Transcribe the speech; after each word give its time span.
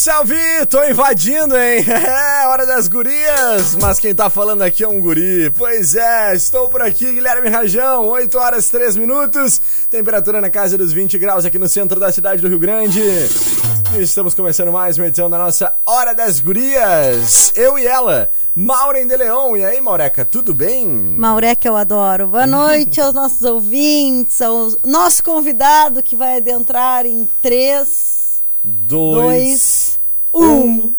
Salve! 0.00 0.64
Tô 0.70 0.82
invadindo, 0.82 1.54
hein? 1.54 1.84
É 1.86 2.46
hora 2.46 2.64
das 2.64 2.88
gurias, 2.88 3.74
mas 3.78 4.00
quem 4.00 4.14
tá 4.14 4.30
falando 4.30 4.62
aqui 4.62 4.82
é 4.82 4.88
um 4.88 4.98
guri. 4.98 5.50
Pois 5.50 5.94
é, 5.94 6.34
estou 6.34 6.68
por 6.70 6.80
aqui, 6.80 7.12
Guilherme 7.12 7.50
Rajão, 7.50 8.06
8 8.06 8.38
horas 8.38 8.70
3 8.70 8.96
minutos, 8.96 9.60
temperatura 9.90 10.40
na 10.40 10.48
casa 10.48 10.78
dos 10.78 10.90
20 10.90 11.18
graus 11.18 11.44
aqui 11.44 11.58
no 11.58 11.68
centro 11.68 12.00
da 12.00 12.10
cidade 12.10 12.40
do 12.40 12.48
Rio 12.48 12.58
Grande. 12.58 12.98
E 12.98 14.00
estamos 14.00 14.32
começando 14.32 14.72
mais 14.72 14.96
uma 14.96 15.06
edição 15.06 15.28
da 15.28 15.36
nossa 15.36 15.76
Hora 15.84 16.14
das 16.14 16.40
Gurias. 16.40 17.52
Eu 17.54 17.78
e 17.78 17.86
ela, 17.86 18.30
Maureen 18.54 19.06
de 19.06 19.18
Leon. 19.18 19.58
E 19.58 19.66
aí, 19.66 19.82
Maureca, 19.82 20.24
tudo 20.24 20.54
bem? 20.54 20.86
Maureca, 20.88 21.68
eu 21.68 21.76
adoro. 21.76 22.26
Boa 22.26 22.46
noite 22.46 23.02
aos 23.02 23.12
nossos 23.12 23.42
ouvintes, 23.42 24.40
ao 24.40 24.68
nosso 24.82 25.22
convidado 25.22 26.02
que 26.02 26.16
vai 26.16 26.38
adentrar 26.38 27.04
em 27.04 27.28
três 27.42 28.19
Dois, 28.62 29.98
dois, 30.32 30.50
um. 30.52 30.92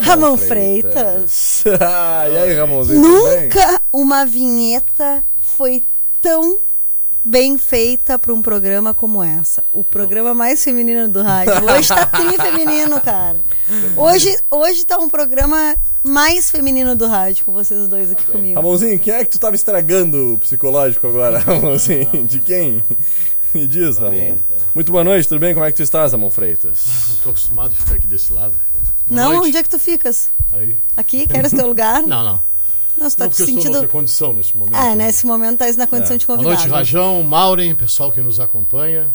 Ramon, 0.00 0.36
Freitas. 0.36 1.64
Ah, 1.80 2.28
e 2.28 2.36
aí, 2.36 2.54
Ramonzinho? 2.54 3.02
tudo 3.02 3.24
bem? 3.28 3.42
Nunca 3.42 3.82
uma 3.92 4.24
vinheta 4.24 5.24
foi 5.40 5.82
tão 6.20 6.58
bem 7.24 7.56
feita 7.56 8.18
para 8.18 8.32
um 8.32 8.42
programa 8.42 8.92
como 8.94 9.22
essa. 9.22 9.62
O 9.72 9.84
programa 9.84 10.34
mais 10.34 10.62
feminino 10.62 11.08
do 11.08 11.22
rádio. 11.22 11.54
Hoje 11.64 11.88
tá 11.88 12.06
tri 12.06 12.36
feminino, 12.36 13.00
cara. 13.00 13.40
Hoje, 13.96 14.36
hoje 14.50 14.84
tá 14.84 14.98
um 14.98 15.08
programa 15.08 15.76
mais 16.02 16.50
feminino 16.50 16.96
do 16.96 17.06
rádio 17.06 17.44
com 17.44 17.52
vocês 17.52 17.86
dois 17.88 18.10
aqui 18.10 18.26
comigo. 18.26 18.56
Ramonzinho, 18.56 18.98
quem 18.98 19.14
é 19.14 19.24
que 19.24 19.30
tu 19.30 19.38
tava 19.38 19.54
estragando 19.54 20.34
o 20.34 20.38
psicológico 20.38 21.06
agora, 21.06 21.38
Ramonzinho? 21.42 22.26
De 22.26 22.40
quem? 22.40 22.82
Me 23.54 23.66
diz, 23.66 23.98
Ramon. 23.98 24.36
Muito 24.74 24.90
boa 24.92 25.04
noite, 25.04 25.28
tudo 25.28 25.38
bem? 25.40 25.52
Como 25.54 25.64
é 25.66 25.70
que 25.70 25.76
tu 25.76 25.82
estás, 25.82 26.12
Ramon 26.12 26.30
Freitas? 26.30 26.84
Não 27.10 27.16
tô 27.16 27.30
acostumado 27.30 27.72
a 27.72 27.74
ficar 27.74 27.94
aqui 27.94 28.06
desse 28.06 28.32
lado. 28.32 28.54
Boa 29.08 29.20
Não, 29.20 29.32
noite. 29.34 29.48
onde 29.48 29.56
é 29.58 29.62
que 29.62 29.68
tu 29.68 29.78
ficas? 29.78 30.30
Aí. 30.52 30.76
Aqui? 30.96 31.26
Queres 31.26 31.50
teu 31.52 31.66
lugar? 31.66 32.02
Não, 32.06 32.22
não. 32.24 32.52
Não, 32.96 33.08
você 33.08 33.16
tá 33.16 33.24
não, 33.24 33.30
te 33.30 33.36
porque 33.38 33.50
eu 33.52 33.56
estou 33.56 33.72
sentindo. 33.72 33.88
condição 33.88 34.32
nesse 34.34 34.54
momento. 34.56 34.76
Ah, 34.76 34.94
né? 34.94 35.06
nesse 35.06 35.24
momento 35.26 35.58
tá 35.58 35.72
na 35.72 35.86
condição 35.86 36.14
É. 36.14 36.18
de 36.18 36.26
Boa 36.26 36.36
convidado. 36.38 36.60
noite, 36.60 36.70
Rajão, 36.70 37.22
Maureen, 37.22 37.74
pessoal 37.74 38.12
que 38.12 38.20
nos 38.20 38.38
acompanha. 38.38 39.08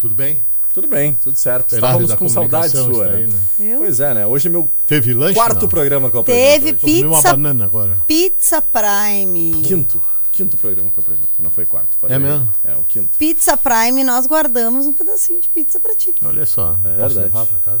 Tudo 0.00 0.14
bem? 0.14 0.40
Tudo 0.72 0.88
bem, 0.88 1.14
tudo 1.22 1.36
certo. 1.38 1.74
Estávamos 1.74 2.14
com 2.14 2.26
saudade 2.30 2.72
sua, 2.72 3.04
está 3.04 3.16
aí, 3.16 3.26
né? 3.26 3.34
né? 3.58 3.74
Pois 3.76 4.00
é, 4.00 4.14
né? 4.14 4.26
Hoje 4.26 4.48
é 4.48 4.50
meu 4.50 4.66
Teve 4.86 5.12
lanche? 5.12 5.34
quarto 5.34 5.60
não? 5.60 5.68
programa 5.68 6.10
que 6.10 6.16
eu 6.16 6.22
Teve 6.22 6.72
comer 6.72 7.04
uma 7.06 7.16
Pizza- 7.18 7.30
banana 7.32 7.64
agora. 7.66 7.98
Pizza 8.06 8.62
Prime. 8.62 9.62
Quinto. 9.62 10.02
Quinto 10.32 10.56
programa 10.56 10.90
que 10.90 10.98
eu 10.98 11.02
apresento. 11.02 11.28
Não 11.38 11.50
foi 11.50 11.66
quarto. 11.66 11.94
falei. 12.00 12.16
É 12.16 12.18
mesmo? 12.18 12.50
É, 12.64 12.74
o 12.74 12.82
quinto. 12.84 13.18
Pizza 13.18 13.56
Prime, 13.56 14.02
nós 14.02 14.26
guardamos 14.26 14.86
um 14.86 14.92
pedacinho 14.92 15.40
de 15.40 15.48
pizza 15.50 15.78
pra 15.78 15.94
ti. 15.94 16.14
Olha 16.24 16.46
só. 16.46 16.70
É 16.70 16.96
posso 16.96 17.14
verdade. 17.14 17.14
levar 17.18 17.46
pra 17.46 17.58
casa? 17.60 17.80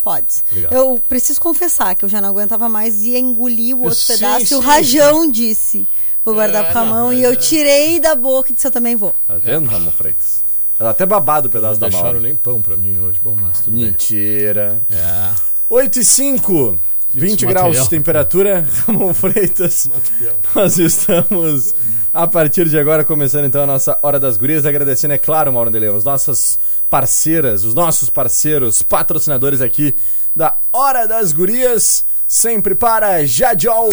Pode. 0.00 0.26
Obrigado. 0.50 0.72
Eu 0.72 1.02
preciso 1.08 1.40
confessar 1.40 1.94
que 1.96 2.04
eu 2.04 2.08
já 2.08 2.20
não 2.20 2.28
aguentava 2.28 2.68
mais 2.68 3.02
e 3.02 3.10
ia 3.10 3.18
engolir 3.18 3.76
o 3.76 3.82
outro 3.82 3.98
Sim, 3.98 4.12
pedaço. 4.14 4.42
e 4.44 4.46
sim, 4.46 4.54
o 4.54 4.60
Rajão 4.60 5.28
disse: 5.30 5.86
Vou 6.24 6.34
guardar 6.34 6.64
É, 6.64 6.70
pro 6.70 6.80
não, 6.84 6.86
Ramon. 6.92 7.06
mas 7.08 7.18
E 7.18 7.22
eu 7.22 7.32
é- 7.32 7.36
tirei 7.36 8.00
da 8.00 8.14
boca 8.14 8.50
e 8.52 8.54
disse: 8.54 8.66
Eu 8.66 8.70
também 8.70 8.94
vou. 8.94 9.14
Tá 9.26 9.34
vendo, 9.36 9.68
Ramon 9.68 9.90
Freitas? 9.90 10.44
Ela 10.78 10.90
até 10.90 11.04
babado 11.04 11.48
o 11.48 11.50
pedaço 11.50 11.74
Não 11.74 11.80
da 11.80 11.88
deixaram 11.88 12.12
mala. 12.14 12.20
nem 12.20 12.36
pão 12.36 12.62
pra 12.62 12.76
mim 12.76 12.96
hoje. 13.00 13.18
Bom, 13.22 13.34
mas 13.34 13.58
tudo 13.60 13.76
bem. 13.76 13.86
Mentira. 13.86 14.80
É. 14.88 15.34
8 15.68 15.98
e 15.98 16.04
5. 16.04 16.78
20 17.14 17.28
Isso, 17.28 17.46
graus 17.46 17.66
material. 17.66 17.84
de 17.84 17.90
temperatura. 17.90 18.68
Ramon 18.86 19.14
Freitas. 19.14 19.86
Material. 19.86 20.36
Nós 20.54 20.78
estamos 20.78 21.74
a 22.12 22.26
partir 22.26 22.68
de 22.68 22.78
agora 22.78 23.04
começando 23.04 23.44
então 23.44 23.62
a 23.62 23.66
nossa 23.66 23.98
Hora 24.02 24.18
das 24.18 24.36
Gurias, 24.36 24.66
agradecendo, 24.66 25.14
é 25.14 25.18
claro, 25.18 25.52
Mauro 25.52 25.70
de 25.70 25.78
Leão, 25.78 25.96
as 25.96 26.04
nossas 26.04 26.58
parceiras, 26.88 27.64
os 27.64 27.74
nossos 27.74 28.10
parceiros, 28.10 28.82
patrocinadores 28.82 29.60
aqui 29.60 29.94
da 30.34 30.56
Hora 30.72 31.06
das 31.06 31.32
Gurias, 31.32 32.04
sempre 32.26 32.74
para 32.74 33.24
Jadiol, 33.24 33.90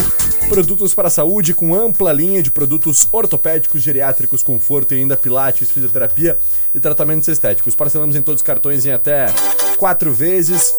produtos 0.49 0.93
para 0.93 1.07
a 1.07 1.11
saúde 1.11 1.53
com 1.53 1.73
ampla 1.73 2.11
linha 2.11 2.41
de 2.41 2.51
produtos 2.51 3.07
ortopédicos, 3.11 3.81
geriátricos, 3.81 4.43
conforto 4.43 4.93
e 4.93 4.97
ainda 4.99 5.17
pilates, 5.17 5.71
fisioterapia 5.71 6.37
e 6.73 6.79
tratamentos 6.79 7.27
estéticos. 7.27 7.75
Parcelamos 7.75 8.15
em 8.15 8.21
todos 8.21 8.41
os 8.41 8.45
cartões 8.45 8.85
em 8.85 8.91
até 8.91 9.27
quatro 9.77 10.11
vezes. 10.11 10.75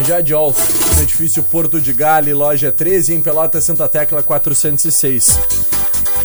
Jadiol, 0.00 0.54
no 0.96 1.02
edifício 1.02 1.42
Porto 1.42 1.80
de 1.80 1.92
Gale, 1.92 2.32
loja 2.32 2.72
13, 2.72 3.14
em 3.14 3.20
Pelota 3.20 3.60
Santa 3.60 3.88
Tecla 3.88 4.22
406. 4.22 5.38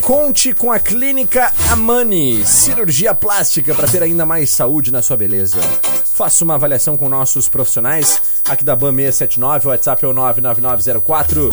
Conte 0.01 0.53
com 0.53 0.71
a 0.71 0.79
Clínica 0.79 1.51
Amani, 1.69 2.45
cirurgia 2.45 3.13
plástica 3.13 3.75
para 3.75 3.87
ter 3.87 4.01
ainda 4.01 4.25
mais 4.25 4.49
saúde 4.49 4.91
na 4.91 5.01
sua 5.01 5.17
beleza. 5.17 5.59
Faça 6.13 6.43
uma 6.43 6.55
avaliação 6.55 6.97
com 6.97 7.09
nossos 7.09 7.47
profissionais. 7.47 8.19
Aqui 8.47 8.63
da 8.63 8.75
BAM 8.75 8.95
679, 8.95 9.67
o 9.67 9.69
WhatsApp 9.69 10.05
é 10.05 10.07
o 10.07 10.13
99904 10.13 11.49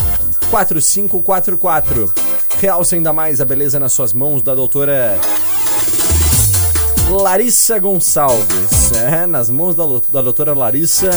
4544. 0.51 2.15
Realce 2.61 2.95
ainda 2.95 3.13
mais 3.13 3.41
a 3.41 3.45
beleza 3.45 3.79
nas 3.79 3.93
suas 3.93 4.13
mãos 4.13 4.43
da 4.43 4.55
doutora 4.55 5.19
Larissa 7.11 7.79
Gonçalves. 7.79 8.93
É, 8.93 9.27
nas 9.27 9.51
mãos 9.51 9.75
da, 9.75 9.85
da 10.11 10.23
doutora 10.23 10.55
Larissa 10.55 11.11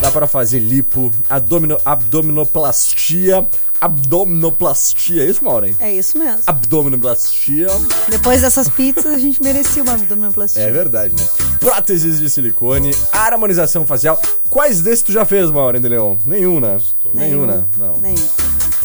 dá 0.00 0.10
para 0.10 0.26
fazer 0.26 0.58
lipo, 0.58 1.10
abdomino, 1.28 1.78
abdominoplastia, 1.84 3.46
abdominoplastia, 3.80 5.22
é 5.22 5.26
isso, 5.26 5.44
Maureen? 5.44 5.76
É 5.78 5.92
isso 5.94 6.18
mesmo. 6.18 6.40
Abdominoplastia. 6.46 7.68
Depois 8.08 8.40
dessas 8.42 8.68
pizzas, 8.68 9.06
a 9.06 9.18
gente 9.18 9.42
merecia 9.42 9.82
uma 9.82 9.94
abdominoplastia. 9.94 10.62
É 10.62 10.70
verdade, 10.70 11.14
né? 11.14 11.28
Próteses 11.60 12.18
de 12.18 12.28
silicone, 12.28 12.94
harmonização 13.12 13.86
facial. 13.86 14.20
Quais 14.48 14.80
desses 14.82 15.02
tu 15.02 15.12
já 15.12 15.24
fez, 15.24 15.50
Maureen 15.50 15.80
de 15.80 15.88
Leon? 15.88 16.16
Nenhum, 16.26 16.60
né? 16.60 16.78
Nenhum, 17.14 17.46
né? 17.46 17.64
Não. 17.76 17.96
Nenhum. 17.98 18.26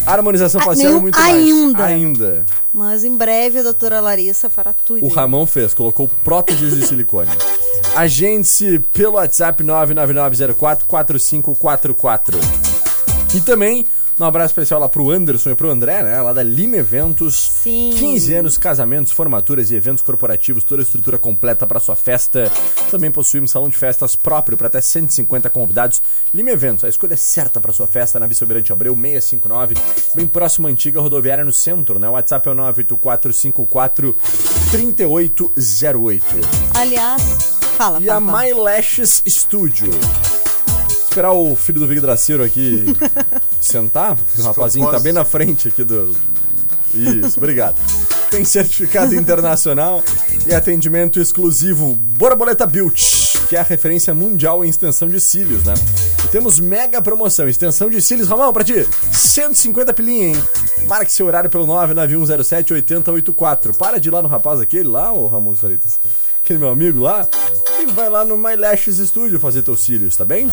Harmonização 0.06 0.62
Ah, 0.62 0.66
facial 0.66 0.94
é 0.94 1.00
muito 1.00 1.20
mais. 1.20 1.36
ainda. 1.36 1.86
Ainda. 1.86 2.46
Mas 2.74 3.04
em 3.04 3.16
breve 3.16 3.60
a 3.60 3.64
doutora 3.64 4.00
Larissa 4.00 4.50
fará 4.50 4.74
tudo. 4.74 5.04
O 5.04 5.08
Ramon 5.08 5.46
fez, 5.46 5.74
colocou 5.74 6.10
próteses 6.24 6.76
de 6.76 6.86
silicone. 6.86 7.32
Agende-se 7.96 8.80
pelo 8.94 9.14
WhatsApp 9.14 9.64
999044544. 9.64 12.36
E 13.34 13.42
também 13.42 13.86
um 14.20 14.24
abraço 14.24 14.52
especial 14.52 14.80
lá 14.80 14.88
pro 14.88 15.12
Anderson 15.12 15.52
e 15.52 15.56
pro 15.56 15.70
André, 15.70 16.02
né? 16.02 16.22
Lá 16.22 16.32
da 16.32 16.42
Lima 16.44 16.78
Eventos. 16.78 17.36
Sim. 17.36 17.94
15 17.96 18.34
anos, 18.34 18.58
casamentos, 18.58 19.12
formaturas 19.12 19.72
e 19.72 19.76
eventos 19.76 20.02
corporativos, 20.02 20.64
toda 20.64 20.82
a 20.82 20.84
estrutura 20.84 21.18
completa 21.18 21.68
para 21.68 21.80
sua 21.80 21.96
festa. 21.96 22.52
Também 22.90 23.12
possuímos 23.12 23.52
salão 23.52 23.68
de 23.70 23.78
festas 23.78 24.16
próprio 24.16 24.58
para 24.58 24.68
até 24.68 24.80
150 24.80 25.50
convidados. 25.50 26.02
Lima 26.34 26.52
Eventos, 26.52 26.84
a 26.84 26.90
escolha 26.90 27.18
certa 27.18 27.60
para 27.60 27.74
sua 27.74 27.88
festa 27.88 28.20
na 28.20 28.28
Vice-Almirante 28.28 28.72
Abreu 28.72 28.96
659, 28.96 29.76
bem 30.14 30.28
próximo 30.28 30.68
à 30.68 30.72
antiga 30.72 31.02
rodoviária 31.02 31.44
no 31.44 31.54
centro, 31.54 32.00
né? 32.00 32.08
O 32.08 32.14
WhatsApp 32.14 32.48
é 32.48 32.52
o 32.52 32.56
98454 32.56 34.16
3808. 34.72 36.40
Aliás, 36.74 37.22
fala, 37.78 38.00
E 38.02 38.06
fala, 38.06 38.18
a 38.18 38.22
fala. 38.22 38.44
My 38.44 38.54
Lashes 38.54 39.24
Studio. 39.28 39.90
Esperar 41.16 41.32
o 41.32 41.56
filho 41.56 41.80
do 41.80 41.88
Vidraceiro 41.88 42.44
aqui 42.44 42.84
sentar, 43.62 44.18
porque 44.18 44.42
o 44.42 44.44
rapazinho 44.44 44.92
tá 44.92 45.00
bem 45.00 45.14
na 45.14 45.24
frente 45.24 45.70
aqui 45.70 45.82
do. 45.82 46.14
Isso, 46.94 47.38
obrigado. 47.38 47.78
Tem 48.30 48.44
certificado 48.44 49.16
internacional 49.16 50.04
e 50.46 50.54
atendimento 50.54 51.22
exclusivo 51.22 51.96
Borboleta 51.96 52.66
Beauty, 52.66 53.40
que 53.48 53.56
é 53.56 53.62
a 53.62 53.64
referência 53.64 54.14
mundial 54.14 54.66
em 54.66 54.68
extensão 54.68 55.08
de 55.08 55.22
cílios, 55.22 55.64
né? 55.64 55.74
E 56.26 56.28
temos 56.28 56.60
mega 56.60 57.02
promoção, 57.02 57.48
extensão 57.48 57.90
de 57.90 58.02
cílios, 58.02 58.28
Ramon, 58.28 58.52
pra 58.52 58.66
ti, 58.66 58.86
150 59.14 59.94
pilinha, 59.94 60.28
hein? 60.28 60.36
Marque 60.86 61.14
seu 61.14 61.28
horário 61.28 61.50
pelo 61.50 61.66
99107-8084. 61.66 63.74
Para 63.78 64.02
de 64.02 64.10
ir 64.10 64.12
lá 64.12 64.22
no 64.22 64.28
rapaz 64.28 64.60
aquele 64.60 64.90
lá, 64.90 65.14
o 65.14 65.28
Ramon 65.28 65.56
Soritas. 65.56 65.98
Aquele 66.46 66.60
meu 66.60 66.70
amigo 66.70 67.00
lá. 67.00 67.28
E 67.82 67.88
vai 67.88 68.08
lá 68.08 68.24
no 68.24 68.38
My 68.38 68.56
Lashes 68.56 68.98
Studio 69.00 69.40
fazer 69.40 69.64
teus 69.64 69.80
cílios, 69.80 70.16
tá 70.16 70.24
bem? 70.24 70.48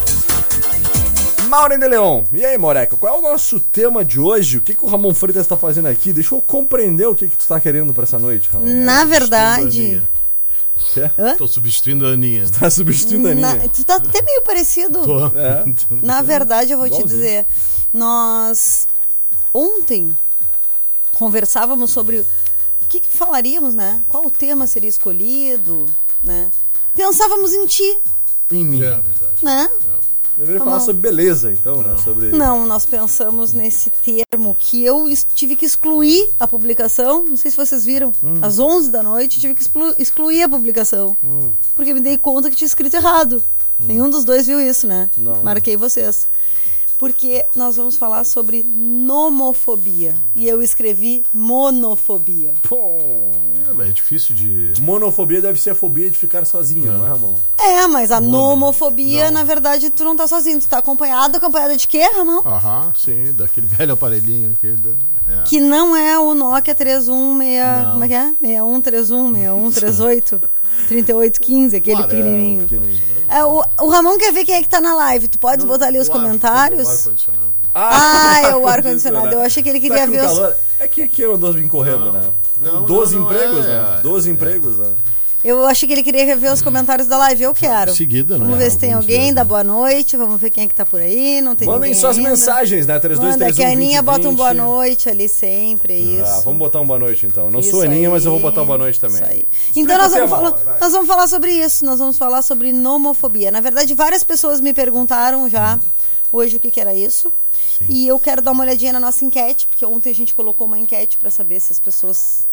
Maureen 1.50 1.78
de 1.78 1.86
Leon. 1.86 2.24
E 2.32 2.42
aí, 2.46 2.56
Moreca, 2.56 2.96
qual 2.96 3.14
é 3.14 3.18
o 3.18 3.20
nosso 3.20 3.60
tema 3.60 4.02
de 4.02 4.18
hoje? 4.18 4.56
O 4.56 4.62
que, 4.62 4.72
que 4.74 4.82
o 4.82 4.88
Ramon 4.88 5.12
Freitas 5.12 5.46
tá 5.46 5.54
fazendo 5.54 5.88
aqui? 5.88 6.10
Deixa 6.10 6.34
eu 6.34 6.40
compreender 6.40 7.06
o 7.06 7.14
que, 7.14 7.28
que 7.28 7.36
tu 7.36 7.46
tá 7.46 7.60
querendo 7.60 7.92
pra 7.92 8.04
essa 8.04 8.18
noite, 8.18 8.48
Ramon. 8.50 8.64
Na 8.84 9.04
verdade. 9.04 10.00
Hã? 11.18 11.36
Tô 11.36 11.46
substituindo 11.46 12.06
a 12.06 12.12
Aninha. 12.12 12.46
Tá 12.58 12.70
substituindo 12.70 13.28
a 13.28 13.34
Na- 13.34 13.50
Aninha. 13.50 13.68
tu 13.68 13.84
tá 13.84 13.96
até 13.96 14.22
meio 14.22 14.40
parecido. 14.40 15.02
Tô. 15.04 15.26
É. 15.26 15.62
Na 16.02 16.22
verdade, 16.22 16.72
eu 16.72 16.78
vou 16.78 16.88
te 16.88 16.94
Igualzinho. 16.94 17.20
dizer, 17.20 17.46
nós 17.92 18.88
ontem 19.52 20.16
conversávamos 21.12 21.90
sobre 21.90 22.24
que, 22.92 23.00
que 23.00 23.08
falaríamos, 23.08 23.74
né? 23.74 24.02
Qual 24.08 24.24
o 24.26 24.30
tema 24.30 24.66
seria 24.66 24.88
escolhido, 24.88 25.86
né? 26.22 26.50
Pensávamos 26.94 27.52
em 27.54 27.66
ti, 27.66 27.98
Em 28.50 28.64
mim. 28.64 28.82
É 28.82 28.90
verdade. 29.00 29.34
né? 29.42 29.68
Deveria 30.36 30.60
Tá 30.60 30.64
falar 30.64 30.80
sobre 30.80 31.02
beleza, 31.02 31.52
então, 31.52 31.82
né? 31.82 31.94
Sobre... 32.02 32.30
Não, 32.30 32.66
nós 32.66 32.86
pensamos 32.86 33.52
nesse 33.52 33.90
termo 33.90 34.56
que 34.58 34.82
eu 34.82 35.06
tive 35.34 35.54
que 35.56 35.66
excluir 35.66 36.32
a 36.40 36.48
publicação. 36.48 37.24
Não 37.26 37.36
sei 37.36 37.50
se 37.50 37.56
vocês 37.56 37.84
viram. 37.84 38.12
Hum. 38.22 38.38
Às 38.40 38.58
11 38.58 38.90
da 38.90 39.02
noite 39.02 39.38
tive 39.38 39.54
que 39.54 39.60
exclu- 39.62 39.94
excluir 39.98 40.42
a 40.42 40.48
publicação. 40.48 41.14
Porque 41.74 41.92
me 41.92 42.00
dei 42.00 42.16
conta 42.16 42.48
que 42.50 42.56
tinha 42.56 42.66
escrito 42.66 42.94
errado. 42.94 43.42
Nenhum 43.78 44.08
dos 44.08 44.24
dois 44.24 44.46
viu 44.46 44.58
isso, 44.60 44.86
né? 44.86 45.10
Hum. 45.18 45.22
Não. 45.22 45.42
Marquei 45.42 45.76
vocês. 45.76 46.26
Porque 47.02 47.44
nós 47.56 47.74
vamos 47.74 47.96
falar 47.96 48.22
sobre 48.22 48.62
nomofobia. 48.62 50.14
E 50.36 50.46
eu 50.46 50.62
escrevi 50.62 51.24
monofobia. 51.34 52.54
Pô. 52.62 52.76
É, 53.80 53.88
é 53.88 53.90
difícil 53.90 54.36
de. 54.36 54.80
Monofobia 54.80 55.42
deve 55.42 55.60
ser 55.60 55.70
a 55.70 55.74
fobia 55.74 56.08
de 56.08 56.16
ficar 56.16 56.44
sozinho, 56.44 56.92
não 56.92 57.04
é, 57.04 57.08
Ramon? 57.08 57.34
É, 57.58 57.88
mas 57.88 58.12
a 58.12 58.20
nomofobia, 58.20 59.32
na 59.32 59.42
verdade, 59.42 59.90
tu 59.90 60.04
não 60.04 60.14
tá 60.14 60.28
sozinho. 60.28 60.60
Tu 60.60 60.68
tá 60.68 60.78
acompanhado. 60.78 61.36
Acompanhada 61.38 61.76
de 61.76 61.88
quê, 61.88 62.02
Ramon? 62.14 62.40
Aham, 62.46 62.92
sim, 62.96 63.32
daquele 63.32 63.66
velho 63.76 63.94
aparelhinho 63.94 64.52
aqui. 64.52 64.70
da- 64.70 64.90
É. 65.40 65.42
Que 65.42 65.58
não 65.60 65.96
é 65.96 66.16
o 66.20 66.34
Nokia 66.34 66.72
316. 66.72 67.84
Não. 67.84 67.92
Como 67.94 68.04
é 68.04 68.08
que 68.08 68.14
é? 68.14 68.32
6131, 68.40 69.32
6138, 69.72 70.40
3815, 70.86 71.76
aquele 71.76 72.02
pequenininho. 72.04 72.62
Pequenininho. 72.68 73.11
É, 73.34 73.44
o, 73.44 73.64
o 73.80 73.88
Ramon 73.90 74.18
quer 74.18 74.32
ver 74.32 74.44
quem 74.44 74.54
é 74.56 74.62
que 74.62 74.68
tá 74.68 74.80
na 74.80 74.94
live. 74.94 75.28
Tu 75.28 75.38
pode 75.38 75.64
botar 75.66 75.86
ali 75.86 75.98
os 75.98 76.08
O 76.08 76.12
ar- 76.12 76.18
comentários? 76.18 76.86
o 76.86 76.90
ar-condicionado. 76.90 77.52
Ah, 77.74 78.40
é 78.42 78.54
o 78.56 78.66
ar-condicionado. 78.68 79.28
Eu 79.28 79.40
achei 79.40 79.62
que 79.62 79.68
ele 79.68 79.80
queria 79.80 79.98
Tá 80.00 80.06
ver 80.06 80.20
os. 80.20 80.26
calor. 80.26 80.56
É 80.78 80.88
que 80.88 81.02
aqui 81.02 81.22
eu 81.22 81.34
ando 81.34 81.52
vim 81.52 81.68
correndo, 81.68 82.12
né? 82.12 82.30
Não, 82.60 82.84
12 82.84 83.14
não, 83.14 83.22
não, 83.22 83.30
empregos, 83.32 83.64
é, 83.64 83.68
né? 83.68 83.96
é. 83.98 84.02
12 84.02 84.30
empregos, 84.30 84.78
né? 84.78 84.92
Eu 85.44 85.66
achei 85.66 85.88
que 85.88 85.92
ele 85.94 86.04
queria 86.04 86.36
ver 86.36 86.52
os 86.52 86.62
comentários 86.62 87.08
da 87.08 87.18
live. 87.18 87.42
Eu 87.42 87.52
quero. 87.54 87.92
Seguida, 87.92 88.38
né? 88.38 88.44
Vamos 88.44 88.58
ver 88.58 88.70
se 88.70 88.78
tem 88.78 88.90
Vamos 88.90 89.04
alguém, 89.04 89.26
ver. 89.28 89.34
dá 89.34 89.44
boa 89.44 89.64
noite. 89.64 90.16
Vamos 90.16 90.40
ver 90.40 90.50
quem 90.50 90.64
é 90.64 90.68
que 90.68 90.74
tá 90.74 90.86
por 90.86 91.00
aí. 91.00 91.40
Não 91.40 91.56
tem 91.56 91.66
Mandem 91.66 91.92
suas 91.94 92.16
ainda. 92.16 92.30
mensagens, 92.30 92.86
né? 92.86 92.94
Manda, 92.94 93.00
3231 93.08 93.56
que 93.56 93.64
a 93.64 93.72
Aninha 93.72 94.02
bota 94.02 94.28
um 94.28 94.34
boa 94.36 94.50
20. 94.50 94.58
noite 94.58 95.08
ali 95.08 95.28
sempre, 95.28 95.94
é 95.94 95.98
isso. 95.98 96.24
Ah, 96.24 96.40
vamos 96.44 96.58
botar 96.60 96.80
um 96.80 96.86
boa 96.86 96.98
noite 96.98 97.26
então. 97.26 97.50
Não 97.50 97.58
Isso 97.58 97.72
sou 97.72 97.82
Aninha, 97.82 98.08
mas 98.08 98.24
eu 98.24 98.30
vou 98.30 98.38
aí, 98.38 98.42
botar 98.42 98.62
um 98.62 98.66
boa 98.66 98.78
noite 98.78 99.00
também. 99.00 99.16
Isso 99.20 99.30
aí. 99.30 99.48
Então 99.74 99.98
nós 99.98 100.12
vamos, 100.12 100.30
falar, 100.30 100.50
vai. 100.50 100.80
nós 100.80 100.92
vamos 100.92 101.08
falar 101.08 101.26
sobre 101.26 101.50
isso. 101.52 101.84
Nós 101.84 101.98
vamos 101.98 102.16
falar 102.16 102.42
sobre 102.42 102.72
nomofobia. 102.72 103.50
Na 103.50 103.60
verdade, 103.60 103.94
várias 103.94 104.22
pessoas 104.22 104.60
me 104.60 104.72
perguntaram 104.72 105.48
já 105.48 105.76
hoje 106.32 106.56
o 106.56 106.60
que, 106.60 106.70
que 106.70 106.80
era 106.80 106.94
isso. 106.94 107.32
E 107.88 108.06
eu 108.06 108.16
quero 108.18 108.40
dar 108.40 108.52
uma 108.52 108.62
olhadinha 108.62 108.92
na 108.92 109.00
nossa 109.00 109.24
enquete, 109.24 109.66
porque 109.66 109.84
ontem 109.84 110.10
a 110.10 110.14
gente 110.14 110.34
colocou 110.34 110.68
uma 110.68 110.78
enquete 110.78 111.18
para 111.18 111.30
saber 111.30 111.58
se 111.58 111.72
as 111.72 111.80
pessoas 111.80 112.46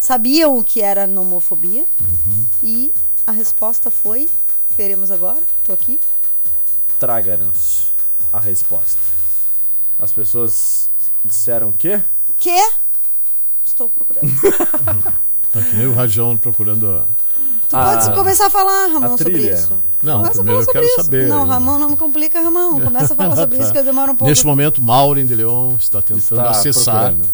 sabiam 0.00 0.56
o 0.58 0.64
que 0.64 0.80
era 0.80 1.06
nomofobia. 1.06 1.84
E 2.62 2.92
a 3.26 3.32
resposta 3.32 3.90
foi, 3.90 4.28
veremos 4.76 5.10
agora, 5.10 5.42
tô 5.64 5.72
aqui. 5.72 5.98
Traga-nos 6.98 7.92
a 8.32 8.38
resposta. 8.40 8.98
As 9.98 10.12
pessoas 10.12 10.90
disseram 11.24 11.70
o 11.70 11.72
quê? 11.72 12.00
O 12.28 12.34
quê? 12.34 12.56
Estou 13.64 13.88
procurando. 13.88 14.26
Tá 15.52 15.60
que 15.62 15.74
nem 15.74 15.88
o 15.88 15.92
Rajão 15.94 16.36
procurando. 16.36 16.86
a- 16.88 17.04
Tu 17.68 17.76
A- 17.76 17.96
pode 17.96 18.14
começar 18.16 18.46
a 18.46 18.50
falar, 18.50 18.86
Ramon, 18.86 19.14
a 19.14 19.18
sobre 19.18 19.52
isso. 19.52 19.72
Não, 20.00 20.18
Começa 20.18 20.40
a 20.40 20.44
primeiro 20.44 20.44
falar 20.44 20.58
eu 20.60 20.64
sobre 20.64 20.72
quero 20.72 20.86
isso. 20.86 20.96
saber. 21.02 21.26
Não, 21.28 21.44
Ramon, 21.44 21.78
não 21.80 21.90
me 21.90 21.96
complica, 21.96 22.40
Ramon. 22.40 22.80
Começa 22.80 23.14
a 23.14 23.16
falar 23.16 23.34
sobre 23.34 23.58
isso 23.58 23.72
que 23.72 23.78
eu 23.78 23.82
demoro 23.84 24.12
um 24.12 24.14
pouco. 24.14 24.28
Neste 24.30 24.46
momento, 24.46 24.80
Maureen 24.80 25.26
de 25.26 25.34
Leon 25.34 25.74
está 25.74 26.00
tentando 26.00 26.40
Está 26.40 26.50
acessar. 26.50 27.06
procurando. 27.14 27.28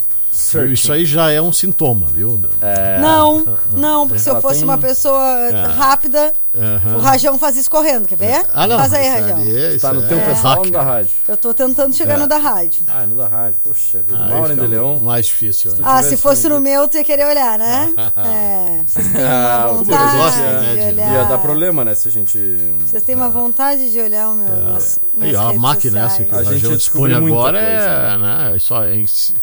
Viu? 0.52 0.72
Isso 0.72 0.92
aí 0.92 1.04
já 1.06 1.30
é 1.30 1.40
um 1.40 1.52
sintoma, 1.52 2.06
viu? 2.08 2.40
É, 2.60 2.98
Não, 3.00 3.44
não, 3.72 4.06
porque 4.06 4.22
se 4.22 4.28
eu 4.28 4.40
fosse 4.40 4.62
uma 4.62 4.76
pessoa 4.78 5.50
rápida, 5.76 6.32
Aham. 6.54 6.96
o 6.96 7.00
Rajão 7.00 7.38
faz 7.38 7.56
isso 7.56 7.70
correndo, 7.70 8.06
quer 8.06 8.16
ver? 8.16 8.44
Ah, 8.52 8.66
não. 8.66 8.76
Faz 8.78 8.92
aí, 8.92 9.08
Rajão. 9.08 9.36
ali 9.38 9.56
é- 9.56 9.78
Tá 9.78 9.92
no 9.92 10.06
teu 10.06 10.18
é 10.18 10.26
pessoal 10.26 10.64
da 10.70 10.82
rádio? 10.82 11.10
Eu 11.28 11.36
tô 11.36 11.54
tentando 11.54 11.94
chegar 11.94 12.18
no 12.18 12.26
da 12.26 12.36
rádio. 12.36 12.82
Ah, 12.88 13.06
no 13.06 13.16
da 13.16 13.26
rádio. 13.28 13.58
Poxa 13.64 14.02
vida. 14.02 14.22
Aí 14.24 14.30
Maureen 14.32 14.56
de 14.58 14.66
Leão. 14.66 14.98
Mais 15.00 15.26
difícil. 15.26 15.72
né? 15.72 15.78
Ah, 15.82 16.02
se 16.02 16.16
fosse 16.16 16.46
um- 16.46 16.50
no 16.50 16.60
meu, 16.60 16.86
tu 16.88 16.96
ia 16.96 17.04
querer 17.04 17.26
olhar, 17.26 17.58
né? 17.58 17.94
É. 18.16 18.82
Vocês 18.86 19.06
têm 19.12 19.22
Ah, 19.24 19.66
uma 19.70 19.72
o 19.72 19.78
público 19.78 19.98
vontade 20.02 20.16
gosta, 20.18 20.40
né, 20.40 20.60
de 20.68 20.74
de- 20.80 20.86
olhar. 20.86 21.12
Ia 21.12 21.24
dar 21.24 21.38
problema, 21.38 21.84
né? 21.84 21.94
Se 21.94 22.08
a 22.08 22.10
gente. 22.10 22.38
Vocês 22.86 23.02
têm 23.02 23.14
uma 23.14 23.28
vontade 23.28 23.90
de 23.90 24.00
olhar 24.00 24.28
o 24.28 24.34
meu. 24.34 24.56
Nossa, 24.56 25.00
E 25.14 25.18
minhas 25.20 25.36
a 25.40 25.52
máquina 25.54 26.00
essa 26.06 26.08
sociais. 26.16 26.28
que 26.28 26.34
A 26.34 26.38
o 26.40 26.44
Rajão 26.44 26.76
dispõe 26.76 27.14
agora 27.14 27.58
é, 27.58 28.18
né, 28.18 28.52
é 28.54 28.58
só 28.58 28.82
é 28.84 28.94
em, 28.96 29.06
se- 29.06 29.34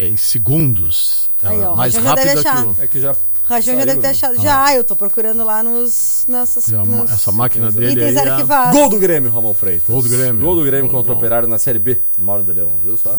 é 0.00 0.08
em 0.08 0.16
segundos. 0.16 1.28
Aí, 1.42 1.60
ó, 1.60 1.76
mais 1.76 1.92
já 1.92 2.14
deve 2.14 2.28
rápida 2.28 2.42
que 2.42 2.80
o... 2.80 2.84
É 2.84 2.86
que 2.86 3.00
já. 3.00 3.16
Rajão 3.44 3.76
já 3.76 3.84
deve 3.84 4.00
ter 4.00 4.06
né? 4.06 4.10
achado. 4.10 4.40
Já, 4.40 4.74
eu 4.74 4.84
tô 4.84 4.94
procurando 4.94 5.44
lá 5.44 5.62
nos. 5.62 6.24
Nessas, 6.28 6.68
nos 6.68 7.10
Essa 7.10 7.32
máquina 7.32 7.70
dele 7.70 8.00
itens 8.00 8.16
aí 8.16 8.28
é... 8.28 8.72
Gol 8.72 8.88
do 8.88 8.98
Grêmio, 8.98 9.30
Ramon 9.30 9.52
Freitas. 9.52 9.88
Gol 9.88 10.02
do 10.02 10.08
Grêmio. 10.08 10.40
Gol 10.40 10.54
do 10.54 10.64
Grêmio 10.64 10.90
contra 10.90 11.12
o. 11.12 11.16
Operário 11.16 11.48
na 11.48 11.58
Série 11.58 11.80
B. 11.80 11.98
Mauro 12.16 12.44
de 12.44 12.52
Leão, 12.52 12.72
viu 12.82 12.96
só? 12.96 13.18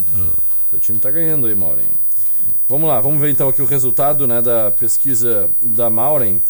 Seu 0.69 0.79
time 0.79 0.97
tá 0.97 1.11
ganhando 1.11 1.47
aí, 1.47 1.55
Maureen. 1.55 1.85
Vamos 2.67 2.87
lá, 2.87 3.01
vamos 3.01 3.19
ver 3.19 3.29
então 3.29 3.49
aqui 3.49 3.61
o 3.61 3.65
resultado 3.65 4.25
né, 4.25 4.41
da 4.41 4.71
pesquisa 4.71 5.49
da 5.61 5.89
Maureen. 5.89 6.41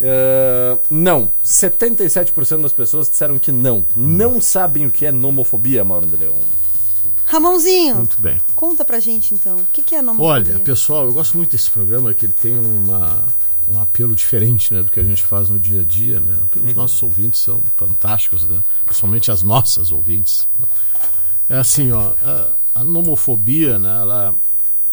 É, 0.00 0.76
não, 0.90 1.30
77% 1.44 2.60
das 2.60 2.72
pessoas 2.72 3.08
disseram 3.08 3.38
que 3.38 3.52
não. 3.52 3.86
Não 3.94 4.40
sabem 4.40 4.84
o 4.84 4.90
que 4.90 5.06
é 5.06 5.12
nomofobia, 5.12 5.84
Mauro 5.84 6.06
de 6.06 6.16
Leão. 6.16 6.34
Ramonzinho, 7.32 7.96
Muito 7.96 8.20
bem. 8.20 8.38
conta 8.54 8.84
pra 8.84 9.00
gente 9.00 9.32
então. 9.32 9.56
O 9.56 9.66
que, 9.72 9.82
que 9.82 9.94
é 9.94 10.02
nomofobia? 10.02 10.52
Olha, 10.54 10.58
pessoal, 10.64 11.06
eu 11.06 11.12
gosto 11.14 11.36
muito 11.36 11.52
desse 11.52 11.70
programa, 11.70 12.12
que 12.12 12.26
ele 12.26 12.34
tem 12.34 12.58
uma, 12.58 13.22
um 13.66 13.80
apelo 13.80 14.14
diferente 14.14 14.74
né, 14.74 14.82
do 14.82 14.90
que 14.90 15.00
a 15.00 15.04
gente 15.04 15.22
faz 15.22 15.48
no 15.48 15.58
dia 15.58 15.80
a 15.80 15.84
dia. 15.84 16.20
Né? 16.20 16.36
Os 16.62 16.74
nossos 16.74 17.02
ouvintes 17.02 17.40
são 17.40 17.62
fantásticos, 17.76 18.44
né? 18.46 18.62
principalmente 18.84 19.30
as 19.30 19.42
nossas 19.42 19.90
ouvintes. 19.90 20.46
É 21.48 21.56
assim, 21.56 21.90
ó, 21.90 22.12
a, 22.22 22.48
a 22.80 22.84
nomofobia, 22.84 23.78
né, 23.78 23.88
ela, 24.00 24.34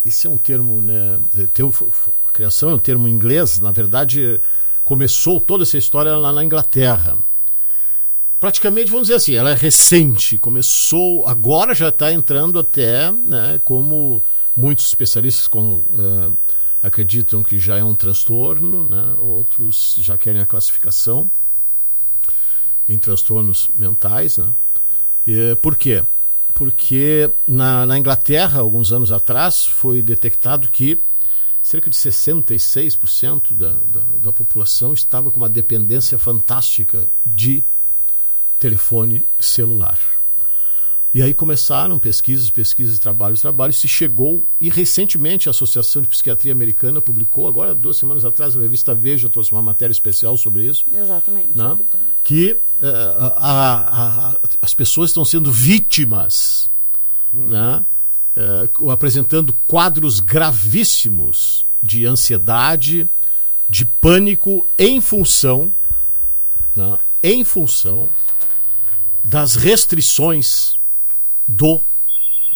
esse 0.05 0.25
é 0.25 0.29
um 0.29 0.37
termo, 0.37 0.79
né, 0.79 1.19
é, 1.35 1.45
tem 1.53 1.65
o- 1.65 1.91
a 2.27 2.31
criação 2.31 2.69
é 2.69 2.75
um 2.75 2.79
termo 2.79 3.07
em 3.07 3.11
inglês, 3.11 3.59
na 3.59 3.71
verdade 3.73 4.39
começou 4.85 5.39
toda 5.41 5.63
essa 5.63 5.77
história 5.77 6.15
lá 6.17 6.31
na 6.33 6.43
Inglaterra. 6.43 7.15
Praticamente, 8.39 8.89
vamos 8.89 9.07
dizer 9.07 9.17
assim, 9.17 9.33
ela 9.33 9.51
é 9.51 9.53
recente, 9.53 10.37
começou, 10.37 11.27
agora 11.27 11.75
já 11.75 11.89
está 11.89 12.13
entrando 12.13 12.57
até, 12.57 13.11
né, 13.11 13.59
como 13.65 14.23
muitos 14.55 14.87
especialistas 14.87 15.45
com, 15.45 15.83
eh, 15.93 16.31
acreditam 16.81 17.43
que 17.43 17.57
já 17.57 17.77
é 17.77 17.83
um 17.83 17.93
transtorno, 17.93 18.87
né, 18.87 19.13
outros 19.17 19.95
já 19.99 20.17
querem 20.17 20.41
a 20.41 20.45
classificação 20.45 21.29
em 22.87 22.97
transtornos 22.97 23.69
mentais. 23.77 24.37
Né? 24.37 24.49
E, 25.27 25.55
por 25.57 25.75
quê? 25.75 26.03
Porque 26.53 27.29
na, 27.45 27.85
na 27.85 27.97
Inglaterra, 27.97 28.61
alguns 28.61 28.93
anos 28.93 29.11
atrás, 29.11 29.65
foi 29.65 30.01
detectado 30.01 30.69
que 30.69 30.99
cerca 31.61 31.89
de 31.89 31.95
66% 31.95 33.53
da, 33.53 33.73
da, 33.73 34.01
da 34.21 34.31
população 34.31 34.93
estava 34.93 35.29
com 35.29 35.37
uma 35.37 35.49
dependência 35.49 36.17
fantástica 36.17 37.05
de 37.25 37.63
telefone 38.59 39.25
celular. 39.39 39.97
E 41.11 41.23
aí 41.23 41.33
começaram 41.33 41.97
pesquisas, 41.97 42.51
pesquisas, 42.51 42.99
trabalhos, 42.99 43.41
trabalhos, 43.41 43.79
se 43.79 43.87
chegou, 43.87 44.45
e 44.61 44.69
recentemente 44.69 45.49
a 45.49 45.51
Associação 45.51 46.03
de 46.03 46.07
Psiquiatria 46.07 46.51
Americana 46.51 47.01
publicou, 47.01 47.47
agora 47.47 47.73
duas 47.73 47.97
semanas 47.97 48.23
atrás, 48.23 48.55
a 48.55 48.61
revista 48.61 48.93
Veja 48.93 49.27
trouxe 49.27 49.51
uma 49.51 49.61
matéria 49.61 49.91
especial 49.91 50.37
sobre 50.37 50.67
isso, 50.67 50.85
Exatamente. 50.93 51.57
né? 51.57 51.75
que 52.23 52.55
eh, 52.79 53.15
a- 53.17 53.33
a- 53.37 54.29
a- 54.29 54.39
as 54.61 54.73
pessoas 54.75 55.09
estão 55.09 55.25
sendo 55.25 55.51
vítimas, 55.51 56.69
né? 57.33 57.83
Eh, 58.35 58.69
apresentando 58.91 59.51
quadros 59.65 60.19
gravíssimos 60.19 61.65
de 61.81 62.05
ansiedade, 62.05 63.07
de 63.67 63.83
pânico 63.83 64.67
em 64.77 65.01
função, 65.01 65.71
né? 66.75 66.97
em 67.23 67.43
função 67.43 68.07
das 69.29 69.55
restrições 69.55 70.79
do 71.47 71.81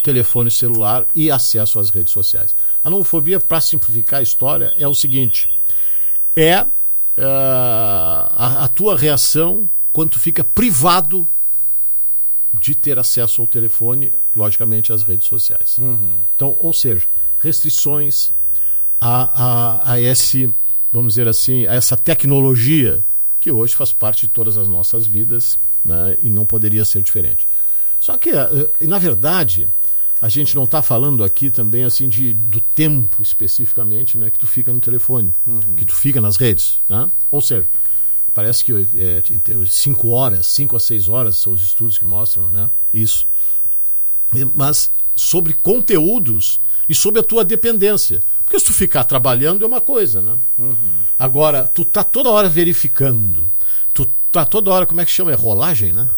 telefone 0.04 0.50
celular 0.50 1.06
e 1.14 1.30
acesso 1.30 1.80
às 1.80 1.92
redes 1.92 2.12
sociais. 2.12 2.56
A 2.84 2.90
nomofobia, 2.90 3.40
para 3.40 3.62
simplificar 3.62 4.20
a 4.20 4.24
história, 4.24 4.74
é 4.78 4.88
o 4.88 4.96
seguinte: 4.96 5.50
é 6.36 6.62
uh, 6.62 6.68
a, 7.16 8.64
a 8.66 8.68
tua 8.68 8.98
reação 8.98 9.70
quando 9.92 10.12
tu 10.12 10.20
fica 10.20 10.44
privado 10.44 11.28
de 12.52 12.74
ter 12.74 12.98
acesso 12.98 13.42
ao 13.42 13.48
telefone, 13.48 14.12
logicamente 14.36 14.92
às 14.92 15.04
redes 15.04 15.28
sociais. 15.28 15.78
Uhum. 15.78 16.20
Então, 16.36 16.58
ou 16.60 16.74
seja, 16.74 17.08
restrições 17.40 18.32
a, 19.00 19.44
a, 19.44 19.94
a 19.94 20.02
esse, 20.02 20.52
vamos 20.92 21.14
dizer 21.14 21.28
assim, 21.28 21.68
a 21.68 21.76
essa 21.76 21.96
tecnologia 21.96 23.04
que 23.40 23.52
hoje 23.52 23.76
faz 23.76 23.92
parte 23.92 24.22
de 24.22 24.28
todas 24.30 24.58
as 24.58 24.68
nossas 24.68 25.06
vidas 25.06 25.60
né, 25.84 26.18
e 26.22 26.30
não 26.30 26.46
poderia 26.46 26.86
ser 26.86 27.02
diferente. 27.02 27.48
Só 28.00 28.18
que, 28.18 28.32
uh, 28.32 28.70
na 28.82 29.00
verdade, 29.00 29.68
a 30.22 30.30
gente 30.30 30.56
não 30.56 30.64
está 30.64 30.82
falando 30.82 31.24
aqui 31.24 31.50
também 31.50 31.84
assim 31.84 32.08
de, 32.08 32.34
do 32.34 32.62
tempo 32.62 33.22
especificamente 33.22 34.18
né, 34.18 34.30
que 34.30 34.40
tu 34.40 34.48
fica 34.48 34.72
no 34.72 34.80
telefone, 34.80 35.34
uhum. 35.46 35.76
que 35.76 35.86
tu 35.86 35.96
fica 35.96 36.22
nas 36.22 36.38
redes. 36.38 36.80
Né? 36.88 37.10
Ou 37.30 37.42
seja, 37.42 37.68
parece 38.34 38.64
que 38.64 38.72
é, 38.74 39.22
cinco 39.68 40.10
horas, 40.10 40.46
cinco 40.46 40.76
a 40.76 40.80
seis 40.80 41.08
horas 41.08 41.36
são 41.38 41.54
os 41.54 41.62
estudos 41.62 41.98
que 41.98 42.06
mostram 42.06 42.50
né, 42.50 42.70
isso. 42.94 43.28
Mas 44.56 44.92
sobre 45.16 45.54
conteúdos 45.54 46.60
e 46.88 46.96
sobre 46.96 47.20
a 47.20 47.24
tua 47.24 47.44
dependência. 47.44 48.22
Porque 48.44 48.60
se 48.60 48.66
tu 48.66 48.74
ficar 48.74 49.04
trabalhando 49.04 49.64
é 49.64 49.68
uma 49.68 49.82
coisa, 49.82 50.22
né? 50.22 50.38
Uhum. 50.58 50.76
Agora, 51.18 51.68
tu 51.68 51.86
tá 51.86 52.04
toda 52.04 52.30
hora 52.30 52.50
verificando. 52.50 53.50
Tu 54.34 54.40
tá 54.40 54.46
toda 54.46 54.72
hora, 54.72 54.88
como 54.88 55.00
é 55.00 55.06
que 55.06 55.12
chama? 55.12 55.32
É 55.32 55.36
rolagem, 55.36 55.94
né? 55.94 56.10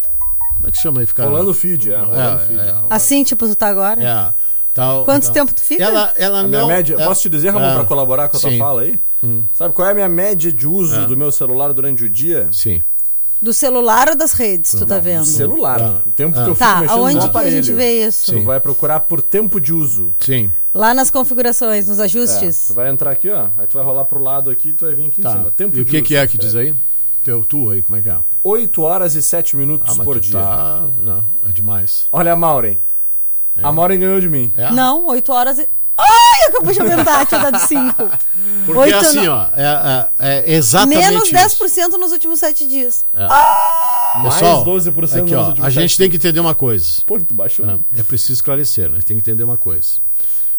Como 0.56 0.66
é 0.66 0.70
que 0.70 0.78
chama 0.78 1.00
aí? 1.00 1.06
Ficar... 1.06 1.26
Rolando 1.26 1.52
feed, 1.52 1.92
é. 1.92 1.98
Rolando 1.98 2.42
é, 2.42 2.46
feed. 2.46 2.58
É, 2.60 2.74
assim, 2.88 3.22
tipo, 3.22 3.46
tu 3.46 3.54
tá 3.54 3.68
agora? 3.68 4.02
É. 4.02 4.32
Tal, 4.72 5.04
Quanto 5.04 5.24
tal. 5.24 5.32
tempo 5.34 5.52
tu 5.54 5.60
fica? 5.62 5.84
Ela, 5.84 6.14
ela 6.16 6.38
a 6.40 6.42
não. 6.42 6.66
Média, 6.66 6.96
é, 6.98 7.04
posso 7.04 7.20
te 7.20 7.28
dizer, 7.28 7.50
Ramon, 7.50 7.66
é, 7.66 7.74
para 7.74 7.84
colaborar 7.84 8.30
com 8.30 8.38
a 8.38 8.40
tua 8.40 8.50
sim. 8.50 8.58
fala 8.58 8.80
aí? 8.82 8.98
Hum. 9.22 9.42
Sabe 9.54 9.74
qual 9.74 9.86
é 9.86 9.90
a 9.90 9.94
minha 9.94 10.08
média 10.08 10.50
de 10.50 10.66
uso 10.66 10.98
é. 10.98 11.06
do 11.06 11.14
meu 11.14 11.30
celular 11.30 11.74
durante 11.74 12.04
o 12.04 12.08
dia? 12.08 12.48
Sim. 12.52 12.82
Do 13.42 13.52
celular 13.52 14.08
ou 14.08 14.16
das 14.16 14.32
redes, 14.32 14.70
tu 14.70 14.80
não, 14.80 14.86
tá 14.86 14.98
vendo? 14.98 15.20
Do 15.20 15.26
celular. 15.26 15.82
Ah. 15.82 16.00
O 16.06 16.10
tempo 16.10 16.38
Ah. 16.38 16.42
que 16.44 16.50
eu 16.50 16.54
fico 16.54 16.66
Tá, 16.66 16.80
mexendo 16.80 16.98
aonde 16.98 17.14
no 17.26 17.30
que 17.30 17.36
a 17.38 17.50
gente 17.50 17.72
vê 17.74 18.06
isso? 18.06 18.32
Tu 18.32 18.40
vai 18.40 18.60
procurar 18.60 19.00
por 19.00 19.20
tempo 19.20 19.60
de 19.60 19.74
uso. 19.74 20.14
Sim. 20.20 20.50
Lá 20.72 20.94
nas 20.94 21.10
configurações, 21.10 21.86
nos 21.86 21.98
É, 21.98 22.04
ajustes. 22.04 22.68
tu 22.68 22.72
vai 22.72 22.88
entrar 22.88 23.10
aqui, 23.10 23.28
ó. 23.28 23.48
Aí 23.58 23.66
tu 23.66 23.74
vai 23.74 23.84
rolar 23.84 24.06
pro 24.06 24.22
lado 24.22 24.48
aqui 24.48 24.70
e 24.70 24.72
tu 24.72 24.86
vai 24.86 24.94
vir 24.94 25.08
aqui 25.08 25.20
em 25.20 25.24
Tá. 25.24 25.32
cima. 25.32 25.50
Tempo 25.50 25.76
E 25.76 25.82
o 25.82 25.84
de 25.84 25.90
que, 25.90 25.96
uso, 25.98 26.06
que 26.06 26.16
é 26.16 26.26
que 26.26 26.36
é. 26.38 26.40
diz 26.40 26.56
aí? 26.56 26.74
Teu, 27.26 27.44
tu 27.44 27.70
aí, 27.70 27.82
como 27.82 27.96
é 27.98 28.02
que 28.02 28.08
é? 28.08 28.16
8 28.44 28.82
horas 28.82 29.16
e 29.16 29.20
7 29.20 29.56
minutos 29.56 29.90
Ah, 29.90 29.94
mas 29.96 30.04
por 30.04 30.14
tu 30.14 30.20
dia. 30.20 30.38
tá. 30.38 30.88
Não, 31.00 31.24
é 31.44 31.50
demais. 31.50 32.06
Olha 32.12 32.32
a 32.32 32.36
Maureen. 32.36 32.78
É. 33.56 33.62
A 33.64 33.72
Maureen 33.72 33.98
ganhou 33.98 34.20
de 34.20 34.28
mim. 34.28 34.52
É? 34.56 34.70
Não, 34.70 35.06
8 35.06 35.32
horas 35.32 35.58
e. 35.58 35.68
Ai, 35.98 36.42
acabou 36.48 36.72
de 36.72 36.78
aumentar, 36.80 37.26
tinha 37.26 37.40
dado 37.40 37.58
5. 37.58 37.94
Porque 38.64 38.78
Oito 38.80 38.94
assim, 38.96 39.24
não- 39.24 39.34
ó, 39.34 39.48
é, 39.56 40.08
é- 40.20 40.38
é 40.52 40.54
exatamente 40.54 40.98
Menos 40.98 41.24
isso. 41.24 41.34
10% 41.34 41.98
nos 41.98 42.12
últimos 42.12 42.38
7 42.38 42.64
dias. 42.68 43.04
Pessoal, 43.12 44.64
Mais 44.64 44.84
12% 44.84 45.22
aqui, 45.24 45.34
nos 45.34 45.44
ó, 45.44 45.46
últimos 45.48 45.66
a 45.66 45.70
gente 45.70 45.90
sete 45.90 45.98
tem 45.98 46.10
que 46.10 46.16
entender 46.16 46.38
uma 46.38 46.54
coisa. 46.54 46.86
Pô, 47.06 47.18
tu 47.18 47.34
baixou. 47.34 47.66
né? 47.66 47.80
É 47.96 48.04
preciso 48.04 48.34
esclarecer, 48.34 48.88
né? 48.88 48.98
tem 49.04 49.16
que 49.16 49.20
entender 49.28 49.42
uma 49.42 49.56
coisa. 49.58 49.94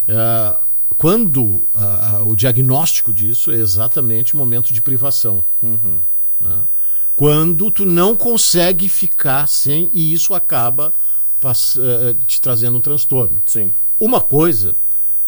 É, 0.06 0.56
quando 0.98 1.64
ah, 1.76 2.18
ah, 2.18 2.24
o 2.26 2.36
diagnóstico 2.36 3.14
disso 3.14 3.52
é 3.52 3.56
exatamente 3.56 4.34
o 4.34 4.38
momento 4.38 4.74
de 4.74 4.82
privação. 4.82 5.44
Uhum. 5.62 6.00
Né? 6.40 6.60
Quando 7.16 7.72
tu 7.72 7.86
não 7.86 8.16
consegue 8.16 8.88
ficar 8.88 9.48
sem 9.48 9.90
e 9.94 10.14
isso 10.14 10.34
acaba 10.36 10.94
pass- 11.42 11.78
eh, 11.78 12.16
te 12.28 12.40
trazendo 12.40 12.78
um 12.78 12.82
transtorno. 12.82 13.42
Sim. 13.46 13.74
Uma 14.00 14.22
coisa 14.22 14.76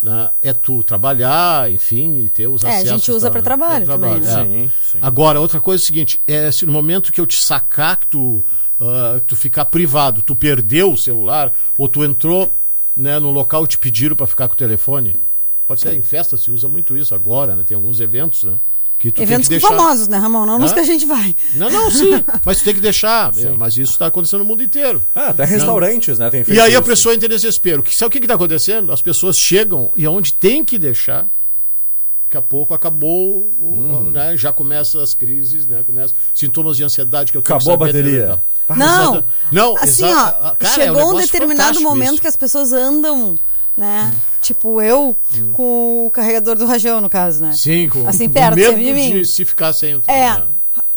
né, 0.01 0.29
é 0.41 0.53
tu 0.53 0.83
trabalhar, 0.83 1.69
enfim, 1.71 2.17
e 2.19 2.29
ter 2.29 2.47
os 2.47 2.63
É, 2.63 2.67
a 2.67 2.69
acessos. 2.75 2.89
gente 2.89 3.11
usa 3.11 3.21
tal, 3.27 3.31
pra 3.31 3.39
né? 3.41 3.43
trabalho 3.43 3.85
Pra 3.85 3.95
também, 3.95 4.19
né? 4.21 4.31
é. 4.31 4.43
Sim, 4.43 4.71
sim. 4.91 4.99
Agora, 5.01 5.39
outra 5.41 5.59
coisa 5.59 5.81
é 5.81 5.83
o 5.83 5.85
seguinte: 5.87 6.21
é 6.27 6.51
se 6.51 6.65
no 6.65 6.71
momento 6.71 7.11
que 7.11 7.19
eu 7.19 7.25
te 7.25 7.41
sacar, 7.41 7.97
que 7.97 8.07
tu, 8.07 8.43
que 8.77 9.21
tu 9.27 9.35
ficar 9.35 9.65
privado, 9.65 10.21
tu 10.21 10.35
perdeu 10.35 10.93
o 10.93 10.97
celular, 10.97 11.51
ou 11.77 11.87
tu 11.89 12.03
entrou 12.05 12.55
né, 12.95 13.17
no 13.19 13.31
local 13.31 13.65
e 13.65 13.67
te 13.67 13.77
pediram 13.79 14.15
para 14.15 14.27
ficar 14.27 14.47
com 14.47 14.53
o 14.53 14.57
telefone. 14.57 15.15
Pode 15.67 15.81
ser 15.81 15.93
em 15.95 16.01
festa, 16.01 16.37
se 16.37 16.49
usa 16.51 16.67
muito 16.67 16.95
isso 16.97 17.13
agora, 17.15 17.55
né? 17.55 17.63
Tem 17.65 17.75
alguns 17.75 17.99
eventos, 17.99 18.43
né? 18.43 18.57
Que 18.99 19.11
tu 19.11 19.21
Eventos 19.21 19.47
tem 19.47 19.57
que 19.57 19.65
deixar... 19.65 19.77
famosos, 19.81 20.07
né, 20.09 20.17
Ramon? 20.17 20.45
Não 20.45 20.59
nos 20.59 20.73
que 20.73 20.79
a 20.79 20.83
gente 20.83 21.05
vai. 21.05 21.33
Não, 21.55 21.69
não, 21.69 21.89
sim. 21.89 22.23
Mas 22.45 22.57
tu 22.59 22.65
tem 22.65 22.73
que 22.73 22.81
deixar. 22.81 23.31
É, 23.37 23.49
Mas 23.51 23.77
isso 23.77 23.93
está 23.93 24.07
acontecendo 24.07 24.39
no 24.41 24.45
mundo 24.45 24.61
inteiro. 24.61 25.01
Ah, 25.15 25.29
até 25.29 25.45
restaurantes, 25.45 26.19
né? 26.19 26.29
Tem 26.29 26.43
E 26.49 26.59
aí 26.59 26.75
a 26.75 26.79
isso. 26.79 26.83
pessoa 26.83 27.15
entra 27.15 27.25
em 27.25 27.29
desespero. 27.29 27.81
Que- 27.81 27.95
Sabe 27.95 28.09
o 28.09 28.11
que 28.11 28.25
está 28.25 28.33
acontecendo? 28.35 28.91
As 28.91 29.01
pessoas 29.01 29.37
chegam 29.37 29.91
e 29.95 30.05
aonde 30.05 30.33
tem 30.33 30.65
que 30.65 30.77
deixar, 30.77 31.27
daqui 32.25 32.35
a 32.37 32.41
pouco 32.41 32.73
acabou, 32.73 33.49
o- 33.57 33.73
Uhum. 34.03 34.11
né? 34.11 34.35
já 34.35 34.51
começam 34.51 34.99
as 35.01 35.13
crises, 35.13 35.65
né? 35.65 35.81
Começa 35.85 36.13
sintomas 36.33 36.75
de 36.75 36.83
ansiedade 36.83 37.31
que 37.31 37.37
eu 37.37 37.41
tenho 37.41 37.55
Acabou 37.55 37.75
a 37.75 37.77
que 37.77 37.93
saber 37.93 38.03
bateria. 38.03 38.43
Não, 38.75 39.23
Não, 39.51 39.77
assim, 39.77 40.05
exa- 40.05 40.37
ó, 40.41 40.55
cara, 40.55 40.83
é 40.83 40.91
um 40.91 40.95
chegou 40.97 41.13
um 41.15 41.17
determinado 41.21 41.79
momento 41.81 42.13
isso. 42.15 42.21
que 42.21 42.27
as 42.27 42.35
pessoas 42.35 42.73
andam, 42.73 43.39
né? 43.79 44.13
Tipo 44.41 44.81
eu, 44.81 45.15
com 45.53 46.05
o 46.07 46.11
carregador 46.11 46.55
do 46.57 46.65
rajão, 46.65 47.01
no 47.01 47.09
caso, 47.09 47.41
né? 47.41 47.53
Sim, 47.53 47.89
com, 47.89 48.07
Assim, 48.07 48.29
perto, 48.29 48.55
medo 48.55 48.77
de 48.77 48.93
mim. 48.93 49.13
de 49.13 49.25
se 49.25 49.43
ficar 49.45 49.73
sem. 49.73 50.01
É. 50.07 50.31
né? 50.33 50.43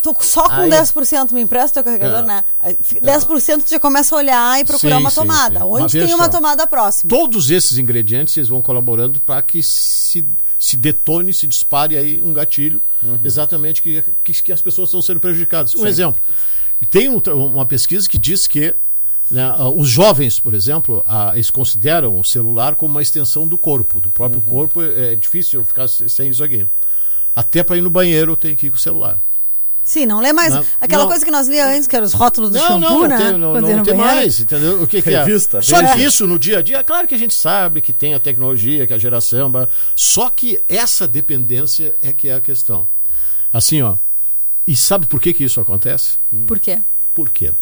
Tô 0.00 0.14
só 0.20 0.48
com 0.48 0.54
Aí- 0.62 0.68
10%, 0.70 1.30
me 1.32 1.40
empresta 1.42 1.74
teu 1.74 1.84
carregador, 1.84 2.24
É. 2.24 2.26
né? 2.26 2.44
Aí 2.58 2.76
fica- 2.82 3.00
10% 3.00 3.62
tu 3.64 3.70
já 3.70 3.78
começa 3.78 4.14
a 4.14 4.18
olhar 4.18 4.60
e 4.60 4.64
procurar 4.64 4.96
Sim, 4.96 5.00
uma 5.00 5.10
sim, 5.10 5.16
tomada. 5.16 5.58
sim. 5.60 5.64
Onde 5.64 5.82
Mas 5.82 5.92
tem 5.92 6.14
uma 6.14 6.24
só. 6.24 6.30
tomada 6.30 6.66
próxima? 6.66 7.08
Todos 7.08 7.50
esses 7.52 7.78
ingredientes 7.78 8.36
eles 8.36 8.48
vão 8.48 8.60
colaborando 8.60 9.20
para 9.20 9.40
que 9.42 9.62
se, 9.62 10.24
se 10.58 10.76
detone, 10.76 11.32
se 11.32 11.46
dispare 11.46 11.96
aí 11.96 12.20
um 12.20 12.32
gatilho, 12.32 12.82
Uhum. 13.02 13.18
exatamente 13.24 13.80
que, 13.80 14.02
que, 14.24 14.32
que 14.42 14.52
as 14.52 14.60
pessoas 14.60 14.88
estão 14.88 15.00
sendo 15.02 15.20
prejudicadas. 15.20 15.74
Um 15.76 15.86
exemplo. 15.86 16.20
Tem 16.90 17.08
um 17.08 17.18
uma 17.46 17.64
pesquisa 17.66 18.08
que 18.08 18.18
diz 18.18 18.48
que 18.48 18.74
né, 19.32 19.42
ah, 19.56 19.68
os 19.68 19.88
jovens, 19.88 20.38
por 20.38 20.54
exemplo, 20.54 21.02
ah, 21.06 21.32
eles 21.34 21.50
consideram 21.50 22.18
o 22.18 22.24
celular 22.24 22.74
como 22.76 22.94
uma 22.94 23.02
extensão 23.02 23.48
do 23.48 23.58
corpo, 23.58 24.00
do 24.00 24.10
próprio 24.10 24.40
Uhum. 24.40 24.46
corpo. 24.46 24.82
É 24.82 25.16
difícil 25.16 25.60
eu 25.60 25.64
ficar 25.64 25.88
se- 25.88 26.08
sem 26.08 26.30
isso 26.30 26.44
aqui. 26.44 26.66
Até 27.34 27.62
para 27.62 27.76
ir 27.76 27.80
no 27.80 27.90
banheiro 27.90 28.32
eu 28.32 28.36
tenho 28.36 28.56
que 28.56 28.66
ir 28.66 28.70
com 28.70 28.76
o 28.76 28.80
celular. 28.80 29.18
Sim, 29.84 30.06
não 30.06 30.20
lê 30.20 30.32
mais. 30.32 30.54
Não, 30.54 30.64
Aquela 30.80 31.02
não. 31.02 31.08
coisa 31.10 31.24
que 31.24 31.30
nós 31.30 31.48
lia 31.48 31.66
antes, 31.66 31.88
que 31.88 31.96
eram 31.96 32.06
os 32.06 32.12
rótulos 32.12 32.50
do 32.50 32.56
Não, 32.56 32.68
shampoo, 32.68 33.00
não, 33.00 33.08
né? 33.08 33.16
tem, 33.18 33.32
não, 33.38 33.60
não 33.60 33.82
tem 33.82 33.94
mais, 33.94 34.38
entendeu? 34.38 34.80
O 34.80 34.86
que, 34.86 35.02
que 35.02 35.10
é? 35.10 35.24
Revista, 35.24 35.60
Só 35.60 35.80
isso 35.96 36.24
no 36.24 36.38
dia 36.38 36.58
a 36.58 36.62
dia, 36.62 36.84
claro 36.84 37.08
que 37.08 37.14
a 37.16 37.18
gente 37.18 37.34
sabe 37.34 37.80
que 37.80 37.92
tem 37.92 38.14
a 38.14 38.20
tecnologia, 38.20 38.86
que 38.86 38.94
a 38.94 38.98
geração, 38.98 39.50
só 39.96 40.30
que 40.30 40.62
essa 40.68 41.08
dependência 41.08 41.94
é 42.00 42.12
que 42.12 42.28
é 42.28 42.34
a 42.34 42.40
questão. 42.40 42.86
Assim, 43.52 43.82
ó, 43.82 43.96
e 44.64 44.76
sabe 44.76 45.06
por 45.08 45.20
que 45.20 45.32
que 45.34 45.42
isso 45.42 45.60
acontece? 45.60 46.16
Por 46.46 46.60
quê? 46.60 46.78
Por 47.12 47.30
quê? 47.30 47.52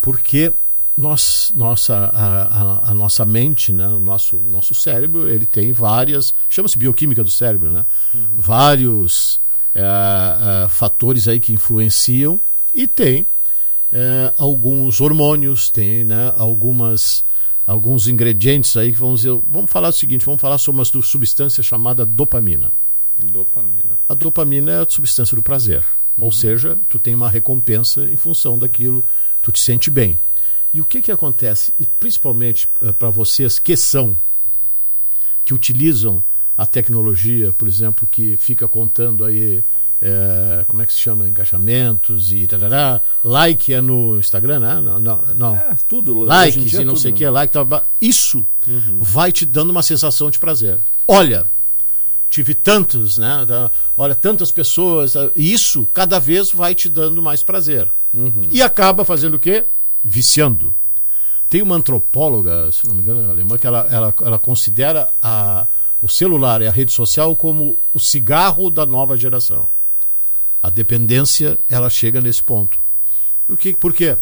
Porque 0.00 0.52
nós, 0.96 1.52
nossa, 1.56 1.94
a, 1.94 2.42
a- 2.86 2.90
a 2.90 2.94
nossa 2.94 3.24
mente, 3.24 3.72
né, 3.72 3.88
o 3.88 3.98
nosso, 3.98 4.36
nosso 4.38 4.74
cérebro, 4.74 5.28
ele 5.28 5.46
tem 5.46 5.72
várias, 5.72 6.34
chama-se 6.50 6.76
bioquímica 6.78 7.24
do 7.24 7.30
cérebro, 7.30 7.70
né? 7.72 7.86
Vários 8.36 9.40
eh, 9.74 9.80
eh, 9.80 10.68
fatores 10.68 11.28
aí 11.28 11.40
que 11.40 11.52
influenciam 11.54 12.38
e 12.74 12.86
tem 12.86 13.24
eh, 13.92 14.32
alguns 14.36 15.00
hormônios, 15.00 15.70
tem 15.70 16.04
né, 16.04 16.32
algumas 16.36 17.24
alguns 17.66 18.08
ingredientes 18.08 18.76
aí 18.76 18.92
que 18.92 18.98
vamos 18.98 19.20
dizer, 19.20 19.40
vamos 19.50 19.70
falar 19.70 19.88
o 19.88 19.92
seguinte, 19.92 20.24
vamos 20.26 20.40
falar 20.40 20.58
sobre 20.58 20.80
uma 20.80 20.84
su- 20.84 21.00
substância 21.02 21.62
chamada 21.62 22.04
dopamina. 22.04 22.70
Dopamina. 23.18 23.96
A 24.08 24.14
dopamina 24.14 24.72
é 24.72 24.80
a 24.82 24.86
substância 24.88 25.34
do 25.36 25.42
prazer. 25.42 25.82
Ou 26.18 26.32
seja, 26.32 26.76
tu 26.88 26.98
tem 26.98 27.14
uma 27.14 27.30
recompensa 27.30 28.04
em 28.10 28.16
função 28.16 28.58
daquilo, 28.58 29.02
tu 29.40 29.50
te 29.52 29.60
sente 29.60 29.90
bem. 29.90 30.18
E 30.74 30.80
o 30.80 30.84
que 30.84 31.02
que 31.02 31.12
acontece? 31.12 31.72
E 31.78 31.84
principalmente 31.84 32.68
para 32.98 33.10
vocês 33.10 33.58
que 33.58 33.76
são, 33.76 34.16
que 35.44 35.52
utilizam 35.52 36.22
a 36.56 36.66
tecnologia, 36.66 37.52
por 37.52 37.66
exemplo, 37.68 38.08
que 38.10 38.36
fica 38.36 38.66
contando 38.68 39.24
aí, 39.24 39.62
eh, 40.00 40.64
como 40.68 40.80
é 40.82 40.86
que 40.86 40.92
se 40.92 40.98
chama, 40.98 41.28
encaixamentos 41.28 42.32
e 42.32 42.46
tarará, 42.46 43.00
like 43.22 43.72
é 43.72 43.80
no 43.80 44.18
Instagram, 44.18 44.60
né? 44.60 44.80
Não, 44.80 44.98
não, 45.00 45.24
não. 45.34 45.56
É, 45.56 45.76
tudo. 45.88 46.20
likes 46.24 46.70
dia 46.70 46.80
e 46.80 46.84
não 46.84 46.94
tudo, 46.94 47.02
sei 47.02 47.10
o 47.10 47.14
né? 47.14 47.18
que, 47.18 47.28
like, 47.28 47.52
tal, 47.52 47.64
blá. 47.64 47.84
isso 48.00 48.44
vai 48.98 49.30
te 49.32 49.44
dando 49.44 49.70
uma 49.70 49.82
sensação 49.82 50.30
de 50.30 50.38
prazer. 50.38 50.78
Olha, 51.06 51.46
tive 52.30 52.54
tantos, 52.54 53.18
né? 53.18 53.44
da- 53.46 53.70
Olha, 53.96 54.14
tantas 54.14 54.50
pessoas, 54.52 55.12
tá? 55.12 55.30
e 55.36 55.52
isso 55.52 55.86
cada 55.92 56.18
vez 56.18 56.50
vai 56.50 56.74
te 56.74 56.88
dando 56.88 57.20
mais 57.20 57.42
prazer. 57.42 57.90
E 58.50 58.62
acaba 58.62 59.04
fazendo 59.04 59.34
o 59.34 59.38
quê? 59.38 59.64
Viciando. 60.04 60.74
Tem 61.48 61.60
uma 61.60 61.76
antropóloga, 61.76 62.72
se 62.72 62.86
não 62.88 62.94
me 62.94 63.02
engano, 63.02 63.28
alemã, 63.28 63.58
que 63.58 63.66
ela, 63.66 63.86
ela, 63.90 64.14
ela 64.22 64.38
considera 64.38 65.12
a, 65.22 65.66
o 66.00 66.08
celular 66.08 66.62
e 66.62 66.66
a 66.66 66.70
rede 66.72 66.92
social 66.92 67.36
como 67.36 67.78
o 67.92 68.00
cigarro 68.00 68.70
da 68.70 68.86
nova 68.86 69.16
geração. 69.16 69.68
A 70.62 70.70
dependência, 70.70 71.58
ela 71.68 71.90
chega 71.90 72.20
nesse 72.20 72.42
ponto. 72.42 72.80
O 73.48 73.56
que, 73.56 73.76
por 73.76 73.92
quê? 73.92 74.16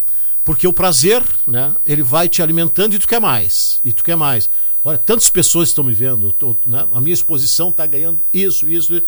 Porque 0.44 0.66
o 0.66 0.72
prazer, 0.72 1.22
né, 1.46 1.76
ele 1.86 2.02
vai 2.02 2.28
te 2.28 2.42
alimentando 2.42 2.94
e 2.94 2.98
tu 2.98 3.06
quer 3.06 3.20
mais. 3.20 3.80
E 3.84 3.92
tu 3.92 4.02
quer 4.02 4.16
mais. 4.16 4.50
Olha, 4.84 4.98
tantas 4.98 5.30
pessoas 5.30 5.68
estão 5.68 5.84
me 5.84 5.92
vendo, 5.92 6.32
tô, 6.32 6.56
né, 6.64 6.88
a 6.90 7.00
minha 7.00 7.14
exposição 7.14 7.68
está 7.68 7.86
ganhando 7.86 8.24
isso, 8.32 8.68
isso, 8.68 8.94
isso. 8.94 9.06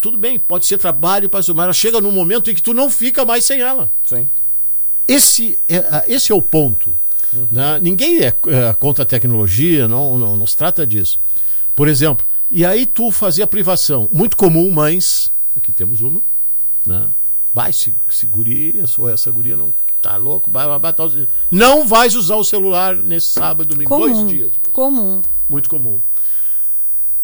Tudo 0.00 0.16
bem, 0.16 0.38
pode 0.38 0.66
ser 0.66 0.78
trabalho, 0.78 1.28
mas 1.32 1.48
ela 1.48 1.72
chega 1.72 2.00
num 2.00 2.12
momento 2.12 2.50
em 2.50 2.54
que 2.54 2.62
tu 2.62 2.72
não 2.72 2.90
fica 2.90 3.24
mais 3.24 3.44
sem 3.44 3.60
ela. 3.60 3.90
Sim. 4.04 4.28
Esse 5.12 5.58
é, 5.68 6.04
esse 6.06 6.30
é 6.30 6.34
o 6.34 6.40
ponto. 6.42 6.96
né? 7.50 7.78
Ninguém 7.80 8.20
é, 8.20 8.28
é 8.28 8.74
contra 8.74 9.02
a 9.02 9.06
tecnologia, 9.06 9.88
não, 9.88 10.18
não, 10.18 10.36
não 10.36 10.46
se 10.46 10.56
trata 10.56 10.86
disso. 10.86 11.18
Por 11.74 11.88
exemplo, 11.88 12.26
e 12.50 12.64
aí 12.64 12.86
tu 12.86 13.10
fazia 13.10 13.46
privação. 13.46 14.08
Muito 14.12 14.36
comum, 14.36 14.70
mães, 14.70 15.30
aqui 15.56 15.72
temos 15.72 16.00
uma, 16.00 16.20
né? 16.86 17.08
Vai, 17.52 17.72
se, 17.72 17.94
se 18.08 18.26
guria, 18.26 18.84
ou 18.98 19.08
essa 19.08 19.30
guria 19.30 19.56
não 19.56 19.72
tá 20.00 20.16
louco, 20.16 20.50
vai, 20.50 20.66
vai, 20.66 20.78
vai, 20.78 20.92
tá, 20.92 21.04
não 21.50 21.86
vais 21.86 22.14
usar 22.14 22.36
o 22.36 22.44
celular 22.44 22.96
nesse 22.96 23.26
sábado, 23.28 23.68
domingo, 23.68 23.88
Comum. 23.90 24.12
dois 24.12 24.28
dias. 24.28 24.50
Comum. 24.72 25.20
Muito 25.48 25.68
comum. 25.68 26.00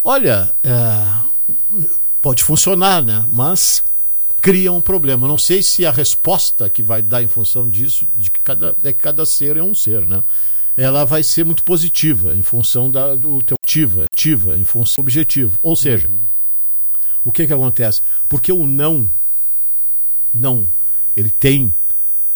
Olha, 0.05 0.55
é, 0.63 1.87
pode 2.21 2.43
funcionar, 2.43 3.03
né? 3.03 3.25
Mas 3.29 3.83
cria 4.41 4.73
um 4.73 4.81
problema. 4.81 5.29
Não 5.29 5.39
sei 5.39 5.63
se 5.63 5.85
a 5.85 5.91
resposta 5.91 6.69
que 6.69 6.83
vai 6.83 7.03
dar 7.03 7.23
em 7.23 7.29
função 7.29 7.69
disso, 7.69 8.09
de 8.17 8.31
que 8.31 8.41
cada, 8.41 8.77
é 8.83 8.93
que 8.93 9.01
cada 9.01 9.25
ser 9.27 9.57
é 9.57 9.63
um 9.63 9.75
ser, 9.75 10.07
né? 10.07 10.23
Ela 10.77 11.05
vai 11.05 11.23
ser 11.23 11.45
muito 11.45 11.65
positiva 11.65 12.37
em 12.37 12.43
função 12.43 12.91
da, 12.91 13.15
do 13.15 13.41
teu 13.43 13.57
ativa, 13.63 14.05
ativa, 14.05 14.59
em 14.59 14.65
função 14.65 15.03
do 15.03 15.07
objetivo. 15.07 15.59
Ou 15.63 15.75
seja, 15.75 16.11
o 17.25 17.33
que 17.33 17.47
que 17.47 17.53
acontece? 17.53 18.03
Porque 18.29 18.53
o 18.53 18.67
não, 18.67 19.11
não, 20.33 20.71
ele 21.17 21.31
tem 21.31 21.75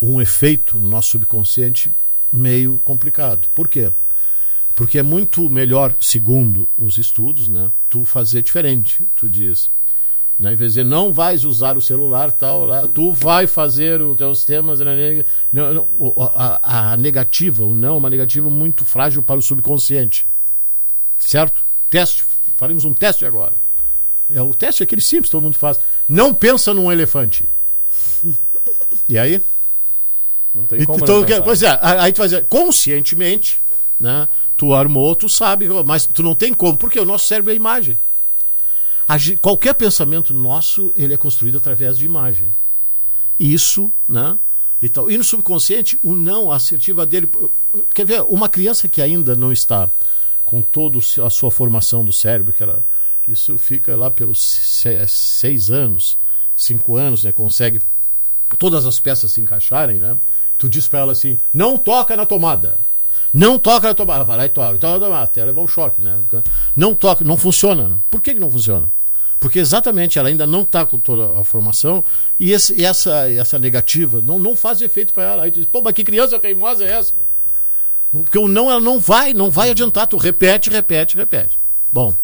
um 0.01 0.21
efeito 0.21 0.79
no 0.79 0.89
nosso 0.89 1.11
subconsciente 1.11 1.93
meio 2.33 2.81
complicado. 2.85 3.49
Por 3.55 3.69
quê? 3.69 3.93
Porque 4.75 4.99
é 4.99 5.03
muito 5.03 5.51
melhor, 5.51 5.95
segundo 6.01 6.67
os 6.79 6.97
estudos, 6.97 7.49
né, 7.49 7.71
tu 7.91 8.05
fazer 8.05 8.43
diferente. 8.43 9.05
Tu 9.15 9.29
diz, 9.29 9.71
né, 10.41 10.55
em 10.55 10.57
vez 10.57 10.73
de 10.73 10.81
dizer, 10.81 10.91
não 10.91 11.13
vais 11.13 11.45
usar 11.45 11.77
o 11.77 11.83
celular, 11.83 12.33
tal, 12.33 12.65
lá, 12.65 12.89
tu 12.89 13.13
vai 13.13 13.47
fazer 13.47 14.01
os 14.01 14.17
teus 14.17 14.43
temas. 14.43 14.81
né, 14.81 15.23
não, 15.53 15.75
não, 15.75 15.89
a, 16.35 16.93
a 16.93 16.97
negativa, 16.97 17.63
o 17.63 17.75
não 17.75 17.89
é 17.89 17.93
uma 17.93 18.09
negativa 18.09 18.49
muito 18.49 18.83
frágil 18.83 19.23
para 19.23 19.39
o 19.39 19.43
subconsciente. 19.43 20.27
Certo? 21.19 21.63
Teste. 21.91 22.25
Faremos 22.57 22.87
um 22.87 22.95
teste 22.95 23.27
agora. 23.27 23.53
É, 24.33 24.41
o 24.41 24.55
teste 24.55 24.83
é 24.83 24.85
aquele 24.85 25.03
simples, 25.03 25.31
todo 25.31 25.43
mundo 25.43 25.57
faz. 25.57 25.79
Não 26.09 26.33
pensa 26.33 26.73
num 26.73 26.91
elefante. 26.91 27.47
E 29.07 29.19
aí? 29.19 29.43
Não 30.55 30.65
tem 30.65 30.85
como 30.85 31.05
Então, 31.05 31.21
não 31.21 31.43
pois 31.43 31.63
é, 31.63 31.79
aí 31.83 32.15
tu 32.15 32.19
vai 32.19 32.29
dizer, 32.29 32.47
conscientemente, 32.47 33.61
né? 33.99 34.27
Tu 34.57 34.73
armou, 34.75 35.15
tu 35.15 35.29
sabe, 35.29 35.69
mas 35.85 36.07
tu 36.07 36.23
não 36.23 36.35
tem 36.35 36.55
como, 36.55 36.79
porque 36.79 36.99
o 36.99 37.05
nosso 37.05 37.27
cérebro 37.27 37.53
é 37.53 37.55
imagem. 37.55 37.99
Qualquer 39.41 39.75
pensamento 39.75 40.33
nosso, 40.35 40.93
ele 40.95 41.15
é 41.15 41.17
construído 41.17 41.59
através 41.59 41.97
de 41.99 42.05
imagem. 42.05 42.51
Isso, 43.39 43.91
né? 44.09 44.39
E, 44.83 44.89
tal. 44.89 45.11
e 45.11 45.19
no 45.19 45.25
subconsciente, 45.25 45.99
o 46.03 46.15
não, 46.15 46.51
a 46.51 46.57
assertiva 46.57 47.05
dele. 47.05 47.29
Quer 47.95 48.07
ver, 48.07 48.23
uma 48.23 48.49
criança 48.49 48.89
que 48.89 49.03
ainda 49.03 49.35
não 49.37 49.53
está 49.53 49.91
com 50.45 50.63
toda 50.63 50.99
a 50.99 51.31
sua 51.31 51.51
formação 51.51 52.05
do 52.05 52.13
cérebro, 52.13 52.53
que 52.53 52.63
ela, 52.63 52.85
isso 53.29 53.57
fica 53.59 53.95
lá 53.97 54.11
pelos 54.11 54.41
se- 54.43 55.07
seis 55.07 55.71
anos, 55.71 56.17
cinco 56.57 56.97
anos, 56.97 57.25
né? 57.25 57.33
Consegue 57.33 57.81
todas 58.59 58.87
as 58.87 58.99
peças 58.99 59.33
se 59.33 59.41
encaixarem, 59.41 59.99
né? 60.01 60.17
Tu 60.59 60.69
diz 60.69 60.89
pra 60.89 61.01
ela 61.01 61.13
assim: 61.13 61.39
não 61.53 61.77
toca 61.77 62.17
na 62.17 62.25
tomada. 62.27 62.79
Não 63.33 63.59
toca 63.59 63.89
na 63.89 63.95
tomada. 63.95 64.25
Vai 64.25 64.37
lá 64.37 64.47
e 64.47 64.49
toca. 64.49 64.77
Então 64.77 65.15
até 65.15 65.45
leva 65.45 65.61
um 65.61 65.69
choque, 65.69 66.01
né? 66.03 66.19
Não 66.75 66.95
toca, 66.95 67.23
não 67.25 67.37
funciona. 67.37 68.01
Por 68.11 68.21
que, 68.21 68.35
que 68.35 68.41
não 68.41 68.51
funciona? 68.51 68.91
Porque 69.41 69.59
exatamente 69.59 70.19
ela 70.19 70.29
ainda 70.29 70.47
não 70.47 70.61
está 70.63 70.85
com 70.85 70.99
toda 70.99 71.41
a 71.41 71.43
formação 71.43 72.05
e, 72.39 72.53
esse- 72.53 72.75
e 72.79 72.85
essa, 72.85 73.29
essa 73.33 73.59
negativa 73.59 74.21
não, 74.21 74.39
não 74.39 74.55
faz 74.55 74.83
efeito 74.83 75.15
para 75.15 75.23
ela. 75.25 75.43
Aí 75.45 75.51
tu 75.51 75.55
diz, 75.61 75.67
pô, 75.67 75.81
mas 75.81 75.95
que 75.95 76.05
criança 76.05 76.39
teimosa 76.39 76.85
é 76.85 76.91
essa? 76.93 77.15
Porque 78.13 78.39
o 78.39 78.47
não, 78.47 78.71
ela 78.71 78.81
não 78.81 79.01
vai, 79.01 79.33
não 79.33 79.51
vai 79.51 79.71
adiantar. 79.71 80.07
Tu 80.07 80.17
repete, 80.19 80.69
repete, 80.69 81.17
repete. 81.17 81.59
Bom, 81.91 82.15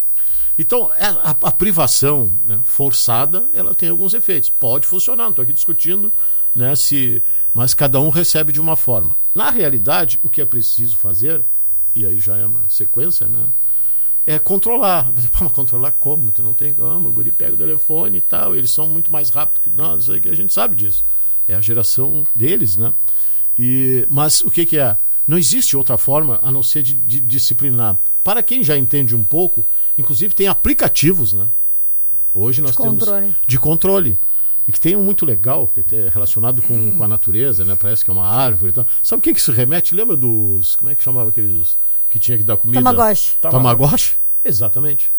então 0.59 0.91
é, 0.95 1.05
a, 1.05 1.35
a 1.41 1.51
privação 1.51 2.37
né, 2.45 2.59
forçada, 2.63 3.45
ela 3.53 3.73
tem 3.73 3.89
alguns 3.89 4.13
efeitos. 4.13 4.49
Pode 4.51 4.85
funcionar, 4.85 5.23
não 5.23 5.29
estou 5.31 5.43
aqui 5.43 5.53
discutindo, 5.53 6.13
né, 6.55 6.75
se, 6.75 7.23
mas 7.53 7.73
cada 7.73 7.99
um 7.99 8.09
recebe 8.09 8.53
de 8.53 8.61
uma 8.61 8.75
forma. 8.75 9.15
Na 9.33 9.49
realidade, 9.49 10.19
o 10.23 10.29
que 10.29 10.41
é 10.41 10.45
preciso 10.45 10.97
fazer, 10.97 11.43
e 11.95 12.05
aí 12.05 12.19
já 12.19 12.37
é 12.37 12.45
uma 12.45 12.63
sequência, 12.69 13.27
né, 13.27 13.45
é 14.27 14.37
controlar. 14.37 15.05
Pô, 15.31 15.45
mas 15.45 15.53
controlar 15.53 15.91
como? 15.91 16.29
Tu 16.31 16.43
não 16.43 16.53
tem 16.53 16.73
como, 16.73 17.07
o 17.07 17.13
guri 17.13 17.31
pega 17.31 17.53
o 17.53 17.57
telefone 17.57 18.17
e 18.17 18.21
tal, 18.21 18.53
eles 18.53 18.69
são 18.69 18.85
muito 18.85 19.11
mais 19.11 19.29
rápidos 19.29 19.63
que 19.63 19.75
nós, 19.75 20.09
a 20.09 20.35
gente 20.35 20.53
sabe 20.53 20.75
disso. 20.75 21.03
É 21.47 21.55
a 21.55 21.61
geração 21.61 22.25
deles, 22.35 22.75
né? 22.75 22.93
E, 23.57 24.05
mas 24.09 24.41
o 24.41 24.51
que, 24.51 24.65
que 24.65 24.77
é? 24.77 24.97
Não 25.25 25.37
existe 25.37 25.75
outra 25.77 25.97
forma 25.97 26.39
a 26.43 26.51
não 26.51 26.61
ser 26.61 26.83
de, 26.83 26.93
de 26.93 27.21
disciplinar. 27.21 27.97
Para 28.23 28.43
quem 28.43 28.61
já 28.63 28.77
entende 28.77 29.15
um 29.15 29.23
pouco, 29.23 29.65
inclusive 29.97 30.35
tem 30.35 30.47
aplicativos, 30.47 31.31
né? 31.31 31.47
Hoje 32.35 32.61
nós 32.61 32.75
temos 32.75 32.99
controle. 32.99 33.35
de 33.47 33.57
controle. 33.57 34.17
E 34.67 34.71
que 34.71 34.79
tem 34.79 34.97
um 34.97 35.03
muito 35.03 35.25
legal, 35.25 35.65
que 35.67 35.95
é 35.95 36.09
relacionado 36.09 36.61
com, 36.61 36.97
com 36.97 37.03
a 37.03 37.07
natureza, 37.07 37.63
né? 37.63 37.77
Parece 37.79 38.03
que 38.03 38.11
é 38.11 38.13
uma 38.13 38.27
árvore 38.27 38.71
e 38.71 38.73
tal. 38.73 38.87
Sabe 39.01 39.19
o 39.19 39.23
que, 39.23 39.33
que 39.33 39.39
isso 39.39 39.53
remete? 39.53 39.95
Lembra 39.95 40.17
dos. 40.17 40.75
Como 40.75 40.91
é 40.91 40.95
que 40.95 41.03
chamava 41.03 41.29
aqueles 41.29 41.77
que 42.09 42.19
tinha 42.19 42.37
que 42.37 42.43
dar 42.43 42.57
comida? 42.57 42.79
Tamagotchi. 42.79 43.37
Tamagotchi? 43.39 44.17
Exatamente. 44.43 45.09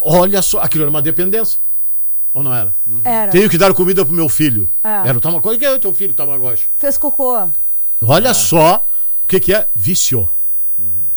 Olha 0.00 0.40
só, 0.40 0.60
aquilo 0.60 0.84
era 0.84 0.90
uma 0.90 1.02
dependência. 1.02 1.60
Ou 2.32 2.42
não 2.42 2.54
era? 2.54 2.74
Era. 3.04 3.30
Tenho 3.30 3.50
que 3.50 3.58
dar 3.58 3.74
comida 3.74 4.06
pro 4.06 4.14
meu 4.14 4.28
filho. 4.28 4.70
É. 4.82 5.08
Era 5.08 5.18
o 5.18 5.20
Tamagotchi. 5.20 5.56
O 5.56 5.58
que 5.58 5.66
é 5.66 5.72
o 5.74 5.78
teu 5.78 5.92
filho, 5.92 6.14
Tamagotchi? 6.14 6.68
Fez 6.74 6.96
cocô. 6.96 7.50
Olha 8.00 8.32
só 8.32 8.88
o 9.22 9.26
que, 9.26 9.38
que 9.38 9.52
é 9.52 9.68
vício. 9.74 10.26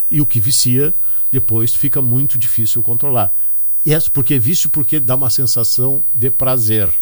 E 0.10 0.20
o 0.20 0.26
que 0.26 0.42
vicia, 0.42 0.94
depois 1.32 1.74
fica 1.74 2.02
muito 2.02 2.38
difícil 2.38 2.84
controlar. 2.84 3.34
É 3.86 3.98
porque 4.12 4.38
vício 4.38 4.70
porque 4.70 5.00
dá 5.00 5.16
uma 5.16 5.30
sensação 5.30 6.04
de 6.14 6.30
prazer. 6.30 6.94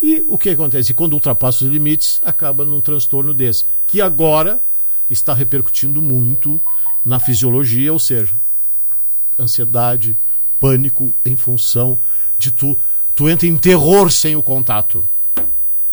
E 0.00 0.24
o 0.26 0.36
que 0.36 0.50
acontece? 0.50 0.94
Quando 0.94 1.14
ultrapassa 1.14 1.64
os 1.64 1.70
limites, 1.70 2.20
acaba 2.22 2.64
num 2.64 2.80
transtorno 2.80 3.32
desse, 3.32 3.64
que 3.86 4.00
agora 4.00 4.62
está 5.10 5.34
repercutindo 5.34 6.00
muito 6.00 6.60
na 7.04 7.20
fisiologia, 7.20 7.92
ou 7.92 7.98
seja, 7.98 8.34
ansiedade, 9.38 10.16
pânico 10.58 11.12
em 11.24 11.36
função 11.36 11.98
de 12.38 12.50
tu, 12.50 12.78
tu 13.14 13.28
entra 13.28 13.46
em 13.46 13.56
terror 13.56 14.10
sem 14.10 14.36
o 14.36 14.42
contato. 14.42 15.08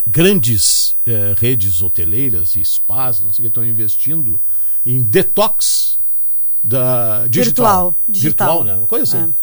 Grandes 0.06 0.96
eh, 1.06 1.34
redes 1.36 1.82
hoteleiras 1.82 2.56
e 2.56 2.64
spas, 2.64 3.20
não 3.20 3.32
sei 3.32 3.42
o 3.42 3.42
que, 3.44 3.48
estão 3.48 3.64
investindo 3.64 4.40
em 4.84 5.02
detox 5.02 5.98
da 6.62 7.26
digital. 7.26 7.44
Virtual, 7.44 7.94
digital. 8.08 8.48
Virtual, 8.48 8.64
né? 8.64 8.74
Uma 8.76 8.86
coisa 8.86 9.04
assim. 9.04 9.34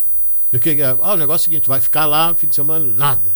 E 0.51 0.57
o 0.57 0.59
que 0.59 0.81
é? 0.81 0.85
Ah, 0.85 1.13
o 1.13 1.17
negócio 1.17 1.45
é 1.45 1.47
o 1.47 1.51
seguinte, 1.51 1.67
vai 1.67 1.81
ficar 1.81 2.05
lá 2.05 2.29
no 2.29 2.35
fim 2.35 2.47
de 2.47 2.55
semana, 2.55 2.85
nada. 2.85 3.35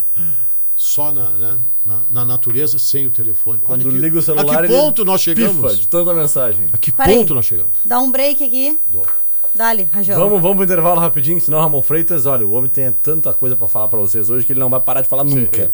Só 0.83 1.11
na, 1.11 1.29
né, 1.29 1.57
na, 1.85 2.01
na 2.09 2.25
natureza, 2.25 2.79
sem 2.79 3.05
o 3.05 3.11
telefone. 3.11 3.59
Quando 3.63 3.81
Olha 3.85 3.91
que- 3.91 3.97
liga 3.99 4.17
o 4.17 4.21
celular, 4.21 4.41
A 4.41 4.45
que 4.45 4.63
ele 4.65 4.67
ponto 4.81 5.05
nós 5.05 5.23
Pifa 5.23 5.39
chegamos? 5.39 5.77
de 5.79 5.87
tanta 5.87 6.11
mensagem. 6.11 6.65
A 6.73 6.77
que 6.79 6.91
Peraí. 6.91 7.17
ponto 7.17 7.35
nós 7.35 7.45
chegamos? 7.45 7.71
Dá 7.85 7.99
um 7.99 8.11
break 8.11 8.43
aqui. 8.43 8.79
Dali, 9.53 9.83
Rajão. 9.93 10.17
Vamos, 10.17 10.41
vamos 10.41 10.55
pro 10.57 10.63
intervalo 10.65 10.99
rapidinho, 10.99 11.39
senão 11.39 11.59
Ramon 11.59 11.83
Freitas, 11.83 12.25
olha, 12.25 12.47
o 12.47 12.53
homem 12.53 12.67
tem 12.67 12.91
tanta 12.91 13.31
coisa 13.31 13.55
pra 13.55 13.67
falar 13.67 13.89
pra 13.89 13.99
vocês 13.99 14.31
hoje 14.31 14.43
que 14.43 14.53
ele 14.53 14.59
não 14.59 14.71
vai 14.71 14.79
parar 14.79 15.01
de 15.03 15.07
falar 15.07 15.23
nunca. 15.23 15.71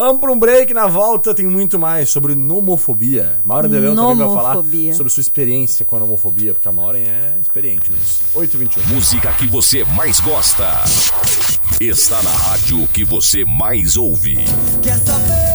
Vamos 0.00 0.18
pra 0.18 0.32
um 0.32 0.38
break, 0.38 0.72
na 0.72 0.86
volta 0.86 1.34
tem 1.34 1.44
muito 1.44 1.78
mais 1.78 2.08
sobre 2.08 2.34
nomofobia. 2.34 3.38
Maura 3.44 3.68
de 3.68 3.78
Leão 3.78 3.94
também 3.94 4.16
vai 4.16 4.34
falar 4.34 4.54
sobre 4.94 5.10
sua 5.10 5.20
experiência 5.20 5.84
com 5.84 5.94
a 5.94 6.00
nomofobia, 6.00 6.54
porque 6.54 6.66
a 6.66 6.72
Maureen 6.72 7.02
é 7.02 7.36
experiente 7.38 7.92
nisso. 7.92 8.24
8h21. 8.34 8.94
Música 8.94 9.30
que 9.34 9.46
você 9.46 9.84
mais 9.84 10.18
gosta. 10.18 10.66
Está 11.78 12.22
na 12.22 12.30
rádio 12.30 12.88
que 12.94 13.04
você 13.04 13.44
mais 13.44 13.98
ouve. 13.98 14.38
Quer 14.82 14.96
saber? 15.00 15.49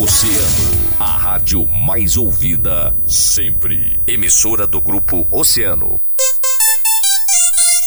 Oceano, 0.00 0.94
a 1.00 1.16
rádio 1.16 1.66
mais 1.66 2.16
ouvida 2.16 2.96
sempre. 3.04 3.98
Emissora 4.06 4.64
do 4.64 4.80
grupo 4.80 5.26
Oceano. 5.28 6.00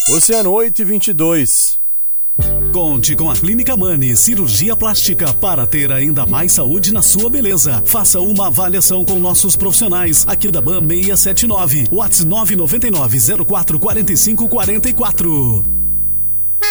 Oceano 0.10 0.52
8 0.52 0.82
e 0.82 0.84
22. 0.84 1.80
Conte 2.74 3.16
com 3.16 3.32
a 3.32 3.36
Clínica 3.36 3.78
Mani 3.78 4.18
Cirurgia 4.18 4.76
Plástica 4.76 5.34
para 5.36 5.66
ter 5.66 5.90
ainda 5.90 6.26
mais 6.26 6.52
saúde 6.52 6.94
na 6.94 7.02
sua 7.02 7.30
beleza. 7.30 7.82
Faça 7.86 8.20
uma 8.20 8.48
avaliação 8.48 9.06
com 9.06 9.18
nossos 9.18 9.56
profissionais 9.56 10.26
aqui 10.28 10.52
da 10.52 10.60
BAM 10.60 10.86
679, 10.90 11.88
WhatsApp 11.94 12.26
999 12.28 13.46
04 13.46 13.80
45 13.80 14.50
44. 14.50 15.81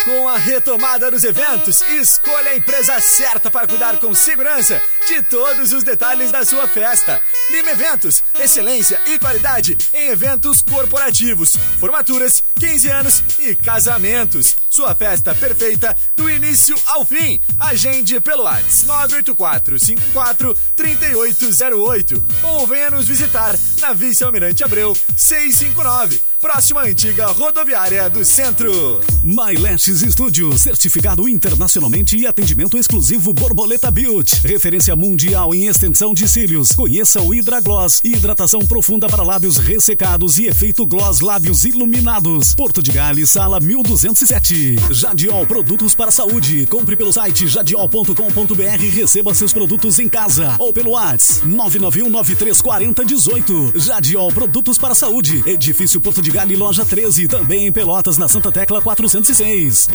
Com 0.04 0.28
a 0.28 0.38
retomada 0.38 1.10
dos 1.10 1.24
eventos, 1.24 1.82
escolha 1.82 2.50
a 2.50 2.56
empresa 2.56 2.98
certa 3.00 3.50
para 3.50 3.66
cuidar 3.66 3.98
com 3.98 4.14
segurança 4.14 4.80
de 5.06 5.22
todos 5.24 5.72
os 5.72 5.84
detalhes 5.84 6.32
da 6.32 6.44
sua 6.44 6.66
festa. 6.66 7.20
Lima 7.50 7.70
Eventos, 7.72 8.22
excelência 8.38 8.98
e 9.06 9.18
qualidade 9.18 9.76
em 9.92 10.08
eventos 10.08 10.62
corporativos, 10.62 11.54
formaturas, 11.78 12.42
15 12.58 12.88
anos 12.88 13.22
e 13.38 13.54
casamentos. 13.54 14.56
Sua 14.70 14.94
festa 14.94 15.34
perfeita 15.34 15.94
do 16.16 16.30
início 16.30 16.76
ao 16.86 17.04
fim. 17.04 17.40
Agende 17.58 18.20
pelo 18.20 18.44
WhatsApp 18.44 18.86
984 18.86 19.78
54 19.78 20.54
3808 20.76 22.26
ou 22.44 22.66
venha 22.66 22.90
nos 22.90 23.06
visitar 23.06 23.54
na 23.80 23.92
Vice 23.92 24.24
Almirante 24.24 24.64
Abreu 24.64 24.96
659, 25.16 26.22
próxima 26.40 26.82
antiga 26.84 27.26
rodoviária 27.26 28.08
do 28.08 28.24
centro. 28.24 28.98
MyLashes 29.22 30.00
Studio, 30.00 30.58
certificado 30.58 31.28
internacionalmente 31.28 32.16
e 32.16 32.26
atendimento 32.26 32.78
exclusivo 32.78 33.34
Borboleta 33.34 33.90
Beauty, 33.90 34.40
referência 34.46 34.96
mundial 34.96 35.54
em 35.54 35.66
extensão 35.66 36.14
de 36.14 36.26
cílios. 36.26 36.72
Conheça 36.72 37.20
o 37.20 37.34
Hydra 37.34 37.60
Gloss, 37.60 38.00
hidratação 38.02 38.60
profunda 38.60 39.06
para 39.06 39.22
lábios 39.22 39.58
ressecados 39.58 40.38
e 40.38 40.46
efeito 40.46 40.86
gloss 40.86 41.20
lábios 41.20 41.66
iluminados. 41.66 42.54
Porto 42.54 42.82
de 42.82 42.90
Gales, 42.90 43.32
sala 43.32 43.60
1207. 43.60 44.76
Jadiol 44.92 45.46
Produtos 45.46 45.94
para 45.94 46.10
Saúde. 46.10 46.66
Compre 46.70 46.96
pelo 46.96 47.12
site 47.12 47.46
jadiol.com.br 47.48 48.82
e 48.82 48.88
receba 48.88 49.34
seus 49.34 49.52
produtos 49.52 49.98
em 49.98 50.08
casa 50.08 50.56
ou 50.58 50.72
pelo 50.72 50.92
WhatsApp 50.92 51.46
991934018. 51.46 53.78
Jadiol 53.78 54.32
Produtos 54.32 54.78
para 54.78 54.94
Saúde. 54.94 55.42
Edifício 55.44 56.00
Porto 56.00 56.22
de 56.22 56.29
Gales, 56.30 56.58
loja 56.58 56.84
13, 56.84 57.28
também 57.28 57.66
em 57.66 57.72
Pelotas, 57.72 58.16
na 58.16 58.28
Santa 58.28 58.52
Tecla 58.52 58.80
406. 58.80 59.88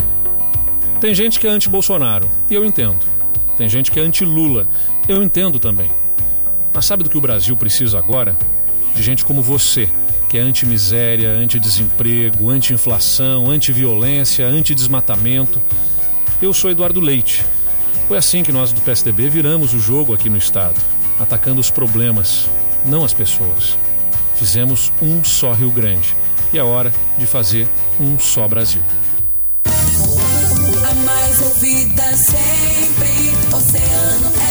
Tem 1.00 1.14
gente 1.14 1.40
que 1.40 1.48
é 1.48 1.50
anti-Bolsonaro, 1.50 2.30
e 2.50 2.54
eu 2.56 2.66
entendo. 2.66 3.06
Tem 3.58 3.70
gente 3.70 3.92
que 3.92 4.00
é 4.00 4.04
anti-Lula, 4.04 4.68
eu 5.08 5.24
entendo 5.24 5.60
também. 5.60 5.92
Mas 6.74 6.86
sabe 6.86 7.04
do 7.04 7.10
que 7.10 7.18
o 7.18 7.22
Brasil 7.22 7.56
precisa 7.56 7.98
agora? 7.98 8.36
De 8.94 9.02
gente 9.02 9.24
como 9.24 9.42
você, 9.42 9.90
que 10.28 10.38
é 10.38 10.42
anti-miséria, 10.42 11.30
anti-desemprego, 11.32 12.50
anti-inflação, 12.50 13.50
anti-violência, 13.50 14.46
anti-desmatamento. 14.46 15.62
Eu 16.42 16.54
sou 16.54 16.70
Eduardo 16.70 17.00
Leite. 17.00 17.46
Foi 18.08 18.18
assim 18.18 18.44
que 18.44 18.52
nós 18.52 18.72
do 18.72 18.82
PSDB 18.82 19.30
viramos 19.30 19.74
o 19.74 19.80
jogo 19.80 20.14
aqui 20.14 20.30
no 20.30 20.38
Estado, 20.38 20.76
atacando 21.20 21.62
os 21.62 21.72
problemas, 21.72 22.50
não 22.86 23.06
as 23.06 23.14
pessoas. 23.14 23.78
Fizemos 24.36 24.92
um 25.02 25.24
só 25.24 25.54
Rio 25.54 25.72
Grande. 25.72 26.16
E 26.56 26.58
é 26.58 26.64
hora 26.64 26.90
de 27.18 27.26
fazer 27.26 27.68
um 28.00 28.18
só 28.18 28.48
Brasil. 28.48 28.82
A 29.66 30.96
mais 31.04 31.42
ouvida 31.42 32.16
sempre, 32.16 33.34
Oceano 33.54 34.32
FM. 34.32 34.45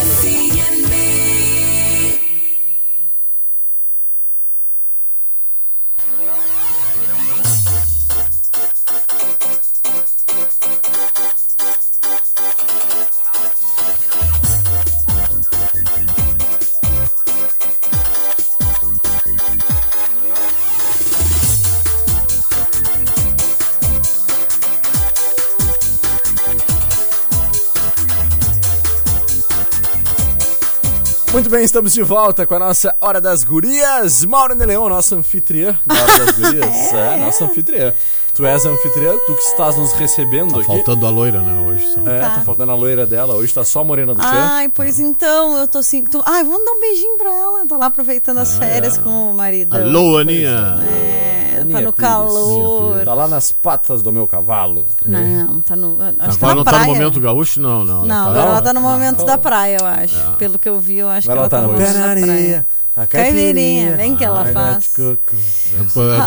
Bem, 31.55 31.65
estamos 31.65 31.93
de 31.93 32.03
volta 32.03 32.45
com 32.45 32.57
a 32.57 32.59
nossa 32.59 32.97
Hora 33.01 33.21
das 33.21 33.45
Gurias. 33.45 34.25
Mauro 34.25 34.57
de 34.57 34.67
Leão, 34.67 34.89
nossa 34.89 35.15
anfitriã 35.15 35.79
da 35.87 35.95
Hora 35.95 36.25
das 36.25 36.37
Gurias. 36.37 36.67
é, 36.93 37.17
nossa 37.19 37.45
anfitriã. 37.45 37.95
Tu 38.35 38.45
és 38.45 38.67
a 38.67 38.71
anfitriã, 38.71 39.13
tu 39.25 39.35
que 39.37 39.43
estás 39.43 39.77
nos 39.77 39.93
recebendo 39.93 40.55
Tá 40.55 40.59
aqui. 40.59 40.67
faltando 40.67 41.07
a 41.07 41.11
loira, 41.11 41.41
né, 41.41 41.55
hoje. 41.69 41.87
Só. 41.93 42.01
É, 42.11 42.19
tá. 42.19 42.31
Tá. 42.31 42.41
faltando 42.41 42.73
a 42.73 42.75
loira 42.75 43.07
dela. 43.07 43.37
Hoje 43.37 43.55
tá 43.55 43.63
só 43.63 43.83
a 43.83 43.85
morena 43.85 44.13
do 44.13 44.21
Tchan. 44.21 44.31
Ai, 44.33 44.69
pois 44.69 44.99
então, 44.99 45.57
eu 45.57 45.69
tô 45.69 45.79
assim. 45.79 46.03
Tô... 46.03 46.21
Ai, 46.27 46.43
vamos 46.43 46.65
dar 46.65 46.73
um 46.73 46.81
beijinho 46.81 47.17
pra 47.17 47.33
ela. 47.33 47.65
Tá 47.69 47.77
lá 47.77 47.87
aproveitando 47.87 48.39
as 48.39 48.59
férias 48.59 48.99
com 48.99 49.31
o 49.31 49.35
marido. 49.35 49.77
Alô, 49.77 50.19
Aninha! 50.19 50.81
É, 50.83 51.24
tá 51.65 51.81
no 51.81 51.93
Pires. 51.93 51.95
calor. 51.95 53.05
Tá 53.05 53.15
lá 53.15 53.29
nas 53.29 53.53
patas 53.53 54.03
do 54.03 54.13
meu 54.13 54.27
cavalo. 54.27 54.85
Não, 55.05 55.61
tá 55.61 55.75
no. 55.77 55.97
Acho 56.01 56.15
que 56.17 56.21
Agora 56.23 56.39
tá 56.39 56.47
na 56.49 56.55
não 56.55 56.65
praia. 56.65 56.79
tá 56.81 56.87
no 56.87 56.93
momento 56.95 57.21
gaúcho, 57.21 57.61
não, 57.61 57.85
não. 57.85 58.05
Não, 58.05 58.33
tá- 58.33 58.41
ela 58.41 58.63
tá 58.63 58.73
no 58.73 58.81
momento 58.81 59.25
da 59.25 59.37
praia, 59.39 59.79
eu 59.81 59.87
acho. 59.87 60.19
Pelo 60.39 60.59
que 60.59 60.69
eu 60.69 60.79
vi, 60.81 60.99
eu 60.99 61.09
acho 61.09 61.31
Agora 61.31 61.49
que 61.49 61.55
ela 61.55 61.65
ela 61.65 61.73
tá 61.73 61.83
tá 61.83 61.89
no 61.89 61.95
momento 61.95 61.99
na 61.99 62.15
da 62.15 62.27
praia. 62.27 62.67
A 62.97 63.07
Caipirinha, 63.07 63.97
vem 63.97 64.15
que 64.17 64.25
ela 64.25 64.45
faz. 64.47 64.85
de 64.85 64.89
coco. 64.91 65.37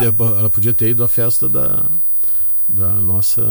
Ela, 0.01 0.39
ela 0.39 0.49
podia 0.49 0.73
ter 0.73 0.89
ido 0.89 1.03
à 1.03 1.07
festa 1.07 1.47
da, 1.47 1.85
da 2.69 2.87
nossa. 2.87 3.41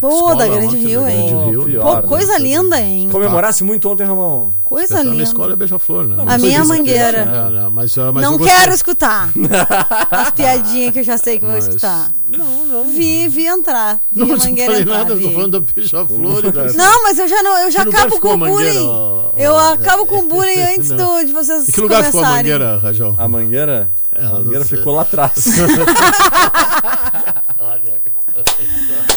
Pô, 0.00 0.08
escola 0.08 0.36
da 0.36 0.46
Grande 0.46 0.66
ontem, 0.76 0.86
Rio, 0.86 1.00
da 1.00 1.10
hein? 1.12 1.28
Grande 1.28 1.50
Rio, 1.50 1.64
Pior, 1.64 1.82
Pô, 1.82 1.96
né? 1.96 2.02
coisa 2.08 2.38
linda, 2.38 2.80
hein? 2.80 3.08
Comemorasse 3.10 3.64
muito 3.64 3.88
ontem, 3.88 4.04
Ramon. 4.04 4.50
Coisa 4.64 4.94
Na 4.94 5.00
minha 5.02 5.12
linda. 5.14 5.24
escola 5.24 5.52
é 5.52 5.56
beija-flor, 5.56 6.04
né? 6.06 6.22
A 6.26 6.38
minha 6.38 6.60
aqui, 6.60 6.68
mangueira. 6.68 7.18
É, 7.18 7.50
não, 7.50 7.70
mas, 7.70 7.98
ah, 7.98 8.12
mas 8.12 8.22
não 8.22 8.38
quero 8.38 8.72
escutar. 8.72 9.30
As 10.10 10.30
piadinhas 10.30 10.92
que 10.92 11.00
eu 11.00 11.04
já 11.04 11.18
sei 11.18 11.38
que 11.40 11.44
vou 11.44 11.54
Mas- 11.54 11.66
escutar. 11.66 12.12
Não, 12.30 12.64
não. 12.66 12.84
Vi, 12.84 13.26
vi 13.26 13.46
entrar. 13.46 13.98
Vi 14.12 14.20
Não, 14.20 14.34
a 14.34 14.38
mangueira 14.38 14.64
falei 14.66 14.82
entrar, 14.82 14.98
nada, 14.98 15.12
eu 15.14 15.20
tô 15.20 15.28
vi. 15.28 15.34
falando 15.34 15.60
da 15.60 15.72
beija-flor 15.74 16.44
e 16.44 16.52
da. 16.52 16.72
Não, 16.72 17.02
mas 17.02 17.18
eu 17.18 17.26
já 17.26 17.42
não, 17.42 17.58
eu 17.58 17.70
já 17.72 17.82
lugar 17.82 18.00
acabo 18.06 18.20
com 18.20 18.28
a 18.28 18.34
o 18.34 18.38
mangueira, 18.38 18.72
bullying. 18.72 18.88
ó? 18.88 19.20
Eu 19.36 19.58
É, 19.58 19.72
acabo 19.72 20.06
com 20.06 20.18
o 20.20 20.28
bullying 20.28 20.60
antes 20.76 20.90
Não. 20.90 20.96
do, 21.18 21.26
de 21.26 21.32
vocês 21.32 21.68
Em 21.68 21.72
que 21.72 21.80
lugar 21.80 22.04
ficou 22.04 22.22
a 22.24 22.28
mangueira, 22.30 22.78
Rajão? 22.78 23.16
A 23.18 23.26
mangueira? 23.26 23.90
É, 24.14 24.20
a 24.24 24.28
não 24.28 24.34
mangueira 24.44 24.64
ficou 24.64 24.94
lá 24.94 25.02
atrás. 25.02 25.44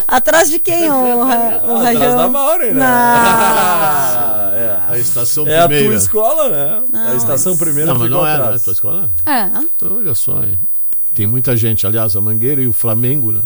Atrás 0.08 0.50
de 0.50 0.60
quem, 0.60 0.90
o, 0.90 1.24
Ra- 1.24 1.62
o 1.64 1.78
atrás 1.78 1.98
Rajão? 2.00 2.18
da 2.18 2.28
Maureen, 2.30 2.74
né? 2.74 2.80
Não. 2.80 2.86
Ah, 2.86 4.52
é. 4.54 4.94
A 4.94 4.98
estação 5.00 5.48
É 5.48 5.60
a 5.60 5.68
primeira. 5.68 5.90
tua 5.90 5.98
escola, 5.98 6.50
né? 6.50 6.84
a 6.94 7.16
estação 7.16 7.58
primeira 7.58 7.92
Não, 7.92 8.00
mas 8.00 8.10
não 8.12 8.26
é, 8.28 8.38
não 8.38 8.52
é 8.52 8.56
a 8.56 8.60
tua 8.60 8.74
escola? 8.74 9.10
É. 9.26 9.86
Olha 9.86 10.14
só, 10.16 10.44
hein? 10.44 10.60
Tem 11.14 11.26
muita 11.28 11.56
gente. 11.56 11.86
Aliás, 11.88 12.16
a 12.16 12.22
Mangueira 12.22 12.62
e 12.62 12.68
o 12.68 12.74
Flamengo, 12.74 13.32
né? 13.32 13.42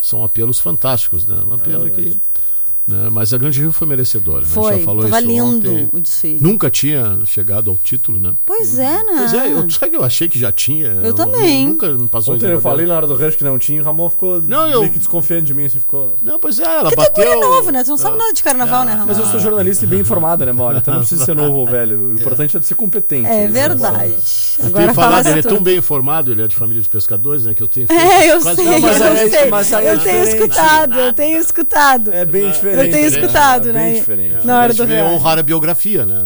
São 0.00 0.22
apelos 0.24 0.60
fantásticos, 0.60 1.26
né? 1.26 1.36
Uma 1.44 1.58
pena 1.58 1.88
que. 1.90 2.20
Né, 2.88 3.08
Mas 3.12 3.32
a 3.34 3.38
Grande 3.38 3.60
Rio 3.60 3.70
foi 3.72 3.86
merecedora. 3.86 4.40
Né? 4.40 4.46
Foi, 4.48 4.78
Já 4.78 4.84
falou 4.84 5.02
tava 5.04 5.18
isso 5.20 5.28
lindo 5.28 5.44
ontem. 5.44 5.88
o 5.92 6.00
desfile. 6.00 6.38
Nunca 6.40 6.70
tinha 6.70 7.18
chegado 7.26 7.70
ao 7.70 7.76
título, 7.76 8.18
né? 8.18 8.32
Pois 8.46 8.78
é, 8.78 9.02
né? 9.04 9.14
Pois 9.18 9.34
é, 9.34 9.52
eu, 9.52 9.70
sabe 9.70 9.90
que 9.90 9.96
eu 9.96 10.04
achei 10.04 10.28
que 10.28 10.38
já 10.38 10.50
tinha? 10.50 10.88
Eu, 11.04 11.12
também. 11.12 11.66
Nunca 11.68 11.88
me 11.90 12.08
passou 12.08 12.34
Ontem 12.34 12.50
eu 12.50 12.60
falei 12.60 12.86
na 12.86 12.96
hora 12.96 13.06
do 13.06 13.14
rush 13.14 13.36
que 13.36 13.44
não 13.44 13.58
tinha, 13.58 13.80
o 13.82 13.84
Ramon 13.84 14.08
ficou 14.10 14.40
Não, 14.42 14.66
eu- 14.66 14.80
meio 14.80 14.92
que 14.92 14.98
desconfiando 14.98 15.44
de 15.44 15.54
mim, 15.54 15.66
assim, 15.66 15.78
ficou... 15.78 16.14
Não, 16.22 16.38
pois 16.40 16.58
é, 16.58 16.64
ela 16.64 16.90
Porque 16.90 17.00
é 17.00 17.04
bateu. 17.04 17.24
guri 17.24 17.40
novo, 17.40 17.70
né? 17.70 17.84
Tu 17.84 17.90
não 17.90 17.96
sabe 17.98 18.16
nada 18.16 18.32
de 18.32 18.42
carnaval, 18.42 18.84
né, 18.84 18.92
Ramon? 18.92 19.06
Mas 19.06 19.18
eu 19.18 19.26
sou 19.26 19.38
jornalista 19.38 19.84
e 19.84 19.88
bem 19.88 20.00
informado, 20.00 20.46
né, 20.46 20.52
Mauro? 20.52 20.78
Então 20.78 20.94
não 20.94 21.00
precisa 21.00 21.24
ser 21.24 21.34
novo 21.36 21.58
ou 21.58 21.66
velho. 21.66 22.08
O 22.08 22.14
importante 22.14 22.56
é 22.56 22.60
de 22.60 22.66
ser 22.66 22.74
competente. 22.74 23.26
É 23.28 23.44
Isso, 23.44 23.52
verdade. 23.52 24.14
Eu 24.58 24.66
Agora 24.66 24.82
tenho 24.84 24.94
falado, 24.94 25.24
fala 25.24 25.30
ele 25.30 25.40
é 25.40 25.42
tão 25.42 25.62
bem 25.62 25.76
informado, 25.78 26.32
ele 26.32 26.42
é 26.42 26.46
de 26.46 26.56
família 26.56 26.82
de 26.82 26.88
pescadores, 26.88 27.44
né? 27.44 27.54
Que 27.54 27.62
eu 27.62 27.68
tenho 27.68 27.86
É, 27.90 28.30
eu 28.32 28.40
sei, 28.40 28.66
eu 28.66 28.72
aí- 28.86 29.30
sei. 29.30 29.50
mas 29.50 29.72
aí 29.72 29.86
é 29.86 29.94
eu 29.94 29.98
tenho 30.00 30.22
escutado, 30.24 30.98
eu 30.98 31.12
tenho 31.12 31.38
escutado. 31.38 32.12
É 32.12 32.24
bem 32.24 32.50
diferente. 32.50 32.77
Eu 32.78 32.90
tenho 32.90 33.10
né? 33.10 33.16
escutado, 33.18 33.70
é 33.70 33.72
né? 33.72 33.84
Bem 33.84 33.94
diferente. 33.94 34.46
Na 34.46 34.60
hora 34.60 34.74
do 34.74 34.84
real. 34.84 35.06
honrar 35.08 35.38
a 35.38 35.42
biografia, 35.42 36.04
né? 36.04 36.24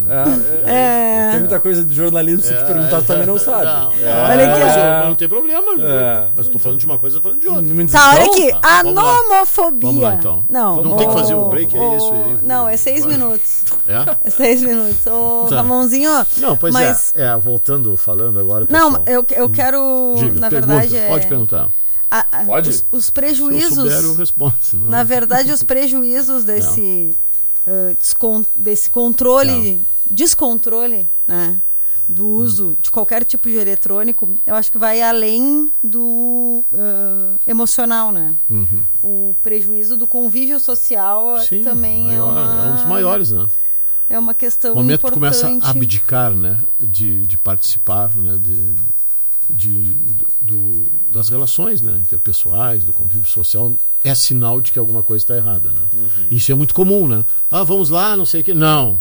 É, 0.66 0.70
é, 0.70 1.22
É. 1.22 1.30
Tem 1.32 1.40
muita 1.40 1.60
coisa 1.60 1.84
de 1.84 1.94
jornalismo, 1.94 2.42
se 2.42 2.52
tu 2.54 2.64
perguntar, 2.66 3.00
tu 3.00 3.06
também 3.06 3.26
não 3.26 3.38
sabe. 3.38 3.64
Não, 3.64 3.92
É. 4.06 4.32
Olha 4.32 4.52
aqui, 4.52 4.64
mas, 4.64 5.06
não 5.06 5.14
tem 5.14 5.28
problema. 5.28 5.72
É. 5.72 6.26
Mas 6.36 6.46
eu 6.46 6.52
tô 6.52 6.58
falando 6.58 6.78
de 6.78 6.86
uma 6.86 6.98
coisa, 6.98 7.16
eu 7.16 7.20
tô 7.20 7.28
falando 7.28 7.40
de 7.40 7.48
outra. 7.48 7.86
Tá, 7.86 8.10
olha 8.10 8.24
aqui. 8.24 8.52
A 8.62 8.82
vamos 8.82 8.94
lá. 8.94 9.16
nomofobia. 9.22 9.80
Vamos 9.80 10.02
lá, 10.02 10.14
então. 10.14 10.44
Não, 10.50 10.82
Não 10.82 10.96
tem 10.96 11.08
que 11.08 11.14
fazer 11.14 11.34
um 11.34 11.48
break, 11.48 11.76
é 11.76 11.96
isso 11.96 12.12
aí? 12.12 12.36
Não, 12.42 12.68
é 12.68 12.76
seis 12.76 13.04
Vai. 13.04 13.12
minutos. 13.14 13.62
É? 13.88 14.28
É 14.28 14.30
seis 14.30 14.62
minutos. 14.62 15.06
Ô, 15.06 15.46
Tá. 15.48 15.56
Ramonzinho. 15.56 16.10
Não, 16.38 16.56
pois 16.56 16.72
mas, 16.72 17.12
é. 17.16 17.26
É, 17.26 17.36
voltando, 17.36 17.96
falando 17.96 18.38
agora. 18.38 18.66
Não, 18.68 19.02
eu, 19.06 19.24
eu 19.30 19.48
quero. 19.48 20.14
Diga, 20.16 20.40
na 20.40 20.50
pergunta, 20.50 20.74
verdade, 20.80 20.96
é. 20.96 21.08
pode 21.08 21.26
perguntar. 21.26 21.68
A- 22.20 22.26
a- 22.40 22.44
Pode? 22.44 22.68
Os, 22.70 22.84
os 22.92 23.04
Se 23.06 23.10
eu 23.10 23.14
prejuízos. 23.14 23.74
souber, 23.74 24.02
eu 24.02 24.14
respondo. 24.14 24.54
senão- 24.60 24.86
Na 24.88 25.02
verdade, 25.02 25.50
os 25.52 25.62
prejuízos 25.62 26.44
desse, 26.44 27.14
descon- 27.98 28.44
desse 28.54 28.90
controle, 28.90 29.80
descontrole, 30.10 31.06
né? 31.26 31.58
do 32.08 32.26
uso 32.26 32.76
de 32.82 32.90
qualquer 32.90 33.24
tipo 33.24 33.48
de 33.48 33.56
eletrônico, 33.56 34.34
eu 34.46 34.54
acho 34.54 34.70
que 34.70 34.76
vai 34.76 35.00
além 35.00 35.70
do 35.82 36.62
ah, 36.74 37.36
emocional, 37.46 38.12
né? 38.12 38.34
Uhum. 38.50 38.82
O 39.02 39.36
prejuízo 39.40 39.96
do 39.96 40.06
convívio 40.06 40.58
social 40.60 41.38
Sim, 41.40 41.62
também 41.62 42.02
é, 42.12 42.18
maior- 42.18 42.30
uma, 42.32 42.40
é 42.66 42.70
um 42.70 42.74
dos 42.76 42.84
maiores, 42.86 43.30
né? 43.30 43.46
é 44.10 44.18
uma 44.18 44.34
questão 44.34 44.72
O 44.72 44.76
momento 44.76 45.00
que 45.00 45.06
importante. 45.08 45.40
começa 45.40 45.66
a 45.66 45.70
abdicar, 45.70 46.32
né? 46.34 46.60
De, 46.78 47.24
de 47.24 47.38
participar, 47.38 48.10
né? 48.14 48.36
De, 48.42 48.74
de, 49.52 49.96
do, 50.40 50.84
das 51.10 51.28
relações 51.28 51.80
né? 51.80 51.98
interpessoais, 52.00 52.84
do 52.84 52.92
convívio 52.92 53.28
social, 53.28 53.76
é 54.02 54.14
sinal 54.14 54.60
de 54.60 54.72
que 54.72 54.78
alguma 54.78 55.02
coisa 55.02 55.22
está 55.22 55.36
errada, 55.36 55.70
né? 55.70 55.80
Uhum. 55.94 56.26
Isso 56.30 56.50
é 56.50 56.54
muito 56.54 56.74
comum, 56.74 57.06
né? 57.06 57.24
Ah, 57.50 57.62
vamos 57.62 57.90
lá, 57.90 58.16
não 58.16 58.26
sei 58.26 58.40
o 58.40 58.44
que. 58.44 58.54
Não. 58.54 58.98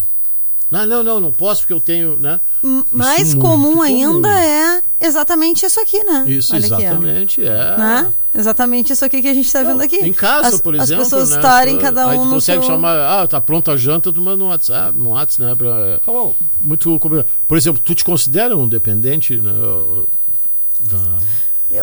Não, 0.72 0.86
não, 0.86 1.04
não, 1.04 1.20
não 1.20 1.32
posso 1.34 1.62
porque 1.62 1.74
eu 1.74 1.82
tenho, 1.82 2.18
né? 2.18 2.40
Isso 2.64 2.86
Mais 2.92 3.34
muito 3.34 3.46
comum 3.46 3.82
ainda 3.82 4.10
comum. 4.10 4.26
é 4.26 4.82
exatamente 5.02 5.66
isso 5.66 5.82
aqui, 5.82 6.02
né? 6.02 6.24
Isso, 6.26 6.56
Olha 6.56 6.66
aqui, 6.66 6.84
exatamente, 6.86 7.46
é. 7.46 7.78
Né? 7.78 8.14
Exatamente 8.34 8.94
isso 8.94 9.04
aqui 9.04 9.22
que 9.22 9.28
a 9.28 9.34
gente 9.34 9.48
está 9.48 9.64
vendo 9.64 9.82
aqui. 9.82 9.98
Em 9.98 10.14
casa, 10.14 10.48
as, 10.48 10.62
por 10.62 10.74
as 10.78 10.84
exemplo. 10.84 11.04
pessoas 11.04 11.32
né? 11.32 11.36
estarem 11.36 11.78
cada 11.78 12.10
Aí 12.10 12.18
um 12.18 12.22
tu 12.22 12.28
no 12.28 12.34
consegue 12.36 12.64
seu... 12.64 12.72
chamar, 12.72 13.22
ah, 13.22 13.28
tá 13.28 13.42
pronta 13.42 13.74
a 13.74 13.78
janta, 13.78 14.14
tu 14.14 14.22
manda 14.22 14.42
um 14.42 14.48
WhatsApp, 14.48 14.98
um 14.98 15.10
WhatsApp, 15.10 15.44
né? 15.44 15.56
Pra, 15.56 16.00
Ramon, 16.08 16.34
muito 16.62 16.98
complicado. 17.00 17.28
Por 17.46 17.58
exemplo, 17.58 17.82
tu 17.84 17.94
te 17.94 18.06
considera 18.06 18.56
um 18.56 18.66
dependente 18.66 19.36
né, 19.36 19.52
da. 20.89 21.17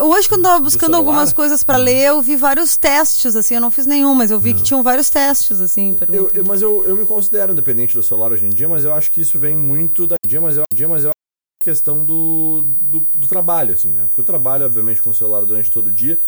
Hoje, 0.03 0.29
quando 0.29 0.41
eu 0.41 0.51
tava 0.51 0.61
buscando 0.65 0.91
algumas 0.99 1.31
coisas 1.35 1.65
para 1.65 1.77
ler, 1.79 2.05
eu 2.09 2.21
vi 2.21 2.37
vários 2.37 2.77
testes, 2.77 3.35
assim, 3.35 3.55
eu 3.55 3.61
não 3.61 3.71
fiz 3.71 3.87
nenhum, 3.87 4.15
mas 4.15 4.31
eu 4.31 4.39
vi 4.39 4.53
que 4.53 4.63
tinham 4.63 4.83
vários 4.83 5.09
testes, 5.09 5.61
assim, 5.63 5.95
eu, 6.15 6.31
eu- 6.35 6.45
mas 6.45 6.61
eu, 6.61 6.85
eu 6.85 6.95
me 6.95 7.07
considero 7.07 7.53
independente 7.53 7.95
do 7.95 8.03
celular 8.03 8.31
hoje 8.33 8.45
em 8.45 8.51
dia, 8.51 8.69
mas 8.69 8.85
eu 8.85 8.93
acho 8.93 9.11
que 9.11 9.23
isso 9.23 9.39
vem 9.39 9.57
muito 9.57 10.07
da 10.07 10.17
dia, 10.27 10.41
mas 10.43 10.59
eu, 10.59 10.65
dia, 10.75 10.87
mas 10.87 11.05
eu 11.05 11.11
é 11.11 11.65
questão 11.65 12.05
do, 12.05 12.67
do, 12.81 13.01
do 13.17 13.27
trabalho, 13.27 13.73
assim, 13.73 13.91
né? 13.91 14.05
Porque 14.09 14.21
eu 14.21 14.25
trabalho, 14.25 14.67
obviamente, 14.67 15.03
com 15.03 15.09
o 15.09 15.15
celular 15.15 15.41
durante 15.47 15.71
todo 15.71 15.87
o 15.87 15.93
dia, 15.93 16.19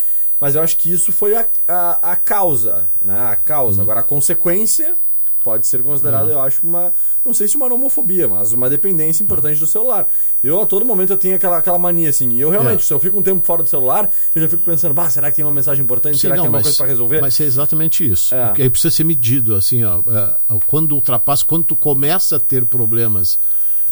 mas 0.40 0.54
eu 0.54 0.62
acho 0.62 0.78
que 0.78 0.90
isso 0.90 1.12
foi 1.12 1.36
a, 1.36 1.46
a, 1.68 2.12
a 2.12 2.16
causa, 2.16 2.88
né? 3.04 3.20
A 3.28 3.36
causa. 3.36 3.82
Agora, 3.82 4.00
a 4.00 4.04
consequência 4.04 4.94
pode 5.42 5.66
ser 5.66 5.82
considerada, 5.82 6.30
eu 6.30 6.40
acho, 6.40 6.66
uma. 6.66 6.92
Não 7.24 7.32
sei 7.34 7.48
se 7.48 7.56
uma 7.56 7.66
homofobia, 7.72 8.28
mas 8.28 8.52
uma 8.52 8.68
dependência 8.68 9.22
importante 9.22 9.58
do 9.58 9.66
celular. 9.66 10.06
Eu, 10.42 10.60
a 10.60 10.66
todo 10.66 10.84
momento, 10.84 11.12
eu 11.12 11.16
tenho 11.16 11.34
aquela, 11.36 11.58
aquela 11.58 11.78
mania, 11.78 12.10
assim. 12.10 12.28
e 12.30 12.40
Eu 12.40 12.50
realmente, 12.50 12.82
É. 12.82 12.86
se 12.86 12.92
eu 12.92 12.98
fico 13.00 13.18
um 13.18 13.22
tempo 13.22 13.44
fora 13.46 13.62
do 13.62 13.68
celular, 13.68 14.10
eu 14.34 14.42
já 14.42 14.48
fico 14.48 14.62
pensando, 14.64 14.92
bah, 14.94 15.08
será 15.10 15.30
que 15.30 15.36
tem 15.36 15.44
uma 15.44 15.52
mensagem 15.54 15.82
importante? 15.82 16.14
Sim, 16.16 16.20
será 16.22 16.36
não, 16.36 16.42
que 16.42 16.46
tem 16.46 16.50
uma 16.50 16.58
mas- 16.58 16.66
coisa 16.66 16.78
pra 16.78 16.86
resolver? 16.86 17.20
Mas 17.20 17.40
é 17.40 17.44
exatamente 17.44 18.08
isso. 18.10 18.34
É. 18.34 18.46
Porque 18.48 18.62
aí 18.62 18.70
precisa 18.70 18.94
ser 18.94 19.04
medido, 19.04 19.54
assim, 19.54 19.82
ó. 19.84 20.00
é, 20.08 20.36
quando 20.66 20.92
ultrapassa, 20.92 21.44
quando 21.44 21.64
tu 21.64 21.76
começa 21.76 22.36
a 22.36 22.40
ter 22.40 22.64
problemas 22.64 23.38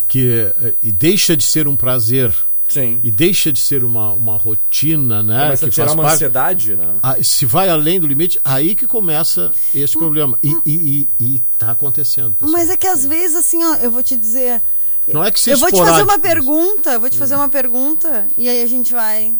que 0.09 0.31
é, 0.63 0.75
e 0.83 0.91
deixa 0.93 1.37
de 1.37 1.45
ser 1.45 1.69
um 1.69 1.77
prazer 1.77 2.35
Sim. 2.69 3.01
e 3.03 3.11
deixa 3.11 3.53
de 3.53 3.59
ser 3.61 3.83
uma, 3.83 4.13
uma 4.13 4.37
rotina, 4.37 5.23
né? 5.23 5.45
Começa 5.45 5.67
a 5.67 5.69
que 5.69 5.75
tirar 5.75 5.87
faz 5.87 5.95
uma 5.97 6.03
parte, 6.03 6.15
ansiedade, 6.17 6.77
né? 6.77 6.95
Ah, 7.03 7.17
se 7.23 7.47
vai 7.47 7.69
além 7.69 7.99
do 7.99 8.07
limite, 8.07 8.39
aí 8.45 8.75
que 8.75 8.87
começa 8.87 9.53
esse 9.75 9.97
problema. 9.97 10.39
E, 10.43 10.57
e, 10.67 11.09
e, 11.21 11.25
e 11.37 11.43
tá 11.59 11.71
acontecendo. 11.71 12.35
pessoal. 12.37 12.53
Mas 12.53 12.71
é 12.71 12.77
que 12.77 12.87
às 12.87 13.05
vezes, 13.07 13.37
assim, 13.37 13.65
ó, 13.65 13.75
eu 13.77 13.91
vou 13.91 14.03
te 14.03 14.17
dizer. 14.17 14.61
Não 15.07 15.25
é 15.25 15.31
que 15.31 15.41
seja 15.41 15.57
Eu 15.57 15.61
vou 15.61 15.71
te 15.71 15.79
fazer 15.79 16.03
uma 16.03 16.19
pergunta, 16.19 16.93
eu 16.93 17.01
vou 17.01 17.09
te 17.09 17.17
fazer 17.17 17.35
uma 17.35 17.49
pergunta, 17.49 18.27
e 18.37 18.49
aí 18.49 18.63
a 18.63 18.67
gente 18.67 18.93
vai. 18.93 19.35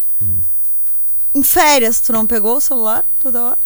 Em 1.35 1.43
férias, 1.43 2.01
tu 2.01 2.13
não 2.13 2.27
pegou 2.27 2.57
o 2.57 2.61
celular 2.61 3.05
toda 3.21 3.43
hora? 3.43 3.59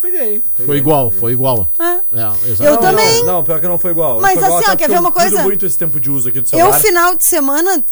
Peguei. 0.00 0.42
Foi 0.66 0.78
igual, 0.78 1.12
foi 1.12 1.32
igual. 1.32 1.68
É. 1.78 1.84
É, 1.84 2.24
Eu 2.24 2.52
exatamente. 2.52 2.80
também. 2.80 3.18
Não, 3.20 3.34
não, 3.34 3.44
pior 3.44 3.60
que 3.60 3.68
não 3.68 3.78
foi 3.78 3.92
igual. 3.92 4.20
Mas 4.20 4.34
Não 4.34 4.40
foi 4.40 4.48
igual 4.48 4.60
assim, 4.60 4.70
ó, 4.72 4.76
quer 4.76 4.88
ver 4.88 4.98
uma 4.98 5.10
eu 5.10 5.12
coisa? 5.12 5.42
muito 5.44 5.64
esse 5.64 5.78
tempo 5.78 6.00
de 6.00 6.10
uso 6.10 6.28
aqui 6.28 6.40
do 6.40 6.46
Eu, 6.46 6.48
celular. 6.48 6.80
final 6.80 7.16
de 7.16 7.24
semana, 7.24 7.84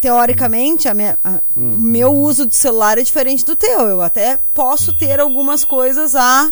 teoricamente, 0.00 0.88
a 0.88 0.94
minha, 0.94 1.18
a- 1.24 1.40
o 1.56 1.60
meu 1.60 2.12
uso 2.12 2.46
de 2.46 2.56
celular 2.56 2.98
é 2.98 3.02
diferente 3.02 3.44
do 3.44 3.56
teu. 3.56 3.80
Eu 3.80 4.00
até 4.02 4.38
posso 4.54 4.92
ter 4.96 5.20
algumas 5.20 5.64
coisas 5.64 6.14
a 6.14 6.50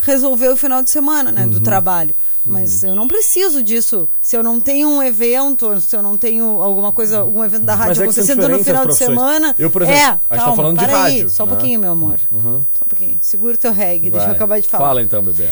resolver 0.00 0.48
o 0.48 0.56
final 0.56 0.82
de 0.82 0.90
semana, 0.90 1.30
né, 1.32 1.46
do 1.46 1.60
trabalho. 1.60 2.14
Mas 2.48 2.84
eu 2.84 2.94
não 2.94 3.08
preciso 3.08 3.60
disso. 3.60 4.08
Se 4.22 4.36
eu 4.36 4.42
não 4.42 4.60
tenho 4.60 4.88
um 4.88 5.02
evento, 5.02 5.80
se 5.80 5.96
eu 5.96 6.00
não 6.02 6.16
tenho 6.16 6.62
alguma 6.62 6.92
coisa, 6.92 7.18
algum 7.18 7.44
evento 7.44 7.64
da 7.64 7.74
rádio 7.74 7.88
Mas 7.88 7.98
é 7.98 8.02
acontecendo 8.04 8.48
no 8.48 8.62
final 8.62 8.86
de 8.86 8.94
semana. 8.94 9.52
Eu, 9.58 9.68
por 9.68 9.82
exemplo, 9.82 10.00
é, 10.00 10.04
a 10.04 10.10
gente 10.12 10.22
tá 10.28 10.36
calma, 10.36 10.54
falando 10.56 10.78
de 10.78 10.84
para 10.86 11.02
aí, 11.02 11.12
rádio, 11.18 11.30
Só 11.30 11.42
um 11.42 11.46
né? 11.46 11.52
pouquinho, 11.52 11.80
meu 11.80 11.90
amor. 11.90 12.20
Uhum. 12.30 12.62
Só 12.78 12.84
um 12.84 12.88
pouquinho. 12.88 13.18
Segura 13.20 13.54
o 13.54 13.58
teu 13.58 13.72
reggae, 13.72 14.10
deixa 14.10 14.26
eu 14.26 14.28
Vai. 14.28 14.36
acabar 14.36 14.60
de 14.60 14.68
falar. 14.68 14.86
Fala 14.86 15.02
então, 15.02 15.22
bebê. 15.24 15.48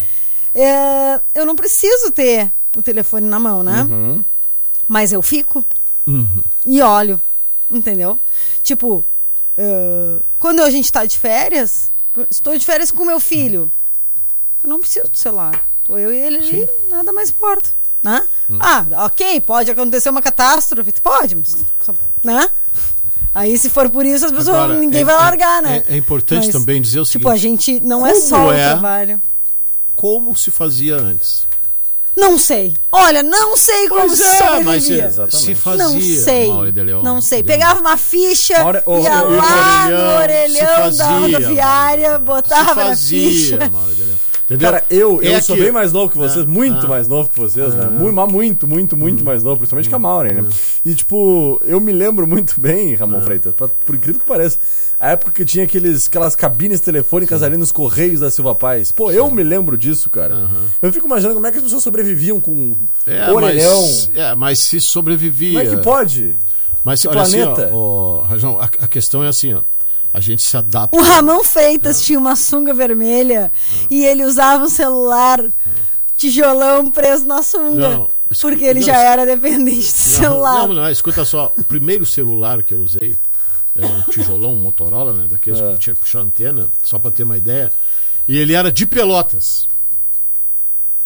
É, 0.55 1.21
eu 1.35 1.45
não 1.45 1.57
preciso 1.57 2.13
ter 2.13 2.53
o 2.77 2.81
telefone 2.83 3.27
na 3.27 3.41
mão, 3.41 3.65
né? 3.65 3.83
Uhum. 3.91 4.23
Mas 4.87 5.13
eu 5.13 5.21
fico 5.21 5.65
Uhum. 6.07 6.43
e 6.65 6.81
olho, 6.81 7.21
entendeu? 7.75 8.19
Tipo, 8.63 9.05
eh, 9.57 10.21
quando 10.39 10.61
a 10.63 10.71
gente 10.71 10.91
tá 10.93 11.05
de 11.05 11.19
férias, 11.19 11.93
estou 12.31 12.57
de 12.57 12.65
férias 12.65 12.91
com 12.91 13.05
meu 13.05 13.21
filho, 13.21 13.71
eu 14.63 14.71
não 14.71 14.81
preciso 14.81 15.09
do 15.09 15.17
celular. 15.17 15.69
Tô 15.85 15.99
eu 15.99 16.13
e 16.13 16.17
ele 16.17 16.37
ali, 16.39 16.69
nada 16.89 17.13
mais 17.13 17.29
importa, 17.31 17.69
né? 18.03 18.27
Hum. 18.51 18.57
Ah, 18.61 18.87
ok, 19.07 19.41
pode 19.43 19.71
acontecer 19.71 20.09
uma 20.09 20.23
catástrofe, 20.23 20.93
pode, 21.03 21.37
mas, 21.37 21.57
né? 22.23 22.49
Aí 23.35 23.59
se 23.59 23.69
for 23.69 23.91
por 23.91 24.07
isso, 24.07 24.25
as 24.27 24.31
pessoas, 24.33 24.57
Agora, 24.57 24.79
ninguém 24.79 25.03
é- 25.03 25.05
vai 25.05 25.17
largar, 25.17 25.61
né? 25.61 25.83
é- 25.89 25.95
é 25.95 25.97
importante 25.97 26.51
também 26.53 26.81
dizer 26.81 27.01
o 27.01 27.05
Tipo, 27.05 27.29
a 27.29 27.33
seguinte, 27.37 27.73
gente 27.75 27.85
não 27.85 28.07
é 28.07 28.15
só 28.15 28.47
o 28.47 28.53
é- 28.53 28.65
trabalho. 28.73 29.21
Como 29.97 30.35
se 30.37 30.51
fazia 30.51 30.97
antes? 30.97 31.47
Não 32.17 32.39
sei. 32.39 32.75
Olha, 32.93 33.23
não 33.23 33.57
sei 33.57 33.89
como 33.89 34.07
Pois 34.07 34.19
se 34.19 34.25
é, 34.25 34.41
mas 34.41 34.57
sobrevivia. 34.57 35.05
Exatamente. 35.07 35.37
se 35.37 35.55
fazia. 35.55 35.85
Não 35.85 36.01
sei. 36.01 36.83
Leão. 36.85 37.03
Não 37.03 37.21
sei. 37.21 37.43
Pegava 37.43 37.81
uma 37.81 37.97
ficha, 37.97 38.55
ô, 38.87 39.01
ia 39.01 39.23
ô, 39.25 39.31
lá 39.31 39.87
orelhão, 39.87 40.09
no 40.09 40.23
orelhão 40.23 40.93
se 40.93 40.99
da 40.99 41.05
fazia, 41.07 41.39
rodoviária, 41.39 42.19
botava 42.19 42.69
se 42.71 42.75
na 42.77 42.85
fazia, 42.87 43.31
ficha. 43.31 43.71
Mauro 43.71 43.95
de 43.95 44.03
Leão. 44.05 44.19
Entendeu? 44.55 44.71
Cara, 44.73 44.85
eu, 44.91 45.23
eu 45.23 45.35
É 45.35 45.41
sou 45.41 45.57
que- 45.57 45.63
bem 45.63 45.73
mais 45.73 45.93
novo 45.93 46.11
que 46.11 46.19
vocês, 46.19 46.45
Ah, 46.45 46.49
muito 46.49 46.87
ah. 46.87 46.89
mais 46.89 47.09
novo 47.09 47.29
que 47.29 47.39
vocês, 47.39 47.75
né? 47.75 47.87
Muito, 47.87 48.13
mas 48.15 48.33
muito, 48.33 48.67
muito, 48.67 48.97
muito 48.97 49.23
Hum. 49.23 49.25
mais 49.25 49.43
novo, 49.43 49.59
principalmente 49.59 49.89
com 49.91 49.97
a 49.97 49.99
Maureen, 49.99 50.35
né? 50.35 50.49
E, 50.85 50.95
tipo, 50.95 51.61
eu 51.65 51.81
me 51.81 51.93
lembro 51.93 52.27
muito 52.27 52.61
bem, 52.61 52.95
Ramon 52.95 53.19
Ah. 53.19 53.23
Freitas, 53.23 53.53
pra- 53.55 53.69
por 53.69 53.95
incrível 53.95 54.21
que 54.21 54.27
pareça, 54.27 54.59
a 55.01 55.11
época 55.11 55.33
que 55.33 55.45
tinha 55.45 55.65
aqueles, 55.65 56.07
aquelas 56.07 56.35
cabines 56.37 56.81
telefônicas 56.81 57.43
ali 57.43 57.57
nos 57.57 57.73
Correios 57.73 58.21
da 58.21 58.31
Silva 58.31 58.55
Paz. 58.55 58.91
Pô, 58.93 59.11
eu 59.11 59.31
me 59.31 59.43
lembro 59.43 59.77
disso, 59.77 60.09
cara. 60.09 60.49
Eu 60.81 60.93
fico 60.93 61.07
imaginando 61.07 61.35
como 61.35 61.47
é 61.47 61.51
que 61.51 61.59
as 61.59 61.65
pessoas 61.65 61.83
sobreviviam 61.83 62.41
com 62.41 62.75
É, 63.07 63.31
orelhão. 63.31 63.81
mas, 63.83 64.11
é, 64.15 64.35
mas 64.35 64.59
se 64.61 64.81
sobrevivia. 64.81 65.61
Como 65.61 65.73
é 65.73 65.77
que 65.77 65.83
pode? 65.83 66.37
Mas 66.85 67.05
olha 67.07 67.23
assim, 67.23 67.39
planeta? 67.43 67.71
ó, 67.73 67.77
ó, 67.77 68.23
Rajão, 68.25 68.59
a, 68.61 68.65
a 68.65 68.87
questão 68.89 69.25
é 69.25 69.29
assim, 69.29 69.55
ó. 69.55 69.63
A 70.15 70.21
gente 70.21 70.43
se 70.43 70.57
adapta. 70.57 70.97
O 70.97 71.03
Ramon 71.03 71.43
Freitas 71.43 72.01
tinha 72.01 72.19
uma 72.19 72.37
sunga 72.37 72.73
vermelha 72.73 73.51
e 73.91 74.07
ele 74.07 74.25
usava 74.25 74.65
um 74.65 74.69
celular 74.69 75.45
tijolão 76.17 76.91
preso 76.91 77.27
na 77.27 77.43
sunga. 77.43 77.89
Não, 77.97 78.11
escu- 78.31 78.49
porque 78.49 78.65
ele 78.65 78.81
não, 78.81 78.87
já 78.87 78.97
era 78.97 79.27
dependente 79.27 79.81
de 79.93 80.11
Não, 80.11 80.21
celular. 80.21 80.69
Não, 80.69 80.75
não, 80.75 80.91
escuta 80.91 81.25
só. 81.25 81.53
O 81.59 81.65
primeiro 81.65 82.07
celular 82.07 82.63
que 82.63 82.75
eu 82.75 82.79
usei 82.81 83.17
era 83.77 83.87
um 83.87 84.03
tijolão, 84.03 84.53
um 84.55 84.61
Motorola, 84.61 85.13
né? 85.13 85.27
Daqueles 85.29 85.61
É. 85.61 85.73
que 85.73 85.79
tinha 85.81 85.95
que 85.95 86.01
puxar 86.01 86.21
a 86.21 86.23
antena, 86.23 86.69
só 86.83 86.99
pra 86.99 87.11
ter 87.11 87.25
uma 87.25 87.37
ideia. 87.37 87.73
E 88.29 88.39
ele 88.39 88.55
era 88.55 88.71
de 88.71 88.87
Pelotas. 88.87 89.67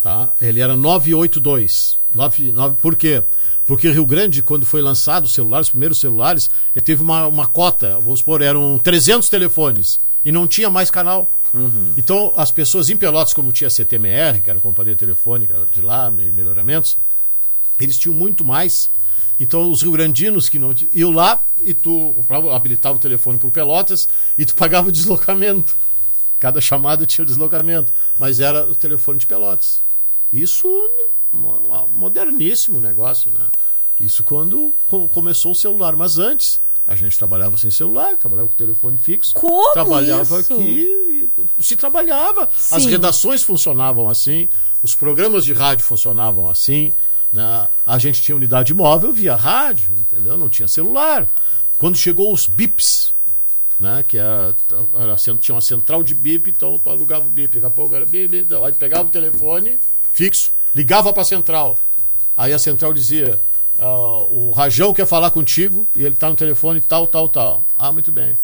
Tá? 0.01 0.33
Ele 0.41 0.61
era 0.61 0.77
982. 0.77 1.99
9, 2.15 2.53
9, 2.53 2.77
por 2.81 2.97
quê? 2.97 3.23
Porque 3.67 3.91
Rio 3.91 4.07
Grande, 4.07 4.43
quando 4.43 4.65
foi 4.65 4.81
lançado 4.81 5.25
os 5.25 5.35
celulares, 5.35 5.67
os 5.67 5.71
primeiros 5.73 5.99
celulares, 6.01 6.49
ele 6.75 6.83
teve 6.85 7.03
uma, 7.03 7.27
uma 7.27 7.47
cota, 7.47 7.99
vamos 7.99 8.21
supor, 8.21 8.41
eram 8.41 8.79
300 8.79 9.29
telefones. 9.29 10.01
E 10.25 10.33
não 10.33 10.47
tinha 10.47 10.71
mais 10.71 10.91
canal. 10.91 11.29
Então, 11.97 12.33
as 12.37 12.51
pessoas 12.51 12.91
em 12.91 12.97
Pelotas, 12.97 13.33
como 13.35 13.53
tinha 13.53 13.69
a 13.69 13.71
CTMR, 13.71 14.41
que 14.41 14.51
era 14.51 14.59
a 14.59 14.63
companhia 14.63 14.95
telefônica 14.97 15.67
de 15.73 15.81
lá, 15.81 16.11
me- 16.11 16.31
melhoramentos, 16.33 16.97
eles 17.81 17.99
tinham 17.99 18.15
muito 18.15 18.45
mais. 18.45 18.91
Então, 19.41 19.71
os 19.71 19.83
rio-grandinos 19.83 20.49
que 20.49 20.59
não 20.59 20.75
iam 20.95 21.11
lá 21.11 21.41
e 21.63 21.73
tu 21.73 22.15
habilitava 22.53 22.97
o 22.97 22.99
telefone 22.99 23.39
por 23.39 23.51
Pelotas 23.51 24.09
e 24.37 24.45
tu 24.45 24.55
pagava 24.55 24.89
o 24.89 24.93
deslocamento. 24.93 25.77
Cada 26.41 26.61
chamada 26.61 27.07
tinha 27.07 27.23
o 27.23 27.27
deslocamento, 27.27 27.93
mas 28.19 28.41
era 28.41 28.67
o 28.67 28.75
telefone 28.75 29.19
de 29.19 29.27
Pelotas. 29.27 29.81
Isso 30.33 30.69
mo- 31.33 31.89
moderníssimo 31.97 32.81
negócio, 32.81 33.31
né? 33.31 33.47
Isso 34.01 34.23
quando 34.23 34.75
co- 34.89 35.09
começou 35.09 35.53
o 35.53 35.55
celular, 35.55 35.97
mas 35.97 36.19
antes 36.19 36.61
a 36.87 36.95
gente 36.97 37.19
trabalhava 37.19 37.59
sem 37.59 37.71
celular, 37.71 38.17
trabalhava 38.17 38.49
com 38.49 38.55
telefone 38.55 38.97
fixo, 38.97 39.35
Como 39.35 39.73
trabalhava 39.73 40.41
isso? 40.41 40.55
aqui, 40.55 41.29
e 41.59 41.63
se 41.63 41.77
trabalhava. 41.77 42.45
As 42.71 42.83
Sim. 42.83 42.89
redações 42.89 43.43
funcionavam 43.43 44.09
assim, 44.09 44.49
os 44.83 44.95
programas 44.95 45.45
de 45.45 45.53
rádio 45.53 45.85
funcionavam 45.85 46.49
assim, 46.49 46.93
né? 47.33 47.69
A 47.85 47.99
gente 47.99 48.23
tinha 48.23 48.35
unidade 48.37 48.73
móvel 48.73 49.13
via 49.13 49.37
rádio, 49.37 49.93
entendeu? 49.99 50.39
Não 50.39 50.49
tinha 50.49 50.67
celular. 50.69 51.29
Quando 51.77 51.97
chegou 51.97 52.33
os 52.33 52.47
bips, 52.47 53.13
né? 53.79 54.03
Que 54.09 54.17
era, 54.17 54.57
era, 54.95 55.17
tinha 55.17 55.55
uma 55.55 55.61
central 55.61 56.03
de 56.03 56.15
bip, 56.15 56.49
então 56.51 56.79
tu 56.79 56.89
alugava 56.89 57.27
o 57.27 57.31
bip, 57.31 57.55
daqui 57.55 57.67
a 57.67 57.71
pouco 57.71 57.95
era 57.95 58.07
bip, 58.07 58.47
aí 58.65 58.73
pegava 58.73 59.09
o 59.09 59.11
telefone 59.11 59.79
fixo, 60.19 60.53
ligava 60.75 61.13
para 61.13 61.23
a 61.23 61.25
central. 61.25 61.79
Aí 62.37 62.53
a 62.53 62.59
central 62.59 62.93
dizia: 62.93 63.41
ah, 63.79 64.25
o 64.31 64.51
Rajão 64.51 64.93
quer 64.93 65.07
falar 65.07 65.31
contigo 65.31 65.87
e 65.95 66.05
ele 66.05 66.17
tá 66.17 66.29
no 66.29 66.35
telefone 66.37 66.81
tal, 66.81 67.07
tal, 67.07 67.29
tal. 67.29 67.65
Ah, 67.79 67.93
muito 67.93 68.11
bem. 68.11 68.37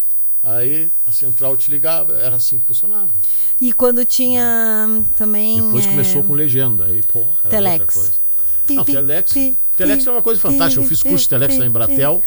Aí 0.42 0.90
a 1.06 1.10
central 1.12 1.56
te 1.56 1.70
ligava, 1.70 2.14
era 2.14 2.36
assim 2.36 2.58
que 2.58 2.64
funcionava. 2.66 3.10
E 3.60 3.72
quando 3.72 4.04
tinha 4.04 4.86
hum, 4.88 5.02
também. 5.16 5.60
Depois 5.60 5.86
é, 5.86 5.88
começou 5.88 6.22
com 6.22 6.34
legenda, 6.34 6.84
aí, 6.84 7.02
porra, 7.02 7.36
era 7.44 7.50
Telex. 7.50 7.80
outra 7.80 7.92
coisa. 7.94 8.12
pi, 8.66 8.74
Não, 8.74 8.84
pi, 8.84 8.92
Telex, 8.92 9.32
pi, 9.32 9.56
Telex 9.76 10.06
é 10.06 10.10
uma 10.10 10.22
coisa 10.22 10.40
fantástica. 10.40 10.82
Eu 10.82 10.88
fiz 10.88 11.02
curso 11.02 11.24
de 11.24 11.28
Telex 11.30 11.54
pi, 11.54 11.58
na 11.58 11.64
pi. 11.64 11.70
Embratel. 11.70 12.22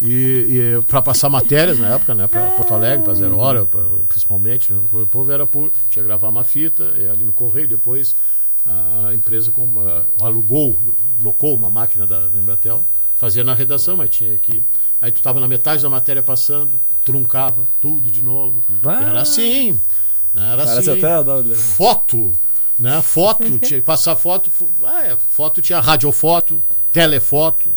E, 0.00 0.76
e 0.80 0.82
para 0.88 1.00
passar 1.00 1.30
matérias 1.30 1.78
na 1.78 1.94
época, 1.94 2.14
né? 2.14 2.26
Para 2.26 2.50
Porto 2.50 2.74
Alegre, 2.74 3.04
para 3.04 3.14
Zero 3.14 3.38
Hora, 3.38 3.64
pra- 3.64 3.84
principalmente. 4.08 4.72
Né, 4.72 4.80
o 4.92 5.06
povo 5.06 5.30
era 5.30 5.46
por. 5.46 5.70
Tinha 5.88 6.02
que 6.02 6.08
gravar 6.08 6.28
uma 6.30 6.42
fita, 6.44 6.82
ali 7.12 7.24
no 7.24 7.32
correio, 7.32 7.68
depois 7.68 8.14
a, 8.66 9.08
a 9.08 9.14
empresa 9.14 9.52
a- 10.20 10.24
alugou, 10.26 10.78
locou 11.22 11.54
uma 11.54 11.70
máquina 11.70 12.06
da, 12.06 12.28
da 12.28 12.38
Embratel, 12.38 12.84
fazia 13.14 13.44
na 13.44 13.54
redação, 13.54 13.96
mas 13.96 14.10
tinha 14.10 14.36
que. 14.38 14.62
Aí 15.00 15.12
tu 15.12 15.20
tava 15.22 15.38
na 15.40 15.46
metade 15.48 15.82
da 15.82 15.90
matéria 15.90 16.22
passando, 16.22 16.80
truncava 17.04 17.64
tudo 17.80 18.10
de 18.10 18.22
novo. 18.22 18.62
Era 18.84 19.20
assim. 19.20 19.72
Né, 20.32 20.52
era 20.52 20.64
Parece 20.64 20.90
assim 20.90 20.98
até. 21.04 21.54
foto, 21.54 22.32
né? 22.78 23.00
Foto, 23.02 23.44
tinha 23.60 23.80
que 23.80 23.86
passar 23.86 24.16
foto, 24.16 24.50
fo- 24.50 24.68
ah, 24.84 25.04
é, 25.04 25.16
foto 25.16 25.62
tinha 25.62 25.78
radiofoto, 25.80 26.62
telefoto. 26.92 27.72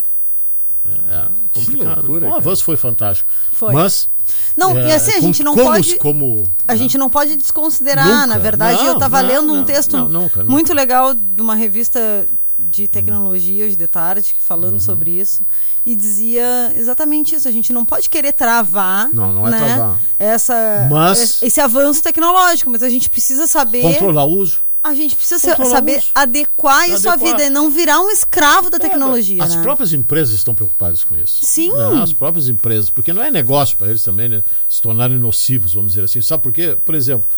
né, 0.84 0.96
Era 1.08 1.30
complicado. 1.52 1.96
loucura, 1.98 2.26
o 2.26 2.28
cara. 2.30 2.40
avanço 2.40 2.64
foi 2.64 2.76
fantástico. 2.76 3.30
Foi. 3.52 3.72
Mas 3.74 4.08
Não, 4.56 4.76
é, 4.78 4.88
e 4.88 4.92
assim, 4.92 5.12
a 5.12 5.20
gente 5.20 5.42
não 5.42 5.54
como, 5.54 5.66
pode. 5.70 5.96
como 5.98 6.44
A 6.66 6.74
gente 6.76 6.96
não 6.98 7.08
pode 7.08 7.36
desconsiderar, 7.36 8.06
Nunca. 8.06 8.26
na 8.26 8.38
verdade. 8.38 8.78
Não, 8.82 8.86
eu 8.88 8.98
tava 8.98 9.22
não, 9.22 9.28
lendo 9.28 9.52
um 9.52 9.64
texto 9.64 9.96
nunca, 9.96 10.08
nunca. 10.40 10.44
muito 10.44 10.72
legal 10.74 11.14
de 11.14 11.40
uma 11.40 11.54
revista 11.54 12.26
de 12.60 12.88
tecnologia 12.88 13.64
hoje 13.66 13.76
de 13.76 13.86
tarde, 13.86 14.34
falando 14.40 14.74
Uhum. 14.74 14.80
sobre 14.80 15.12
isso, 15.12 15.42
e 15.86 15.94
dizia 15.94 16.72
exatamente 16.74 17.36
isso. 17.36 17.46
A 17.46 17.52
gente 17.52 17.72
não 17.72 17.84
pode 17.84 18.10
querer 18.10 18.32
travar, 18.32 19.08
Não, 19.12 19.32
não 19.32 19.46
é 19.46 19.50
né, 19.52 19.58
travar. 19.58 19.98
Essa, 20.18 20.88
Mas- 20.90 21.40
esse 21.40 21.60
avanço 21.60 22.02
tecnológico, 22.02 22.68
mas 22.68 22.82
a 22.82 22.88
gente 22.88 23.08
precisa 23.08 23.46
saber. 23.46 23.82
controlar 23.82 24.24
o 24.24 24.30
uso. 24.38 24.60
A 24.88 24.94
gente 24.94 25.14
precisa 25.14 25.38
saber 25.38 26.02
adequar 26.14 26.88
isso 26.88 27.08
à 27.08 27.12
Adequar. 27.12 27.32
vida 27.32 27.44
e 27.46 27.50
não 27.50 27.70
virar 27.70 28.00
um 28.00 28.10
escravo 28.10 28.70
da 28.70 28.78
tecnologia. 28.78 29.42
As 29.42 29.54
né? 29.54 29.62
próprias 29.62 29.92
empresas 29.92 30.34
estão 30.34 30.54
preocupadas 30.54 31.04
com 31.04 31.14
isso. 31.16 31.44
Sim. 31.44 31.72
Né? 31.72 32.02
As 32.02 32.12
próprias 32.12 32.48
empresas, 32.48 32.90
porque 32.90 33.12
não 33.12 33.22
é 33.22 33.30
negócio 33.30 33.76
para 33.76 33.88
eles 33.88 34.02
também, 34.02 34.28
né? 34.28 34.42
Se 34.68 34.80
tornarem 34.80 35.18
nocivos, 35.18 35.74
vamos 35.74 35.92
dizer 35.92 36.04
assim. 36.04 36.20
Sabe 36.20 36.42
por 36.42 36.52
quê? 36.52 36.76
Por 36.84 36.94
exemplo, 36.94 37.28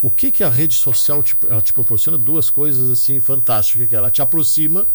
o 0.00 0.10
que, 0.10 0.30
que 0.30 0.44
a 0.44 0.48
rede 0.48 0.74
social 0.74 1.22
te, 1.22 1.36
ela 1.48 1.60
te 1.60 1.72
proporciona? 1.72 2.18
Duas 2.18 2.50
coisas 2.50 2.90
assim 2.90 3.20
fantásticas. 3.20 3.88
Que 3.88 3.96
ela 3.96 4.10
te 4.10 4.20
aproxima, 4.20 4.86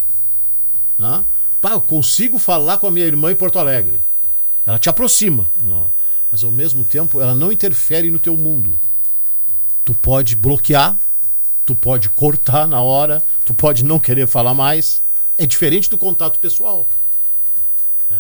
né? 0.98 1.24
Pá, 1.62 1.72
eu 1.72 1.82
consigo 1.82 2.38
falar 2.38 2.78
com 2.78 2.88
a 2.88 2.92
minha 2.92 3.06
irmã 3.06 3.32
em 3.32 3.36
Porto 3.36 3.60
Alegre. 3.60 4.00
Ela 4.66 4.80
te 4.80 4.90
aproxima. 4.90 5.50
Não. 5.64 5.90
Mas 6.32 6.44
ao 6.44 6.52
mesmo 6.52 6.84
tempo, 6.84 7.20
ela 7.20 7.34
não 7.34 7.52
interfere 7.52 8.12
no 8.12 8.20
teu 8.20 8.38
mundo. 8.38 8.80
Tu 9.84 9.94
pode 9.96 10.36
bloquear, 10.36 10.98
tu 11.70 11.76
pode 11.76 12.10
cortar 12.10 12.68
na 12.68 12.82
hora, 12.82 13.24
tu 13.46 13.54
pode 13.54 13.84
não 13.86 14.00
querer 14.00 14.28
falar 14.28 14.56
mais. 14.56 15.04
É 15.38 15.46
diferente 15.46 15.88
do 15.88 16.00
contato 16.00 16.40
pessoal. 16.40 16.88
né? 18.10 18.18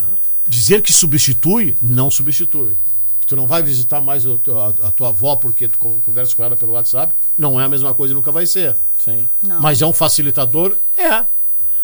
Dizer 0.47 0.83
que 0.83 0.93
substitui, 0.93 1.75
não 1.81 2.11
substitui. 2.11 2.77
Que 3.19 3.25
tu 3.25 3.35
não 3.35 3.47
vai 3.47 3.63
visitar 3.63 4.01
mais 4.01 4.23
o 4.25 4.37
teu- 4.37 4.59
a, 4.59 4.67
a 4.69 4.91
tua 4.91 5.07
avó 5.09 5.35
porque 5.35 5.67
tu 5.67 5.79
con- 5.79 5.99
conversa 6.05 6.35
com 6.35 6.43
ela 6.43 6.55
pelo 6.55 6.73
WhatsApp, 6.73 7.11
não 7.35 7.59
é 7.59 7.65
a 7.65 7.67
mesma 7.67 7.91
coisa 7.95 8.13
e 8.13 8.15
nunca 8.15 8.31
vai 8.31 8.45
ser. 8.45 8.77
Sim. 9.03 9.27
Não. 9.41 9.59
Mas 9.61 9.81
é 9.81 9.85
um 9.87 9.93
facilitador? 9.93 10.77
É. 10.95 11.25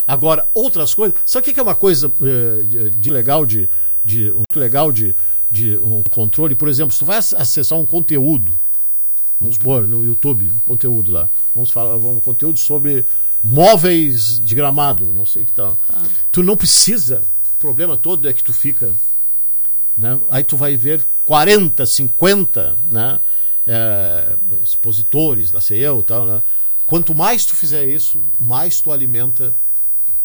Agora, 0.07 0.47
outras 0.53 0.93
coisas. 0.93 1.17
Sabe 1.25 1.41
o 1.41 1.45
que 1.45 1.53
que 1.55 1.59
é 1.59 1.63
uma 1.63 1.73
coisa 1.75 2.11
eh, 2.21 2.63
de, 2.63 2.89
de 2.91 3.09
legal 3.09 3.43
de. 3.43 3.67
de 4.03 4.31
muito 4.31 4.59
legal 4.59 4.91
de, 4.91 5.15
de 5.49 5.77
um 5.79 6.03
controle? 6.03 6.53
Por 6.53 6.67
exemplo, 6.69 6.93
se 6.93 6.99
tu 6.99 7.05
vai 7.05 7.17
ac- 7.17 7.33
acessar 7.35 7.77
um 7.79 7.85
conteúdo, 7.87 8.53
vamos 9.39 9.57
pôr 9.57 9.87
no 9.87 10.05
YouTube, 10.05 10.51
um 10.51 10.59
conteúdo 10.59 11.11
lá. 11.11 11.29
Vamos 11.53 11.71
falar 11.71 11.95
um 11.95 12.19
conteúdo 12.19 12.59
sobre 12.59 13.05
móveis 13.43 14.39
de 14.39 14.55
gramado, 14.55 15.13
não 15.13 15.25
sei 15.25 15.43
o 15.43 15.45
que 15.45 15.51
tal. 15.51 15.77
Tu 16.31 16.41
não 16.43 16.57
precisa. 16.57 17.21
O 17.55 17.59
problema 17.59 17.95
todo 17.97 18.27
é 18.27 18.33
que 18.33 18.43
tu 18.43 18.53
fica 18.53 18.93
né? 19.97 20.19
Aí 20.29 20.43
tu 20.43 20.57
vai 20.57 20.75
ver 20.75 21.05
40, 21.25 21.85
50 21.85 22.75
né? 22.89 23.19
é, 23.65 24.35
expositores, 24.63 25.51
lá 25.51 25.61
sei 25.61 25.79
eu, 25.79 26.03
tal, 26.03 26.25
né? 26.25 26.41
Quanto 26.85 27.15
mais 27.15 27.45
tu 27.45 27.55
fizer 27.55 27.85
isso, 27.85 28.21
mais 28.39 28.79
tu 28.79 28.91
alimenta 28.91 29.55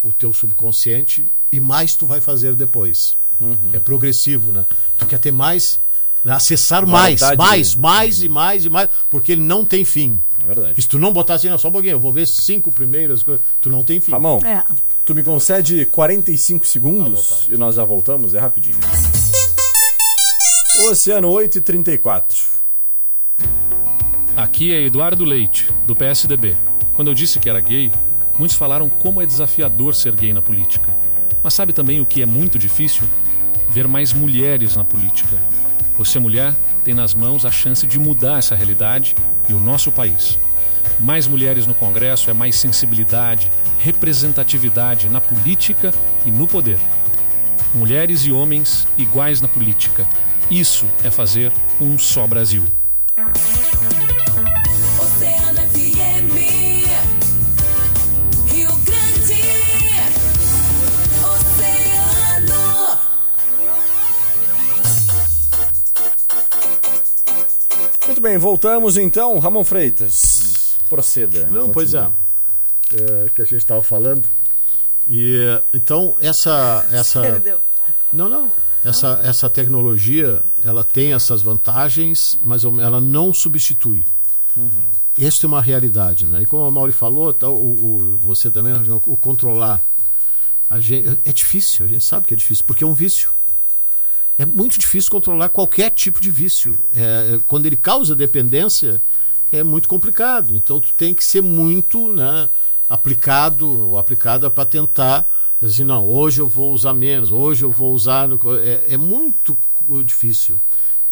o 0.03 0.13
teu 0.13 0.33
subconsciente 0.33 1.29
e 1.51 1.59
mais 1.59 1.95
tu 1.95 2.07
vai 2.07 2.21
fazer 2.21 2.55
depois. 2.55 3.17
É 3.73 3.79
progressivo, 3.79 4.53
né? 4.53 4.67
Tu 4.99 5.07
quer 5.07 5.19
ter 5.19 5.33
mais? 5.33 5.81
Acessar 6.27 6.87
mais, 6.87 7.21
mais, 7.37 7.75
mais 7.75 8.23
e 8.23 8.29
mais 8.29 8.65
e 8.65 8.71
mais, 8.71 8.89
porque 9.09 9.33
ele 9.33 9.43
não 9.43 9.65
tem 9.65 9.85
fim. 9.85 10.19
É 10.43 10.47
verdade. 10.47 10.81
Se 10.83 10.89
tu 10.89 10.99
não 10.99 11.13
botar 11.13 11.35
assim, 11.35 11.49
não, 11.49 11.59
só 11.59 11.69
um 11.69 11.73
pouquinho, 11.73 11.93
eu 11.93 12.01
vou 12.01 12.13
ver 12.13 12.27
cinco 12.27 12.71
primeiras 12.73 13.23
coisas, 13.23 13.45
tu 13.61 13.69
não 13.71 13.83
tem 13.85 14.01
fim. 14.01 14.13
Ramon, 14.13 14.41
É. 14.45 14.65
tu 15.05 15.15
me 15.15 15.23
concede 15.23 15.85
45 15.87 16.67
segundos 16.67 17.47
e 17.51 17.57
nós 17.57 17.75
já 17.77 17.85
voltamos? 17.85 18.35
É 18.35 18.39
rapidinho. 18.41 18.77
Oceano 20.89 21.29
8 21.29 21.59
e 21.59 21.61
34. 21.61 22.39
Aqui 24.37 24.73
é 24.73 24.83
Eduardo 24.83 25.25
Leite, 25.25 25.69
do 25.87 25.95
PSDB. 25.95 26.57
Quando 26.95 27.09
eu 27.09 27.15
disse 27.15 27.39
que 27.39 27.49
era 27.51 27.61
gay, 27.61 27.93
muitos 28.39 28.57
falaram 28.57 28.89
como 28.89 29.21
é 29.21 29.27
desafiador 29.27 29.95
ser 29.95 30.15
gay 30.15 30.33
na 30.33 30.41
política. 30.41 30.95
Mas 31.43 31.55
sabe 31.55 31.73
também 31.73 32.01
o 32.01 32.07
que 32.07 32.23
é 32.23 32.27
muito 32.27 32.59
difícil? 32.59 33.03
Ver 33.71 33.87
mais 33.87 34.13
mulheres 34.13 34.77
na 34.77 34.85
política. 34.85 35.37
Você, 36.01 36.19
mulher, 36.19 36.55
tem 36.83 36.95
nas 36.95 37.13
mãos 37.13 37.45
a 37.45 37.51
chance 37.51 37.87
de 37.87 37.99
mudar 37.99 38.39
essa 38.39 38.55
realidade 38.55 39.15
e 39.47 39.53
o 39.53 39.61
nosso 39.61 39.93
país. 39.93 40.39
Mais 40.99 41.27
mulheres 41.27 41.67
no 41.67 41.75
Congresso 41.75 42.31
é 42.31 42.33
mais 42.33 42.57
sensibilidade, 42.57 43.53
representatividade 43.81 45.11
na 45.11 45.21
política 45.21 45.93
e 46.25 46.31
no 46.31 46.49
poder. 46.49 46.79
Mulheres 47.75 48.23
e 48.23 48.33
homens 48.33 48.89
iguais 48.97 49.43
na 49.43 49.49
política. 49.49 50.09
Isso 50.51 50.87
é 51.05 51.11
fazer 51.11 51.53
um 51.79 51.99
só 51.99 52.27
Brasil. 52.27 52.65
Muito 68.21 68.29
bem, 68.33 68.37
voltamos 68.37 68.99
então. 68.99 69.39
Ramon 69.39 69.65
Freitas, 69.65 70.77
proceda. 70.91 71.47
Não, 71.47 71.71
pois 71.71 71.95
é. 71.95 72.07
É, 72.93 73.31
Que 73.35 73.41
a 73.41 73.45
gente 73.47 73.57
estava 73.57 73.83
falando. 73.83 74.29
E 75.09 75.39
então 75.73 76.15
essa 76.21 76.87
essa 76.93 77.23
Perdeu. 77.41 77.59
não 78.13 78.29
não 78.29 78.53
essa 78.85 79.19
essa 79.25 79.49
tecnologia 79.49 80.43
ela 80.63 80.85
tem 80.85 81.15
essas 81.15 81.41
vantagens, 81.41 82.39
mas 82.45 82.63
ela 82.65 83.01
não 83.01 83.33
substitui. 83.33 84.05
Esta 85.19 85.47
é 85.47 85.49
uma 85.49 85.63
realidade, 85.63 86.27
né? 86.27 86.43
E 86.43 86.47
como 86.47 86.65
a 86.65 86.71
Mauri 86.71 86.93
falou, 86.93 87.33
tá, 87.33 87.49
o, 87.49 87.55
o- 87.55 88.19
você 88.21 88.51
também, 88.51 88.75
o 89.07 89.17
controlar 89.17 89.81
a 90.69 90.79
gente, 90.79 91.19
é 91.25 91.33
difícil. 91.33 91.87
A 91.87 91.89
gente 91.89 92.05
sabe 92.05 92.27
que 92.27 92.35
é 92.35 92.37
difícil 92.37 92.65
porque 92.67 92.85
é 92.85 92.87
um 92.87 92.93
vício. 92.93 93.33
É 94.41 94.47
muito 94.47 94.79
difícil 94.79 95.11
controlar 95.11 95.51
qualquer 95.51 95.91
tipo 95.91 96.19
de 96.19 96.31
vício. 96.31 96.75
É, 96.97 97.35
é, 97.35 97.41
quando 97.47 97.67
ele 97.67 97.77
causa 97.77 98.17
dependência, 98.17 99.03
é 99.53 99.63
muito 99.63 99.87
complicado. 99.87 100.57
Então 100.57 100.81
tu 100.81 100.89
tem 100.97 101.13
que 101.15 101.23
ser 101.23 101.43
muito 101.43 102.11
né, 102.11 102.49
aplicado 102.89 103.91
ou 103.91 103.99
aplicada 103.99 104.49
para 104.51 104.65
tentar 104.65 105.29
assim, 105.63 105.85
não, 105.85 106.07
hoje 106.09 106.41
eu 106.41 106.49
vou 106.49 106.73
usar 106.73 106.95
menos, 106.95 107.31
hoje 107.31 107.67
eu 107.67 107.71
vou 107.71 107.93
usar. 107.93 108.31
É, 108.65 108.95
é 108.95 108.97
muito 108.97 109.59
difícil. 110.07 110.59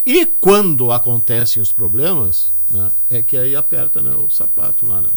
E 0.07 0.25
quando 0.25 0.91
acontecem 0.91 1.63
os 1.63 1.71
problemas, 1.71 2.47
né, 2.71 2.91
é 3.11 3.21
que 3.23 3.37
aí 3.37 3.55
aperta 3.55 4.01
né, 4.01 4.17
o 4.17 4.31
sapato 4.31 4.87
lá. 4.87 5.03
Né? 5.03 5.11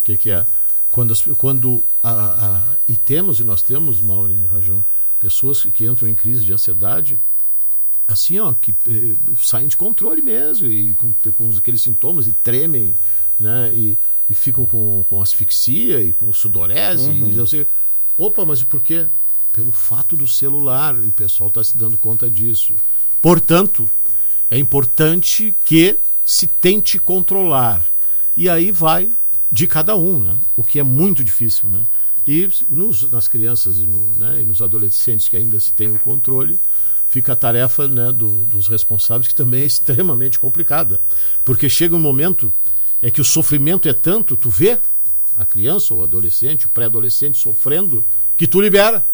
O 0.00 0.04
que, 0.04 0.16
que 0.16 0.30
é? 0.30 0.46
Quando, 0.92 1.12
quando 1.34 1.82
a, 2.04 2.10
a- 2.12 2.76
e 2.86 2.96
temos, 2.96 3.40
e 3.40 3.44
nós 3.44 3.62
temos, 3.62 4.00
Mauro 4.00 4.32
e 4.32 4.44
Rajão, 4.46 4.84
pessoas 5.20 5.64
que 5.64 5.86
entram 5.86 6.08
em 6.08 6.14
crise 6.14 6.44
de 6.44 6.52
ansiedade, 6.52 7.18
assim, 8.08 8.38
ó, 8.38 8.54
que 8.54 8.74
eh, 8.88 9.14
saem 9.40 9.68
de 9.68 9.76
controle 9.76 10.22
mesmo, 10.22 10.66
e 10.66 10.94
com, 10.94 11.12
com 11.32 11.50
aqueles 11.50 11.82
sintomas, 11.82 12.26
e 12.26 12.32
tremem, 12.32 12.94
né, 13.38 13.70
e, 13.74 13.98
e 14.28 14.34
ficam 14.34 14.64
com, 14.64 15.04
com 15.08 15.20
asfixia 15.22 16.00
e 16.02 16.12
com 16.14 16.32
sudorese, 16.32 17.10
e 17.10 17.36
eu 17.36 17.46
sei, 17.46 17.66
opa, 18.16 18.44
mas 18.46 18.62
por 18.62 18.80
quê? 18.80 19.06
Pelo 19.52 19.70
fato 19.70 20.16
do 20.16 20.26
celular, 20.26 20.94
e 20.96 21.06
o 21.08 21.12
pessoal 21.12 21.48
está 21.48 21.62
se 21.62 21.76
dando 21.76 21.96
conta 21.98 22.30
disso. 22.30 22.74
Portanto, 23.20 23.88
é 24.50 24.58
importante 24.58 25.54
que 25.64 25.98
se 26.24 26.46
tente 26.46 26.98
controlar. 26.98 27.86
E 28.36 28.48
aí 28.48 28.70
vai 28.70 29.10
de 29.50 29.66
cada 29.66 29.96
um, 29.96 30.22
né? 30.22 30.36
O 30.56 30.62
que 30.62 30.78
é 30.78 30.82
muito 30.82 31.24
difícil, 31.24 31.68
né? 31.68 31.82
E 32.26 32.48
nos- 32.70 33.10
nas 33.10 33.26
crianças 33.26 33.78
e, 33.78 33.86
no- 33.86 34.14
né, 34.14 34.40
e 34.40 34.44
nos 34.44 34.60
adolescentes 34.62 35.28
que 35.28 35.36
ainda 35.36 35.58
se 35.58 35.72
tem 35.72 35.90
o 35.90 35.98
controle, 35.98 36.58
fica 37.08 37.32
a 37.32 37.36
tarefa 37.36 37.88
né, 37.88 38.12
do- 38.12 38.44
dos 38.46 38.68
responsáveis, 38.68 39.26
que 39.28 39.34
também 39.34 39.62
é 39.62 39.66
extremamente 39.66 40.38
complicada. 40.38 41.00
Porque 41.44 41.68
chega 41.68 41.96
um 41.96 42.00
momento 42.00 42.52
é 43.02 43.10
que 43.10 43.20
o 43.20 43.24
sofrimento 43.24 43.88
é 43.88 43.92
tanto, 43.92 44.36
tu 44.36 44.50
vê 44.50 44.78
a 45.36 45.44
criança 45.46 45.94
ou 45.94 46.00
o 46.00 46.02
adolescente, 46.02 46.66
o 46.66 46.68
pré-adolescente 46.68 47.38
sofrendo, 47.38 48.04
que 48.36 48.46
tu 48.46 48.60
libera. 48.60 49.04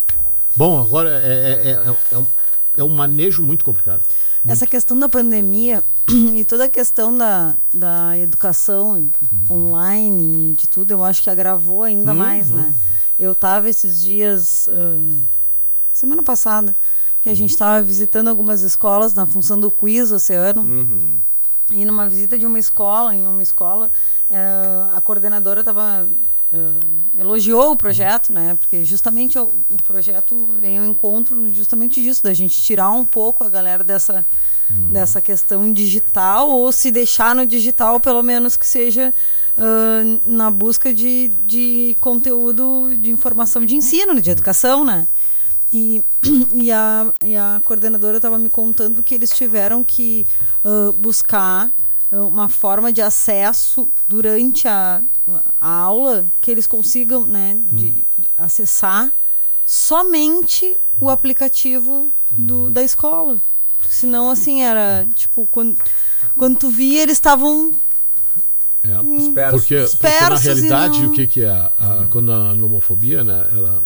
Bom, 0.56 0.80
agora 0.80 1.10
é, 1.22 1.28
é, 1.32 1.70
é, 1.70 1.96
é 2.12 2.18
um, 2.18 2.26
é 2.78 2.84
um 2.84 2.88
manejo 2.88 3.42
muito 3.42 3.64
complicado. 3.64 4.02
Essa 4.46 4.66
questão 4.66 4.98
da 4.98 5.08
pandemia 5.08 5.82
e 6.34 6.44
toda 6.44 6.64
a 6.64 6.68
questão 6.68 7.16
da, 7.16 7.54
da 7.72 8.16
educação 8.18 9.10
online 9.50 10.52
e 10.52 10.54
de 10.54 10.68
tudo, 10.68 10.90
eu 10.90 11.02
acho 11.04 11.22
que 11.22 11.30
agravou 11.30 11.82
ainda 11.82 12.12
mais, 12.14 12.50
né? 12.50 12.74
Eu 13.18 13.34
tava 13.34 13.68
esses 13.70 14.00
dias, 14.02 14.68
ahn, 14.68 15.18
semana 15.92 16.22
passada, 16.22 16.74
que 17.24 17.30
a 17.30 17.34
gente 17.34 17.50
estava 17.50 17.82
visitando 17.82 18.28
algumas 18.28 18.60
escolas 18.60 19.14
na 19.14 19.26
função 19.26 19.58
do 19.58 19.70
quiz 19.70 20.12
oceano. 20.12 20.60
Uhum. 20.60 21.18
E 21.72 21.84
numa 21.84 22.06
visita 22.06 22.38
de 22.38 22.44
uma 22.44 22.58
escola, 22.58 23.14
em 23.14 23.26
uma 23.26 23.42
escola, 23.42 23.90
eh, 24.30 24.86
a 24.94 25.00
coordenadora 25.00 25.60
estava 25.60 26.06
elogiou 27.18 27.72
o 27.72 27.76
projeto, 27.76 28.32
né? 28.32 28.56
Porque 28.60 28.84
justamente 28.84 29.36
o, 29.36 29.50
o 29.70 29.82
projeto 29.82 30.48
vem 30.60 30.78
ao 30.78 30.84
encontro 30.84 31.52
justamente 31.52 32.00
disso, 32.00 32.22
da 32.22 32.32
gente 32.32 32.62
tirar 32.62 32.92
um 32.92 33.04
pouco 33.04 33.42
a 33.42 33.50
galera 33.50 33.82
dessa 33.82 34.24
dessa 34.70 35.20
questão 35.20 35.72
digital 35.72 36.48
ou 36.48 36.70
se 36.72 36.90
deixar 36.90 37.34
no 37.34 37.44
digital, 37.44 38.00
pelo 38.00 38.22
menos 38.22 38.56
que 38.56 38.66
seja 38.66 39.12
ah, 39.56 40.02
na 40.26 40.50
busca 40.50 40.92
de, 40.92 41.28
de 41.46 41.96
conteúdo 42.00 42.90
de 42.96 43.10
informação 43.10 43.64
de 43.64 43.76
ensino, 43.76 44.20
de 44.20 44.30
educação, 44.30 44.84
né? 44.84 45.06
E, 45.72 46.02
e, 46.54 46.70
a, 46.70 47.12
e 47.22 47.36
a 47.36 47.60
coordenadora 47.64 48.16
estava 48.18 48.38
me 48.38 48.48
contando 48.48 49.02
que 49.02 49.14
eles 49.14 49.30
tiveram 49.30 49.82
que 49.82 50.26
ah, 50.64 50.92
buscar 50.96 51.70
ah, 52.12 52.20
uma 52.20 52.48
forma 52.48 52.92
de 52.92 53.02
acesso 53.02 53.88
durante 54.08 54.68
a, 54.68 55.02
a 55.60 55.68
aula 55.68 56.24
que 56.40 56.50
eles 56.50 56.66
consigam 56.66 57.24
né, 57.24 57.56
de, 57.72 57.90
de 57.90 58.06
acessar 58.36 59.10
somente 59.66 60.76
o 61.00 61.10
aplicativo 61.10 62.08
do, 62.30 62.70
da 62.70 62.82
escola. 62.82 63.36
Porque 63.78 63.92
senão, 63.94 64.30
assim, 64.30 64.62
era 64.62 65.06
tipo, 65.14 65.46
quando, 65.50 65.76
quando 66.36 66.56
tu 66.56 66.68
via, 66.70 67.02
eles 67.02 67.16
estavam 67.16 67.72
É, 68.82 69.16
Espertos. 69.18 69.60
porque, 69.60 69.86
porque 69.98 70.20
na 70.20 70.36
realidade, 70.36 71.02
não- 71.02 71.08
o 71.08 71.12
que, 71.12 71.26
que 71.26 71.42
é? 71.42 71.48
A, 71.50 72.06
quando 72.10 72.30
a 72.32 72.52
homofobia, 72.52 73.24
né, 73.24 73.48
ela, 73.52 73.82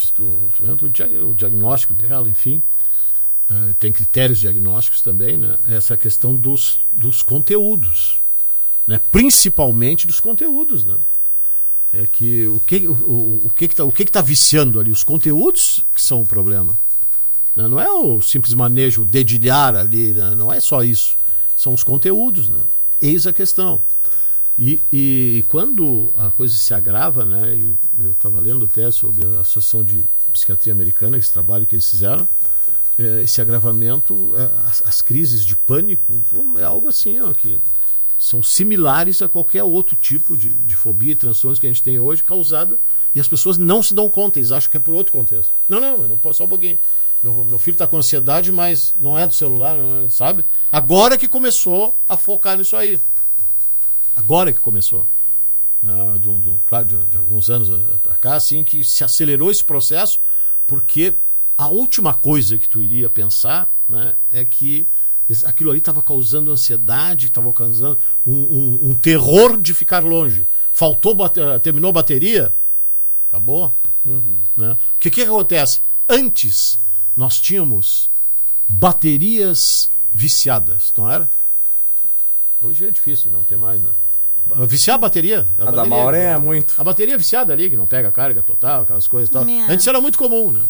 isto, 0.00 0.22
o, 0.22 0.88
dia- 0.90 1.26
o 1.26 1.34
diagnóstico 1.34 1.94
dela, 1.94 2.28
enfim, 2.28 2.62
eh, 3.50 3.74
tem 3.78 3.92
critérios 3.92 4.38
diagnósticos 4.38 5.00
também, 5.02 5.36
né, 5.36 5.56
essa 5.68 5.96
questão 5.96 6.34
dos, 6.34 6.78
dos 6.92 7.22
conteúdos, 7.22 8.20
né, 8.86 9.00
principalmente 9.12 10.06
dos 10.06 10.20
conteúdos, 10.20 10.84
né. 10.84 10.96
É 11.92 12.06
que 12.06 12.46
o 12.46 12.60
que 12.60 12.86
o, 12.86 12.92
o, 12.92 13.40
o 13.46 13.50
que 13.50 13.66
que 13.66 13.74
tá, 13.74 13.84
o 13.84 13.90
que 13.90 14.04
que 14.04 14.12
tá 14.12 14.20
viciando 14.22 14.78
ali 14.78 14.92
os 14.92 15.02
conteúdos 15.02 15.84
que 15.92 16.00
são 16.00 16.22
o 16.22 16.26
problema. 16.26 16.78
né? 17.56 17.66
Não 17.66 17.80
é 17.80 17.90
o 17.90 18.22
simples 18.22 18.54
manejo, 18.54 19.04
dedilhar 19.04 19.74
ali, 19.74 20.12
né? 20.12 20.32
não 20.36 20.52
é 20.52 20.60
só 20.60 20.84
isso. 20.84 21.16
São 21.56 21.74
os 21.74 21.82
conteúdos, 21.82 22.48
né? 22.48 22.60
Eis 23.02 23.26
a 23.26 23.32
questão. 23.32 23.80
E, 24.60 24.78
e 24.92 25.44
quando 25.48 26.12
a 26.18 26.30
coisa 26.30 26.54
se 26.54 26.74
agrava, 26.74 27.24
né? 27.24 27.58
Eu 27.98 28.12
estava 28.12 28.38
lendo 28.40 28.66
até 28.66 28.90
sobre 28.90 29.24
a 29.24 29.40
Associação 29.40 29.82
de 29.82 30.04
Psiquiatria 30.34 30.72
Americana, 30.74 31.16
esse 31.16 31.32
trabalho 31.32 31.66
que 31.66 31.74
eles 31.74 31.88
fizeram. 31.88 32.28
eh, 32.98 33.22
Esse 33.22 33.40
agravamento, 33.40 34.34
eh, 34.36 34.50
as, 34.66 34.82
as 34.86 35.00
crises 35.00 35.46
de 35.46 35.56
pânico, 35.56 36.12
é 36.58 36.62
algo 36.62 36.88
assim, 36.88 37.18
ó, 37.20 37.32
que 37.32 37.58
são 38.18 38.42
similares 38.42 39.22
a 39.22 39.28
qualquer 39.30 39.62
outro 39.64 39.96
tipo 39.96 40.36
de, 40.36 40.50
de 40.50 40.76
fobia 40.76 41.12
e 41.12 41.16
transtornos 41.16 41.58
que 41.58 41.66
a 41.66 41.70
gente 41.70 41.82
tem 41.82 41.98
hoje, 41.98 42.22
causada. 42.22 42.78
E 43.14 43.18
as 43.18 43.26
pessoas 43.26 43.56
não 43.56 43.82
se 43.82 43.94
dão 43.94 44.10
conta, 44.10 44.38
eles 44.38 44.52
acham 44.52 44.70
que 44.70 44.76
é 44.76 44.80
por 44.80 44.94
outro 44.94 45.12
contexto. 45.14 45.50
Não, 45.68 45.80
não, 45.80 46.06
não 46.06 46.18
posso, 46.18 46.36
só 46.38 46.44
um 46.44 46.48
pouquinho. 46.48 46.78
Meu, 47.24 47.44
meu 47.44 47.58
filho 47.58 47.74
está 47.76 47.86
com 47.86 47.96
ansiedade, 47.96 48.52
mas 48.52 48.94
não 49.00 49.18
é 49.18 49.26
do 49.26 49.34
celular, 49.34 49.76
é, 49.78 50.08
sabe? 50.10 50.44
Agora 50.70 51.16
que 51.16 51.26
começou 51.26 51.96
a 52.06 52.16
focar 52.16 52.58
nisso 52.58 52.76
aí. 52.76 53.00
Agora 54.20 54.52
que 54.52 54.60
começou. 54.60 55.06
Né, 55.82 55.92
do, 56.18 56.38
do- 56.38 56.62
claro, 56.66 56.84
de, 56.84 56.96
de 57.06 57.16
alguns 57.16 57.48
anos 57.48 57.70
para 58.02 58.14
cá, 58.16 58.34
assim, 58.34 58.62
que 58.62 58.84
se 58.84 59.02
acelerou 59.02 59.50
esse 59.50 59.64
processo, 59.64 60.20
porque 60.66 61.14
a 61.56 61.68
última 61.68 62.12
coisa 62.12 62.58
que 62.58 62.68
tu 62.68 62.82
iria 62.82 63.08
pensar 63.08 63.72
né, 63.88 64.14
é 64.30 64.44
que 64.44 64.86
aquilo 65.44 65.70
ali 65.70 65.78
estava 65.78 66.02
causando 66.02 66.50
ansiedade, 66.50 67.26
estava 67.26 67.50
causando 67.52 67.98
um, 68.26 68.34
um- 68.34 68.78
um 68.90 68.94
terror 68.94 69.58
de 69.60 69.72
ficar 69.72 70.04
longe. 70.04 70.46
Faltou, 70.70 71.14
bate- 71.14 71.40
eh, 71.40 71.58
terminou 71.58 71.88
a 71.88 71.92
bateria, 71.92 72.54
acabou. 73.28 73.74
Né? 74.04 74.72
O 74.72 74.98
que, 74.98 75.10
que 75.10 75.22
acontece? 75.22 75.80
Antes, 76.08 76.78
nós 77.16 77.38
tínhamos 77.40 78.10
baterias 78.68 79.90
viciadas, 80.12 80.92
não 80.96 81.10
era? 81.10 81.28
Hoje 82.62 82.84
é 82.84 82.90
difícil, 82.90 83.30
não 83.30 83.42
tem 83.42 83.56
mais, 83.56 83.80
né? 83.80 83.90
Viciar 84.66 84.96
a 84.96 84.98
bateria. 84.98 85.46
A 85.58 85.64
da 85.66 85.72
bateria- 85.72 85.88
Maureen 85.96 86.22
é 86.22 86.38
muito. 86.38 86.74
a 86.78 86.84
bateria 86.84 87.16
viciada 87.18 87.52
ali, 87.52 87.70
que 87.70 87.76
não 87.76 87.86
pega 87.86 88.10
carga 88.10 88.42
total, 88.42 88.82
aquelas 88.82 89.06
coisas 89.06 89.28
e 89.28 89.32
tal. 89.32 89.44
É. 89.48 89.72
Antes 89.72 89.86
era 89.86 90.00
muito 90.00 90.18
comum, 90.18 90.50
né? 90.52 90.60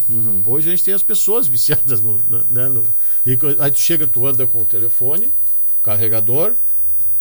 Hoje 0.46 0.68
a 0.68 0.70
gente 0.70 0.84
tem 0.84 0.94
as 0.94 1.02
pessoas 1.02 1.46
viciadas 1.46 2.00
no. 2.00 2.20
no- 2.28 2.44
né, 2.50 2.68
no- 2.68 2.82
e 3.26 3.38
aí 3.58 3.70
tu 3.70 3.78
chega, 3.78 4.06
tu 4.06 4.26
anda 4.26 4.46
com 4.46 4.58
o 4.62 4.64
telefone, 4.64 5.32
carregador, 5.82 6.54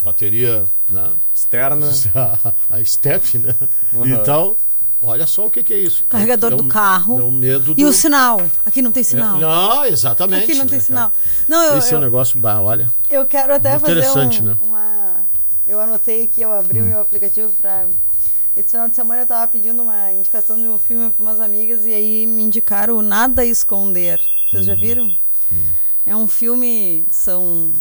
bateria, 0.03 0.63
né? 0.89 1.09
Externa. 1.35 1.89
A, 2.15 2.53
a 2.77 2.83
step, 2.85 3.37
né? 3.37 3.55
Uhum. 3.93 4.05
E 4.07 4.17
tal. 4.19 4.55
Olha 5.01 5.25
só 5.25 5.45
o 5.45 5.49
que, 5.49 5.63
que 5.63 5.73
é 5.73 5.79
isso. 5.79 6.05
carregador 6.09 6.51
É 6.51 6.55
do 6.57 6.63
um- 6.63 6.67
carro. 6.67 7.17
É 7.19 7.23
um 7.23 7.31
medo 7.31 7.71
E 7.77 7.83
do. 7.85 7.89
o 7.89 7.93
sinal? 7.93 8.41
Aqui 8.65 8.81
não 8.81 8.91
tem 8.91 9.01
sinal. 9.01 9.37
Não, 9.39 9.85
exatamente. 9.85 10.43
Aqui 10.43 10.55
não 10.55 10.67
tem 10.67 10.77
né, 10.77 10.83
sinal. 10.83 11.09
cara? 11.11 11.21
Não, 11.47 11.63
eu, 11.67 11.77
Esse 11.77 11.93
é 11.93 11.97
um 11.97 12.01
eu, 12.01 12.03
negócio, 12.03 12.37
bah, 12.37 12.59
olha. 12.59 12.91
eu 13.09 13.25
quero 13.25 13.53
até 13.55 13.79
fazer 13.79 13.93
Interessante, 13.93 14.41
um, 14.41 14.45
né? 14.47 14.57
uma... 14.61 15.25
Eu 15.69 15.79
anotei 15.79 16.23
aqui, 16.23 16.41
eu 16.41 16.51
abri 16.51 16.81
o 16.81 16.83
meu 16.85 16.99
aplicativo 16.99 17.51
pra... 17.61 17.87
Esse 18.57 18.71
final 18.71 18.89
de 18.89 18.95
semana 18.95 19.21
eu 19.21 19.27
tava 19.27 19.47
pedindo 19.47 19.83
uma 19.83 20.11
indicação 20.11 20.57
de 20.57 20.67
um 20.67 20.79
filme 20.79 21.11
pra 21.11 21.23
umas 21.23 21.39
amigas 21.39 21.85
e 21.85 21.93
aí 21.93 22.25
me 22.25 22.41
indicaram 22.41 22.97
o 22.97 23.03
Nada 23.03 23.43
a 23.43 23.45
Esconder. 23.45 24.19
Vocês 24.49 24.65
já 24.65 24.73
viram? 24.73 25.07
É 26.07 26.15
um 26.15 26.27
filme, 26.27 27.05
são 27.11 27.71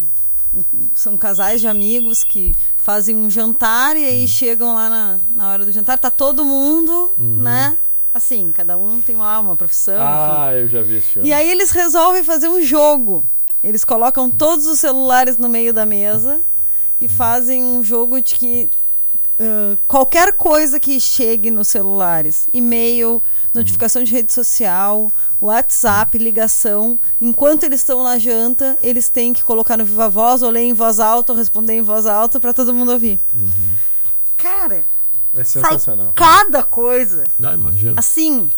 são 0.93 1.17
casais 1.17 1.61
de 1.61 1.67
amigos 1.67 2.23
que 2.23 2.55
fazem 2.77 3.15
um 3.15 3.29
jantar 3.29 3.97
e 3.97 4.05
aí 4.05 4.27
chegam 4.27 4.75
lá 4.75 4.87
na, 4.87 5.19
na 5.31 5.51
hora 5.51 5.65
do 5.65 5.71
jantar, 5.71 5.97
tá 5.97 6.11
todo 6.11 6.45
mundo, 6.45 7.11
né? 7.17 7.75
Assim, 8.13 8.51
cada 8.51 8.77
um 8.77 9.01
tem 9.01 9.15
lá 9.15 9.39
uma 9.39 9.55
profissão, 9.55 9.95
enfim. 9.95 10.03
Ah, 10.05 10.51
eu 10.53 10.67
já 10.67 10.83
vi 10.83 10.97
esse 10.97 11.07
filme. 11.07 11.27
E 11.27 11.33
aí 11.33 11.49
eles 11.49 11.71
resolvem 11.71 12.23
fazer 12.23 12.49
um 12.49 12.61
jogo. 12.61 13.25
Eles 13.63 13.83
colocam 13.83 14.29
todos 14.29 14.67
os 14.67 14.79
celulares 14.79 15.39
no 15.39 15.49
meio 15.49 15.73
da 15.73 15.87
mesa 15.87 16.39
e 16.99 17.07
fazem 17.07 17.63
um 17.63 17.83
jogo 17.83 18.21
de 18.21 18.35
que 18.35 18.69
ah, 19.39 19.75
qualquer 19.87 20.33
coisa 20.33 20.79
que 20.79 20.99
chegue 20.99 21.49
nos 21.49 21.67
celulares, 21.69 22.49
e-mail, 22.53 23.21
notificação 23.53 24.03
de 24.03 24.11
rede 24.11 24.33
social, 24.33 25.11
WhatsApp, 25.41 26.17
ligação, 26.17 26.99
enquanto 27.21 27.63
eles 27.63 27.79
estão 27.79 28.03
na 28.03 28.17
janta, 28.19 28.77
eles 28.83 29.09
têm 29.09 29.33
que 29.33 29.43
colocar 29.43 29.77
no 29.77 29.85
viva 29.85 30.09
voz, 30.09 30.41
ou 30.43 30.49
ler 30.49 30.63
em 30.63 30.73
voz 30.73 30.99
alta, 30.99 31.31
ou 31.31 31.37
responder 31.37 31.73
em 31.73 31.81
voz 31.81 32.05
alta 32.05 32.39
para 32.39 32.53
todo 32.53 32.73
mundo 32.73 32.91
ouvir. 32.91 33.19
Cara, 34.37 34.83
É 35.35 35.43
sensacional. 35.43 36.11
cada 36.15 36.63
coisa. 36.63 37.27
Ah, 37.41 37.53
imagina. 37.53 37.93
Assim. 37.97 38.49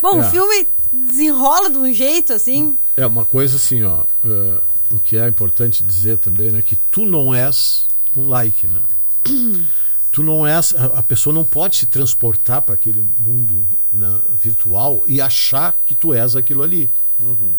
Bom, 0.00 0.20
É. 0.22 0.26
o 0.26 0.30
filme 0.30 0.68
desenrola 0.92 1.68
de 1.70 1.76
um 1.78 1.92
jeito 1.92 2.32
assim. 2.32 2.76
É 2.96 3.06
uma 3.06 3.24
coisa 3.24 3.56
assim, 3.56 3.82
ó. 3.82 4.04
eh, 4.24 4.60
o 4.92 4.98
que 4.98 5.16
é 5.16 5.26
importante 5.26 5.82
dizer 5.82 6.18
também, 6.18 6.50
né? 6.50 6.62
Que 6.62 6.76
tu 6.76 7.04
não 7.04 7.34
és 7.34 7.86
um 8.16 8.28
like, 8.28 8.66
né? 8.66 8.82
tu 10.12 10.22
não 10.22 10.46
és. 10.46 10.74
A, 10.74 11.02
pessoa 11.02 11.34
não 11.34 11.44
pode 11.44 11.76
se 11.76 11.86
transportar 11.86 12.62
para 12.62 12.74
aquele 12.74 13.04
mundo 13.20 13.66
né, 13.92 14.18
virtual 14.40 15.02
e 15.06 15.20
achar 15.20 15.74
que 15.84 15.94
tu 15.94 16.14
és 16.14 16.36
aquilo 16.36 16.62
ali. 16.62 16.90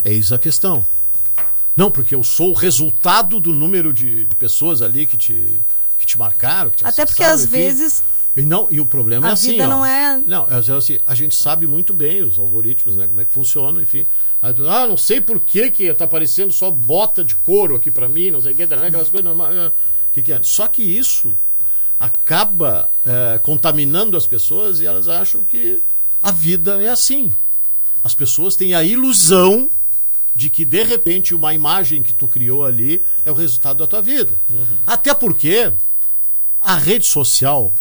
Eis 0.04 0.32
a 0.32 0.40
questão. 0.40 0.86
Não, 1.76 1.92
porque 1.92 2.16
eu 2.16 2.24
sou 2.24 2.50
o 2.50 2.54
resultado 2.54 3.40
do 3.40 3.54
número 3.54 3.94
de, 3.94 4.26
de 4.26 4.36
pessoas 4.36 4.82
ali 4.82 5.06
que 5.06 5.16
te, 5.16 5.62
que 6.00 6.06
te 6.06 6.18
marcaram. 6.18 6.72
Que 6.72 6.78
te 6.78 6.86
Até 6.86 7.06
porque 7.06 7.24
às 7.24 7.44
enfim. 7.44 7.52
vezes 7.52 8.04
E, 8.38 8.44
não, 8.44 8.68
e 8.72 8.80
o 8.80 8.86
problema 8.86 9.28
A 9.28 9.30
é 9.32 9.34
assim. 9.34 9.52
vida 9.52 9.66
ó. 9.66 9.70
não 9.70 9.86
é- 9.86 10.18
Não, 10.26 10.48
é 10.48 10.56
assim, 10.78 11.00
a 11.06 11.16
gente 11.16 11.36
sabe 11.36 11.66
muito 11.68 11.92
bem 11.94 12.22
os 12.22 12.38
algoritmos, 12.38 12.96
né? 12.96 13.08
Como 13.08 13.20
é 13.20 13.26
que 13.26 13.32
funciona, 13.34 13.82
enfim. 13.82 14.06
Ah, 14.42 14.86
não 14.88 14.96
sei 14.96 15.20
por 15.20 15.40
que, 15.40 15.72
que 15.72 15.92
tá 15.94 16.06
aparecendo 16.06 16.54
só 16.54 16.70
bota 16.70 17.24
de 17.24 17.36
couro 17.36 17.76
aqui 17.76 17.90
pra 17.90 18.08
mim, 18.08 18.30
não 18.30 18.40
sei 18.42 18.54
o 18.54 18.56
que, 18.56 18.66
né, 18.68 18.88
aquelas 18.88 19.10
coisas 19.10 19.26
normais. 19.26 19.58
ah, 19.58 19.72
que, 20.14 20.22
que 20.22 20.32
é? 20.32 20.40
Só 20.44 20.68
que 20.68 20.84
isso 20.84 21.34
acaba 22.00 22.90
eh, 23.06 23.40
contaminando 23.42 24.16
as 24.16 24.28
pessoas 24.28 24.80
e 24.80 24.86
elas 24.86 25.08
acham 25.08 25.44
que 25.44 25.82
A 26.22 26.32
vida 26.32 26.82
é 26.82 26.90
assim. 26.90 27.32
As 28.04 28.14
pessoas 28.16 28.56
têm 28.56 28.74
a 28.76 28.84
ilusão 28.84 29.70
de 30.36 30.50
que 30.50 30.64
de 30.66 30.84
repente 30.84 31.34
uma 31.34 31.54
imagem 31.54 32.04
que 32.04 32.14
tu 32.14 32.28
criou 32.28 32.64
ali 32.66 33.04
é 33.26 33.32
o 33.32 33.36
resultado 33.36 33.78
da 33.78 33.88
tua 33.88 34.02
vida. 34.02 34.32
Até 34.86 35.14
porque 35.14 35.72
a 36.62 36.76
rede 36.76 37.06
social, 37.06 37.74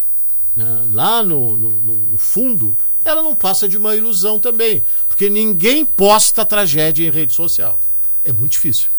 né, 0.57 0.83
lá 0.93 1.23
no, 1.23 1.57
no- 1.57 1.71
no- 1.71 2.19
fundo, 2.19 2.77
ela 3.05 3.23
não 3.23 3.37
passa 3.37 3.69
de 3.69 3.77
uma 3.77 3.95
ilusão 3.95 4.41
também. 4.41 4.83
Porque 5.09 5.29
ninguém 5.31 5.85
posta 5.85 6.45
tragédia 6.45 7.07
em 7.07 7.11
rede 7.11 7.33
social. 7.35 7.79
É 8.25 8.33
muito 8.33 8.53
difícil. 8.53 8.91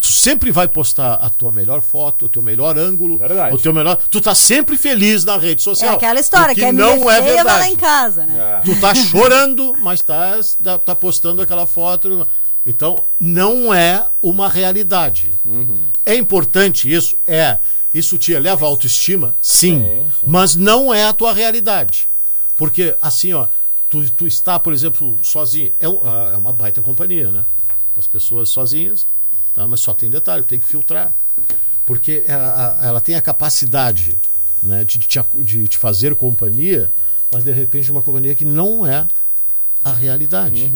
Tu 0.00 0.06
sempre 0.08 0.50
vai 0.50 0.68
postar 0.68 1.14
a 1.14 1.30
tua 1.30 1.50
melhor 1.52 1.80
foto, 1.80 2.26
o 2.26 2.28
teu 2.28 2.42
melhor 2.42 2.78
ângulo, 2.78 3.16
Verdade. 3.18 3.54
o 3.54 3.58
teu 3.58 3.72
melhor. 3.72 3.96
Tu 4.10 4.20
tá 4.20 4.34
sempre 4.34 4.76
feliz 4.76 5.24
na 5.24 5.36
rede 5.36 5.62
É 5.62 5.64
social. 5.64 5.96
aquela 5.96 6.20
história, 6.20 6.52
o 6.52 6.54
que 6.54 6.64
é 6.64 6.72
não 6.72 7.10
é 7.10 7.20
vai 7.20 7.20
lá 7.20 7.34
verdade. 7.42 7.68
em 7.72 7.76
casa, 7.76 8.26
né? 8.26 8.60
Tu 8.64 8.78
tá 8.80 8.94
chorando, 8.94 9.74
mas 9.80 10.02
tá, 10.02 10.38
tá, 10.62 10.78
tá 10.78 10.94
postando 10.94 11.40
aquela 11.42 11.66
foto. 11.66 12.26
Então, 12.64 13.04
não 13.18 13.72
é 13.72 14.04
uma 14.20 14.48
realidade. 14.48 15.34
É 16.04 16.14
importante 16.14 16.92
isso? 16.92 17.16
É. 17.26 17.58
Isso 17.94 18.18
te 18.18 18.32
eleva 18.32 18.66
a 18.66 18.68
autoestima? 18.68 19.34
Sim. 19.40 20.04
Mas 20.26 20.54
não 20.54 20.92
é 20.92 21.06
a 21.06 21.12
tua 21.12 21.32
realidade. 21.32 22.08
Porque, 22.56 22.96
assim, 23.00 23.32
ó, 23.32 23.48
tu, 23.88 24.08
tu 24.10 24.26
está, 24.26 24.58
por 24.58 24.72
exemplo, 24.72 25.18
sozinho. 25.22 25.72
É, 25.80 25.86
ah, 25.86 26.30
é 26.34 26.36
uma 26.36 26.52
baita 26.52 26.82
companhia, 26.82 27.30
né? 27.30 27.44
As 27.96 28.06
pessoas 28.06 28.50
sozinhas, 28.50 29.06
tá? 29.54 29.66
mas 29.66 29.80
só 29.80 29.94
tem 29.94 30.10
detalhe, 30.10 30.42
tem 30.42 30.60
que 30.60 30.66
filtrar. 30.66 31.12
Porque 31.86 32.24
ela, 32.26 32.78
ela 32.82 33.00
tem 33.00 33.14
a 33.14 33.22
capacidade 33.22 34.18
né, 34.62 34.84
de, 34.84 34.98
te, 34.98 35.20
de 35.36 35.68
te 35.68 35.78
fazer 35.78 36.14
companhia, 36.14 36.90
mas 37.30 37.44
de 37.44 37.52
repente 37.52 37.90
uma 37.90 38.02
companhia 38.02 38.34
que 38.34 38.44
não 38.44 38.86
é 38.86 39.06
a 39.82 39.92
realidade. 39.92 40.70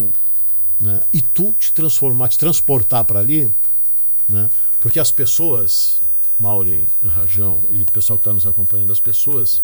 né? 0.80 1.00
E 1.12 1.20
tu 1.20 1.54
te 1.58 1.72
transformar, 1.72 2.28
te 2.28 2.38
transportar 2.38 3.04
para 3.04 3.18
ali, 3.18 3.50
né? 4.28 4.48
porque 4.80 5.00
as 5.00 5.10
pessoas, 5.10 5.99
Maureen, 6.40 6.86
Rajão 7.04 7.62
e 7.70 7.82
o 7.82 7.86
pessoal 7.86 8.18
que 8.18 8.22
está 8.22 8.32
nos 8.32 8.46
acompanhando, 8.46 8.90
as 8.90 8.98
pessoas 8.98 9.62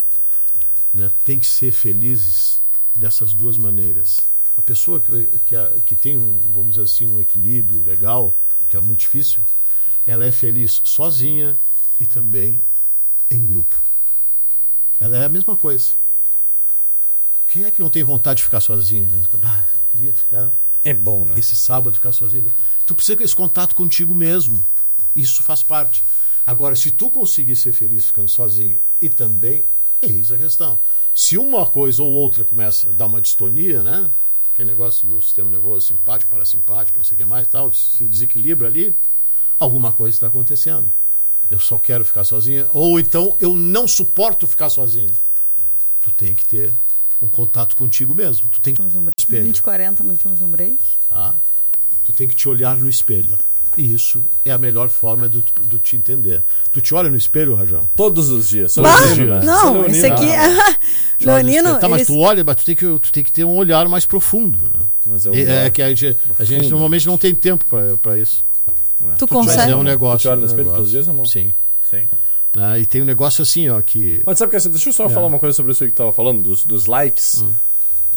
né, 0.93 1.11
têm 1.24 1.39
que 1.39 1.47
ser 1.47 1.72
felizes 1.72 2.61
dessas 2.95 3.33
duas 3.33 3.57
maneiras. 3.57 4.24
A 4.57 4.62
pessoa 4.62 5.01
que, 5.01 5.27
que, 5.47 5.57
que 5.87 5.97
tem, 5.97 6.18
um, 6.18 6.39
vamos 6.53 6.70
dizer 6.74 6.83
assim, 6.83 7.07
um 7.07 7.20
equilíbrio 7.20 7.83
legal, 7.83 8.33
que 8.68 8.77
é 8.77 8.81
muito 8.81 9.01
difícil, 9.01 9.43
ela 10.07 10.24
é 10.24 10.31
feliz 10.31 10.83
sozinha 10.85 11.57
e 11.99 12.05
também 12.05 12.62
em 13.31 13.45
grupo. 13.45 13.77
Ela 15.01 15.16
é 15.16 15.24
a 15.24 15.29
mesma 15.29 15.57
coisa. 15.57 15.93
Quem 17.49 17.64
é 17.64 17.70
que 17.70 17.81
não 17.81 17.91
tem 17.91 18.05
vontade 18.05 18.39
de 18.39 18.45
ficar 18.45 18.61
sozinho? 18.61 19.09
Né? 19.11 19.24
Ah, 19.43 19.64
queria 19.91 20.12
ficar 20.12 20.51
É 20.85 20.93
bom, 20.93 21.24
né? 21.24 21.35
esse 21.39 21.57
sábado 21.57 21.95
ficar 21.95 22.12
sozinho. 22.12 22.51
Tu 22.87 22.95
precisa 22.95 23.16
ter 23.16 23.24
esse 23.24 23.37
contato 23.37 23.74
contigo 23.74 24.14
mesmo. 24.14 24.62
Isso 25.14 25.43
faz 25.43 25.62
parte. 25.62 26.03
Agora, 26.47 26.76
se 26.76 26.90
tu 26.90 27.11
conseguir 27.11 27.57
ser 27.57 27.72
feliz 27.72 28.07
ficando 28.07 28.28
sozinho 28.28 28.78
e 29.03 29.09
também, 29.09 29.64
eis 30.01 30.30
a 30.30 30.38
questão. 30.38 30.78
Se 31.12 31.36
uma 31.36 31.66
coisa 31.66 32.03
ou 32.03 32.12
outra 32.12 32.44
começa 32.44 32.88
a 32.88 32.92
dar 32.92 33.07
uma 33.07 33.20
distonia, 33.20 33.82
né? 33.82 34.09
Aquele 34.53 34.70
negócio 34.70 35.09
do 35.09 35.20
sistema 35.20 35.51
nervoso 35.51 35.88
simpático, 35.88 36.30
parasimpático, 36.30 36.99
não 36.99 37.05
sei 37.05 37.16
o 37.16 37.18
que 37.18 37.24
mais 37.24 37.49
tal, 37.49 37.72
se 37.74 38.05
desequilibra 38.05 38.68
ali, 38.68 38.94
alguma 39.59 39.92
coisa 39.92 40.16
está 40.16 40.28
acontecendo. 40.28 40.90
Eu 41.51 41.59
só 41.59 41.78
quero 41.78 42.05
ficar 42.05 42.24
sozinha, 42.24 42.68
ou 42.72 42.99
então 42.99 43.36
eu 43.40 43.55
não 43.55 43.86
suporto 43.86 44.47
ficar 44.47 44.70
sozinho. 44.70 45.12
Tu 46.01 46.11
tem 46.12 46.34
que 46.34 46.47
ter 46.47 46.72
um 47.20 47.28
contato 47.28 47.76
contigo 47.76 48.14
mesmo. 48.14 48.49
Tu 48.49 48.61
tem 48.61 48.74
que 48.74 48.82
um 48.82 48.86
break. 48.86 49.14
espelho. 49.18 49.44
20 49.44 49.62
40 49.62 50.05
não 50.05 50.16
tínhamos 50.16 50.42
um 50.42 50.49
break. 50.49 50.78
Tá? 51.09 51.34
Tu 52.05 52.12
tem 52.12 52.28
que 52.28 52.34
te 52.34 52.49
olhar 52.49 52.76
no 52.76 52.88
espelho. 52.88 53.36
E 53.77 53.93
isso 53.93 54.24
é 54.45 54.51
a 54.51 54.57
melhor 54.59 54.89
forma 54.89 55.29
de, 55.29 55.43
tu- 55.43 55.62
de 55.62 55.79
te 55.79 55.97
entender. 55.97 56.43
Tu 56.72 56.81
te 56.81 56.95
olha 56.95 57.11
no 57.11 57.16
espelho, 57.16 57.55
Rajão? 57.55 57.87
Todos 57.95 58.31
os 58.31 58.49
dias. 58.49 58.72
Sou 58.72 58.83
Bah! 58.83 59.01
né? 59.01 59.14
Sou 59.14 59.45
Não, 59.45 59.72
leonino. 59.74 59.95
esse 59.97 60.07
aqui. 60.07 60.27
No 61.20 61.27
Leonino. 61.33 61.79
Tá, 61.79 61.89
mas 61.89 61.99
eles- 62.01 62.07
tu 62.07 62.18
olha, 62.18 62.43
mas 62.43 62.57
tu 62.57 62.64
tem 62.64 62.74
que, 62.74 62.85
tu 62.99 63.12
tem 63.12 63.22
que 63.22 63.31
ter 63.31 63.45
um 63.45 63.55
olhar 63.57 63.87
mais 63.89 64.07
profundo. 64.07 64.59
Né? 64.62 64.81
Mas 65.05 65.27
é, 65.27 65.31
um 65.31 65.35
É, 65.35 65.66
é 65.66 65.70
que 65.70 65.83
a 65.83 65.89
gente, 65.91 66.16
a 66.39 66.45
gente 66.45 66.68
normalmente 66.70 67.07
não 67.07 67.18
tem 67.18 67.35
tempo 67.35 67.64
pra- 67.66 67.97
pra 68.01 68.18
isso. 68.18 68.43
Tu 68.99 69.05
Mas 69.07 69.18
consegue. 69.29 69.72
é 69.72 69.77
um 69.77 69.83
negócio. 69.83 70.20
Tu 70.20 70.22
te 70.22 70.29
olha 70.29 70.41
no 70.41 70.47
espelho 70.47 70.68
todos 70.70 70.87
os 70.87 70.91
dias, 70.91 71.07
amor? 71.09 71.27
Sim. 71.27 71.53
Sim. 71.91 72.09
Né? 72.55 72.81
E 72.81 72.87
tem 72.87 73.03
um 73.03 73.05
negócio 73.05 73.43
assim, 73.43 73.68
ó, 73.68 73.79
que. 73.83 74.22
Mas 74.24 74.39
sabe 74.39 74.51
que 74.51 74.57
assim, 74.57 74.70
deixa 74.70 74.89
eu 74.89 74.93
só 74.95 75.07
falar 75.11 75.27
uma 75.27 75.39
coisa 75.39 75.55
sobre 75.55 75.72
isso 75.72 75.85
aí 75.85 75.91
que 75.91 75.95
tu 75.95 75.99
tava 75.99 76.12
falando, 76.14 76.43
dos, 76.43 76.64
dos 76.64 76.87
likes. 76.87 77.45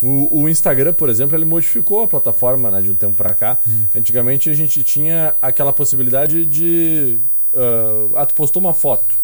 O, 0.01 0.41
o 0.43 0.49
Instagram, 0.49 0.93
por 0.93 1.09
exemplo, 1.09 1.35
ele 1.37 1.45
modificou 1.45 2.01
a 2.03 2.07
plataforma 2.07 2.71
né, 2.71 2.81
de 2.81 2.89
um 2.89 2.95
tempo 2.95 3.15
pra 3.17 3.33
cá. 3.33 3.57
Antigamente 3.95 4.49
a 4.49 4.53
gente 4.53 4.83
tinha 4.83 5.35
aquela 5.41 5.73
possibilidade 5.73 6.45
de. 6.45 7.17
ah, 7.53 8.21
ah, 8.21 8.25
tu 8.25 8.33
postou 8.33 8.61
uma 8.61 8.73
foto. 8.73 9.15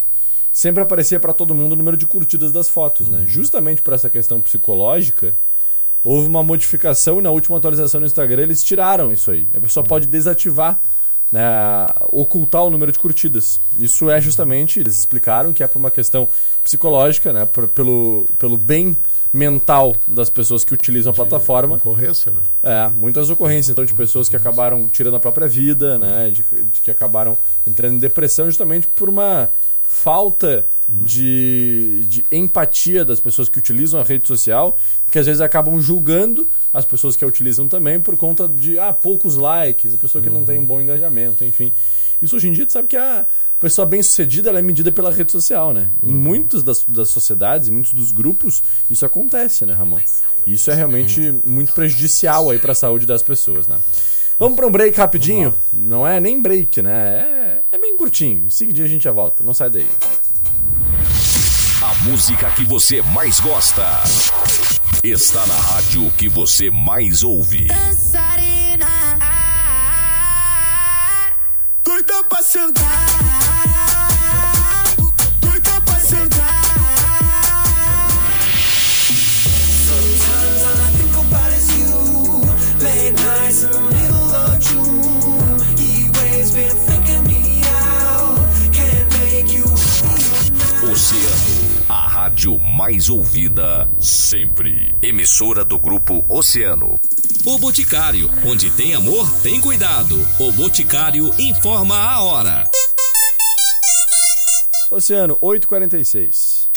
Sempre 0.52 0.82
aparecia 0.84 1.20
pra 1.20 1.34
todo 1.34 1.54
mundo 1.56 1.74
o 1.74 1.76
número 1.76 1.98
de 1.98 2.06
curtidas 2.08 2.52
das 2.52 2.70
fotos, 2.70 3.10
né? 3.10 3.24
Justamente 3.28 3.82
por 3.82 3.94
essa 3.94 4.10
questão 4.10 4.40
psicológica, 4.40 5.36
houve 6.04 6.28
uma 6.30 6.44
modificação 6.44 7.20
e 7.20 7.22
na 7.22 7.30
última 7.30 7.58
atualização 7.58 8.00
no 8.00 8.06
Instagram 8.06 8.44
eles 8.44 8.64
tiraram 8.64 9.12
isso 9.12 9.32
aí. 9.32 9.48
A 9.56 9.60
pessoa 9.60 9.84
pode 9.84 10.08
desativar, 10.08 10.80
né, 11.32 11.42
ocultar 12.10 12.64
o 12.64 12.70
número 12.70 12.92
de 12.92 13.00
curtidas. 13.00 13.60
Isso 13.80 14.10
é 14.10 14.22
justamente, 14.22 14.80
eles 14.80 14.96
explicaram 14.98 15.52
que 15.52 15.62
é 15.64 15.68
por 15.68 15.78
uma 15.80 15.92
questão 15.92 16.28
psicológica, 16.64 17.34
né, 17.34 17.46
por- 17.46 17.68
pelo, 17.68 18.26
pelo 18.40 18.58
bem 18.58 18.96
mental 19.36 19.96
das 20.08 20.30
pessoas 20.30 20.64
que 20.64 20.74
utilizam 20.74 21.12
a 21.12 21.14
plataforma. 21.14 21.78
Concorrência, 21.78 22.32
né? 22.32 22.40
É, 22.64 22.88
muitas 22.90 23.30
ocorrências 23.30 23.70
então 23.70 23.84
de 23.84 23.94
pessoas 23.94 24.30
que 24.30 24.36
acabaram 24.36 24.88
tirando 24.88 25.16
a 25.16 25.20
própria 25.20 25.48
vida, 25.48 26.00
né, 26.00 26.30
de, 26.30 26.44
de 26.72 26.80
que 26.80 26.90
acabaram 26.90 27.38
entrando 27.68 27.96
em 27.96 28.00
depressão 28.00 28.46
justamente 28.46 28.88
por 28.88 29.10
uma 29.10 29.50
falta 29.88 30.66
de, 30.88 32.06
de 32.08 32.26
empatia 32.32 33.06
das 33.06 33.20
pessoas 33.20 33.50
que 33.50 33.58
utilizam 33.58 34.00
a 34.00 34.04
rede 34.04 34.28
social, 34.28 34.78
que 35.12 35.18
às 35.18 35.26
vezes 35.26 35.42
acabam 35.42 35.80
julgando 35.80 36.48
as 36.74 36.86
pessoas 36.86 37.16
que 37.16 37.24
a 37.24 37.28
utilizam 37.28 37.68
também 37.68 38.00
por 38.00 38.16
conta 38.18 38.48
de 38.48 38.78
ah, 38.78 38.94
poucos 38.94 39.36
likes, 39.36 39.94
a 39.94 39.98
pessoa 39.98 40.24
que 40.24 40.30
não 40.30 40.44
tem 40.44 40.60
um 40.60 40.66
bom 40.66 40.82
engajamento, 40.82 41.44
enfim. 41.44 41.72
Isso 42.22 42.36
hoje 42.36 42.48
em 42.48 42.52
dia, 42.52 42.66
tu 42.66 42.72
sabe 42.72 42.88
que 42.88 42.98
a 42.98 43.26
pessoa 43.60 43.86
bem 43.86 44.02
sucedida 44.02 44.50
ela 44.50 44.60
é 44.60 44.62
medida 44.62 44.92
pela 44.92 45.12
rede 45.12 45.32
social, 45.32 45.74
né? 45.74 45.90
Em 46.04 46.14
muitas 46.14 46.64
das, 46.64 46.84
das 46.88 47.10
sociedades, 47.10 47.68
em 47.68 47.72
muitos 47.72 47.94
dos 47.94 48.12
grupos, 48.12 48.64
isso 48.90 49.06
acontece, 49.06 49.66
né, 49.66 49.74
Ramon? 49.74 50.00
Isso 50.46 50.70
é 50.72 50.74
realmente 50.74 51.34
muito 51.44 51.74
prejudicial 51.74 52.50
aí 52.50 52.60
para 52.60 52.72
a 52.72 52.76
saúde 52.76 53.06
das 53.06 53.24
pessoas, 53.24 53.68
né? 53.68 53.78
Vamos 54.38 54.58
para 54.58 54.68
um 54.68 54.72
break 54.72 54.98
rapidinho? 54.98 55.54
Não 55.72 56.06
é 56.06 56.20
nem 56.20 56.42
break, 56.42 56.82
né? 56.82 57.62
É, 57.72 57.76
é 57.76 57.78
bem 57.78 57.96
curtinho. 57.96 58.46
Em 58.48 58.50
seguida 58.50 58.84
a 58.84 58.88
gente 58.88 59.04
já 59.04 59.12
volta. 59.12 59.44
Não 59.44 59.54
sai 59.54 59.70
daí. 59.70 59.88
A 61.82 61.94
música 62.10 62.50
que 62.52 62.66
você 62.66 63.02
mais 63.02 63.40
gosta 63.40 63.86
está 65.04 65.46
na 65.48 65.54
rádio 65.56 66.12
que 66.18 66.28
você 66.28 66.70
mais 66.70 67.24
ouve. 67.24 67.66
Dançarina. 67.68 68.88
Doida 71.84 72.24
pra 72.26 72.42
sentar. 72.42 73.08
Doida 75.40 75.82
pra 75.86 76.00
sentar. 76.00 76.62
Sometimes 79.88 80.64
all 80.66 80.82
I 80.82 80.92
think 80.98 81.16
about 81.16 81.54
is 81.56 81.78
you. 81.78 82.42
Late 82.84 83.14
nights 83.14 83.64
in 83.64 83.85
Oceano, 91.06 91.86
a 91.88 92.08
rádio 92.08 92.58
mais 92.58 93.12
ouvida 93.12 93.88
sempre. 93.99 94.91
Emissora 95.03 95.64
do 95.64 95.78
grupo 95.78 96.26
Oceano. 96.28 96.95
O 97.45 97.60
Boticário, 97.60 98.28
onde 98.43 98.72
tem 98.72 98.95
amor, 98.95 99.32
tem 99.43 99.62
cuidado. 99.62 100.18
O 100.39 100.51
Boticário 100.51 101.32
informa 101.38 101.95
a 101.95 102.24
hora. 102.24 102.68
Oceano, 104.89 105.38
8h46. 105.39 106.70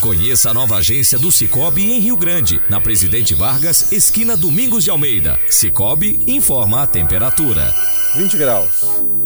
Conheça 0.00 0.48
a 0.48 0.54
nova 0.54 0.76
agência 0.76 1.18
do 1.18 1.30
Cicobi 1.30 1.92
em 1.92 2.00
Rio 2.00 2.16
Grande, 2.16 2.58
na 2.70 2.80
Presidente 2.80 3.34
Vargas, 3.34 3.92
esquina 3.92 4.34
Domingos 4.34 4.82
de 4.82 4.88
Almeida. 4.88 5.38
Cicobi 5.50 6.18
informa 6.26 6.84
a 6.84 6.86
temperatura. 6.86 7.70
20 8.16 8.34
graus. 8.38 9.21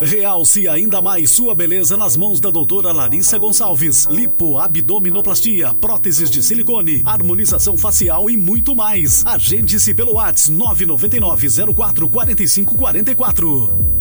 Realce 0.00 0.68
ainda 0.68 1.00
mais 1.00 1.30
sua 1.30 1.54
beleza 1.54 1.96
nas 1.96 2.18
mãos 2.18 2.38
da 2.38 2.50
doutora 2.50 2.92
Larissa 2.92 3.38
Gonçalves. 3.38 4.04
Lipo, 4.10 4.58
abdominoplastia, 4.58 5.72
próteses 5.72 6.30
de 6.30 6.42
silicone, 6.42 7.02
harmonização 7.02 7.78
facial 7.78 8.28
e 8.28 8.36
muito 8.36 8.76
mais. 8.76 9.24
Agende-se 9.24 9.94
pelo 9.94 10.16
WhatsApp 10.16 10.52
999 10.52 11.74
04 11.74 12.10
45 12.10 12.76
44. 12.76 13.96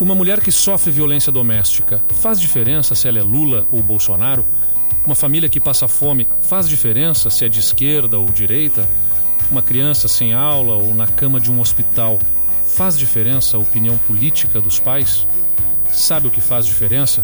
Uma 0.00 0.14
mulher 0.14 0.40
que 0.40 0.50
sofre 0.50 0.90
violência 0.90 1.30
doméstica 1.30 2.02
faz 2.14 2.40
diferença 2.40 2.94
se 2.94 3.06
ela 3.06 3.18
é 3.18 3.22
Lula 3.22 3.66
ou 3.70 3.82
Bolsonaro? 3.82 4.42
Uma 5.04 5.14
família 5.14 5.50
que 5.50 5.60
passa 5.60 5.86
fome 5.86 6.26
faz 6.40 6.66
diferença 6.66 7.28
se 7.28 7.44
é 7.44 7.48
de 7.48 7.60
esquerda 7.60 8.18
ou 8.18 8.24
direita? 8.30 8.88
Uma 9.50 9.60
criança 9.60 10.08
sem 10.08 10.32
aula 10.32 10.76
ou 10.76 10.94
na 10.94 11.06
cama 11.06 11.38
de 11.38 11.52
um 11.52 11.60
hospital 11.60 12.18
faz 12.70 12.96
diferença 12.96 13.56
a 13.56 13.60
opinião 13.60 13.98
política 13.98 14.60
dos 14.60 14.78
pais? 14.78 15.26
Sabe 15.92 16.28
o 16.28 16.30
que 16.30 16.40
faz 16.40 16.64
diferença? 16.64 17.22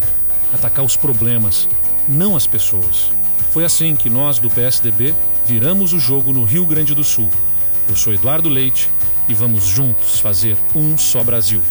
Atacar 0.53 0.85
os 0.85 0.97
problemas, 0.97 1.69
não 2.09 2.37
as 2.37 2.47
pessoas. 2.47 3.11
Foi 3.53 3.65
assim 3.65 3.97
que 3.97 4.11
nós 4.11 4.39
do 4.39 4.51
PSDB 4.51 5.15
viramos 5.45 5.93
o 5.93 5.99
jogo 5.99 6.33
no 6.33 6.45
Rio 6.45 6.67
Grande 6.67 6.95
do 6.95 7.05
Sul. 7.05 7.31
Eu 7.89 7.97
sou 7.97 8.13
Eduardo 8.13 8.49
Leite 8.49 8.91
e 9.29 9.35
vamos 9.35 9.65
juntos 9.65 10.21
fazer 10.21 10.57
um 10.75 10.99
só 10.99 11.23
Brasil. 11.23 11.63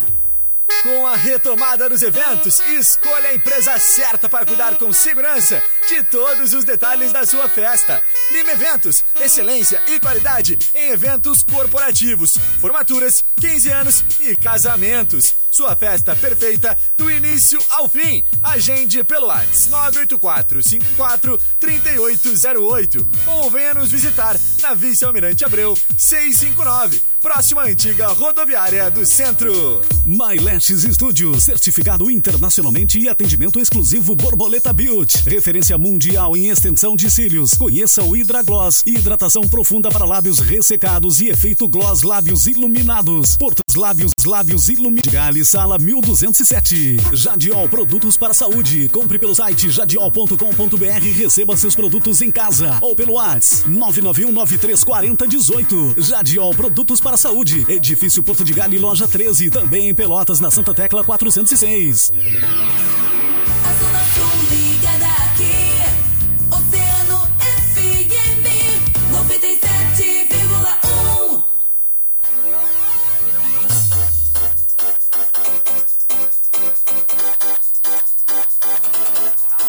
Com 0.82 1.08
a 1.08 1.16
retomada 1.16 1.90
dos 1.90 2.02
eventos, 2.02 2.60
escolha 2.60 3.30
a 3.30 3.36
empresa 3.36 3.78
certa 3.80 4.30
para 4.30 4.46
cuidar 4.46 4.76
com 4.76 4.92
segurança 4.94 5.62
de 5.88 6.04
todos 6.04 6.54
os 6.54 6.64
detalhes 6.64 7.12
da 7.12 7.26
sua 7.26 7.48
festa. 7.48 8.02
Lima 8.32 8.52
Eventos, 8.52 9.04
excelência 9.20 9.82
e 9.88 10.00
qualidade 10.00 10.58
em 10.74 10.92
eventos 10.92 11.44
corporativos, 11.44 12.38
formaturas, 12.60 13.24
15 13.40 13.70
anos 13.72 14.04
e 14.20 14.36
casamentos. 14.36 15.36
Sua 15.52 15.74
festa 15.74 16.14
perfeita 16.16 16.78
do 16.98 17.10
início 17.10 17.58
ao 17.70 17.88
fim. 17.88 18.24
Agende 18.44 19.04
pelo 19.06 19.28
WhatsApp 19.28 19.70
984 19.70 20.62
54 20.62 21.40
3808 21.60 23.10
ou 23.28 23.50
venha 23.50 23.74
nos 23.74 23.90
visitar 23.90 24.38
na 24.62 24.74
Vice-Almirante 24.74 25.46
Abreu 25.46 25.78
659, 25.98 27.02
próxima 27.22 27.64
antiga 27.64 28.08
rodoviária 28.08 28.90
do 28.92 29.06
centro. 29.06 29.82
MyLashes 30.06 30.84
Studio, 30.84 31.40
certificado 31.40 32.12
internacionalmente 32.12 33.00
e 33.00 33.08
atendimento 33.08 33.60
exclusivo 33.60 34.14
Borboleta 34.14 34.74
Beauty. 34.74 35.30
Referência 35.30 35.75
mundial 35.78 36.36
em 36.36 36.50
extensão 36.50 36.96
de 36.96 37.10
cílios. 37.10 37.52
Conheça 37.52 38.04
o 38.04 38.12
Hydra 38.12 38.44
Gloss, 38.44 38.82
hidratação 38.86 39.48
profunda 39.48 39.90
para 39.90 40.06
lábios 40.06 40.40
ressecados 40.40 41.22
e 41.22 41.30
efeito 41.30 41.68
gloss 41.68 42.02
lábios 42.02 42.48
iluminados. 42.48 43.38
Portos 43.38 43.76
Lábios, 43.76 44.14
lábios 44.26 44.70
iluminados. 44.70 45.12
Gale, 45.12 45.44
sala 45.44 45.78
1207. 45.78 46.96
Jadiol 47.14 47.68
Produtos 47.68 48.16
para 48.18 48.34
Saúde. 48.34 48.88
Compre 48.90 49.20
pelo 49.20 49.36
site 49.36 49.70
jadiol.com.br 49.70 51.06
e 51.06 51.12
receba 51.12 51.58
seus 51.58 51.76
produtos 51.76 52.22
em 52.22 52.32
casa 52.32 52.78
ou 52.82 52.96
pelo 52.96 53.12
WhatsApp 53.14 53.70
991934018. 53.70 56.02
Jadiol 56.02 56.56
Produtos 56.56 57.02
para 57.02 57.18
Saúde. 57.18 57.66
Edifício 57.68 58.24
Porto 58.24 58.46
de 58.46 58.54
Gale, 58.54 58.80
loja 58.80 59.08
13. 59.08 59.50
Também 59.50 59.90
em 59.90 59.96
Pelotas, 59.96 60.40
na 60.40 60.50
Santa 60.50 60.74
Tecla 60.74 61.04
406. 61.04 62.14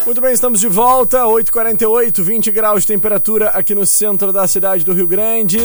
Muito 0.06 0.20
bem, 0.20 0.32
estamos 0.32 0.60
de 0.60 0.68
volta, 0.68 1.24
8h48, 1.24 2.22
20 2.22 2.52
graus 2.52 2.82
de 2.82 2.86
temperatura 2.86 3.48
aqui 3.48 3.74
no 3.74 3.84
centro 3.84 4.32
da 4.32 4.46
cidade 4.46 4.84
do 4.84 4.92
Rio 4.92 5.08
Grande. 5.08 5.58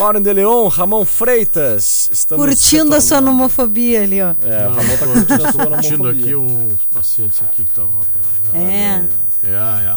Mauro 0.00 0.18
de 0.18 0.32
Leon, 0.32 0.66
Ramon 0.68 1.04
Freitas. 1.04 2.08
Estamos 2.10 2.42
Curtindo 2.46 2.94
a 2.96 3.02
sua 3.02 3.20
nomofobia 3.20 4.02
ali, 4.02 4.22
ó. 4.22 4.34
É, 4.42 4.66
o 4.66 4.70
Ramon 4.72 4.96
tá 4.96 5.06
curtindo 5.06 5.46
a 5.46 5.52
sua 5.52 5.66
Curtindo 5.66 6.08
aqui 6.08 6.34
uns 6.34 6.72
pacientes 6.90 7.38
aqui 7.42 7.64
que 7.64 7.68
estavam. 7.70 8.00
É. 8.54 9.02
É, 9.44 9.50
é. 9.50 9.96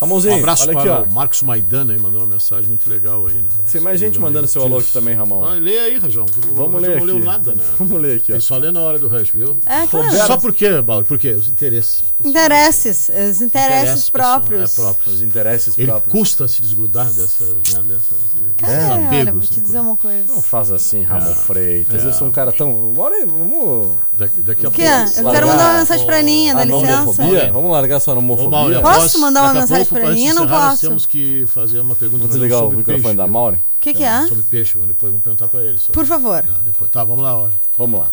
Ramonzinho, 0.00 0.34
Um 0.34 0.38
abraço 0.38 0.62
olha 0.62 0.78
aqui, 0.78 0.82
para 0.88 1.00
ó. 1.00 1.02
o 1.02 1.12
Marcos 1.12 1.42
Maidana 1.42 1.92
aí, 1.92 1.98
mandou 1.98 2.20
uma 2.20 2.28
mensagem 2.28 2.68
muito 2.68 2.88
legal 2.88 3.26
aí, 3.26 3.34
né? 3.34 3.48
Tem 3.72 3.80
mais 3.80 3.98
gente 3.98 4.20
mandando 4.20 4.46
seu 4.46 4.62
alô 4.62 4.78
aqui 4.78 4.92
também, 4.92 5.12
Ramon. 5.16 5.44
Ah, 5.44 5.54
lê 5.54 5.76
aí, 5.76 5.98
Rajão. 5.98 6.24
Vamos 6.54 6.80
ler 6.80 6.90
aqui. 6.98 6.98
não 7.00 7.04
leu 7.06 7.18
nada, 7.18 7.52
né? 7.52 7.64
Vamos 7.76 8.00
ler 8.00 8.18
aqui, 8.18 8.30
ó. 8.30 8.36
Ele 8.36 8.40
só 8.40 8.56
lê 8.58 8.70
na 8.70 8.78
hora 8.78 8.96
do 9.00 9.08
rush, 9.08 9.30
viu? 9.32 9.58
É, 9.66 9.88
claro. 9.88 10.16
Só 10.28 10.36
por 10.36 10.54
quê, 10.54 10.68
Paulo? 10.86 11.04
Por 11.04 11.18
quê? 11.18 11.32
Os 11.32 11.48
interesses. 11.48 12.04
Interesses, 12.24 13.08
os 13.08 13.40
interesses 13.40 13.44
Interesses 13.44 14.08
próprios. 14.10 14.60
pessoal- 14.70 14.90
É, 14.90 14.92
próprios. 14.94 15.14
Os 15.16 15.22
interesses 15.22 15.76
Ele 15.76 15.88
próprios. 15.88 16.12
custa 16.12 16.46
se 16.46 16.62
desgrudar 16.62 17.06
dessa, 17.12 17.44
né, 17.46 17.54
dessa, 17.88 18.14
Cara, 18.56 18.96
desses 19.10 19.27
olha, 19.30 19.38
vou 19.40 19.42
te 19.42 19.60
dizer 19.60 19.78
uma 19.80 19.96
coisa. 19.96 20.32
Não 20.32 20.42
faz 20.42 20.70
assim, 20.72 21.02
Ramon 21.02 21.30
É. 21.30 21.34
Freitas. 21.34 22.04
Eu 22.04 22.12
sou 22.12 22.28
um 22.28 22.30
cara 22.30 22.52
tão. 22.52 22.72
Bora 22.92 23.14
aí, 23.14 23.24
vamos. 23.26 23.96
Daqui, 24.12 24.40
daqui 24.40 24.66
a 24.66 24.70
pouco. 24.70 24.80
Eu 25.26 25.30
quero 25.32 25.46
mandar 25.46 25.70
uma 25.70 25.78
mensagem 25.80 26.06
pra 26.06 26.18
Aninha, 26.18 26.54
dá 26.54 26.64
licença. 26.64 27.52
Vamos 27.52 27.70
largar 27.70 28.00
sua 28.00 28.14
nomofobia? 28.14 28.80
Posso 28.80 29.18
mandar 29.20 29.42
uma 29.44 29.54
mensagem 29.60 29.86
pra 29.86 30.08
Aninha? 30.08 30.34
Não 30.34 30.48
posso. 30.48 30.80
Temos 30.80 31.06
que 31.06 31.46
fazer 31.46 31.80
uma 31.80 31.94
pergunta 31.94 32.20
Vou 32.26 32.28
pra 32.28 32.36
ele 32.38 32.48
desligar 32.48 32.68
o 32.68 32.76
microfone 32.76 33.16
da? 33.16 33.26
Maureen. 33.26 33.60
O 33.60 33.80
que, 33.80 33.94
que 33.94 34.02
é? 34.04 34.26
Sobre 34.26 34.42
peixe, 34.44 34.76
depois 34.78 35.12
vamos 35.12 35.22
perguntar 35.22 35.46
pra 35.48 35.60
ele. 35.62 35.78
sobre- 35.78 35.92
Por 35.92 36.04
favor. 36.04 36.44
Ah, 36.48 36.60
depois. 36.62 36.90
Tá, 36.90 37.04
vamos 37.04 37.22
lá, 37.22 37.36
hora. 37.36 37.52
Vamos 37.78 38.00
lá. 38.00 38.06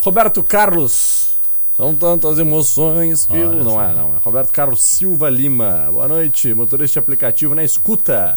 Roberto 0.00 0.42
Carlos. 0.42 1.36
São 1.76 1.94
tantas 1.94 2.40
emoções 2.40 3.24
que. 3.24 3.38
Olha 3.38 3.62
não 3.62 3.80
é, 3.80 3.94
não. 3.94 4.12
É 4.14 4.18
Roberto 4.20 4.50
Carlos 4.50 4.82
Silva 4.82 5.30
Lima. 5.30 5.88
Boa 5.92 6.08
noite, 6.08 6.52
motorista 6.52 6.94
de 6.94 6.98
aplicativo 6.98 7.54
na 7.54 7.62
escuta. 7.62 8.36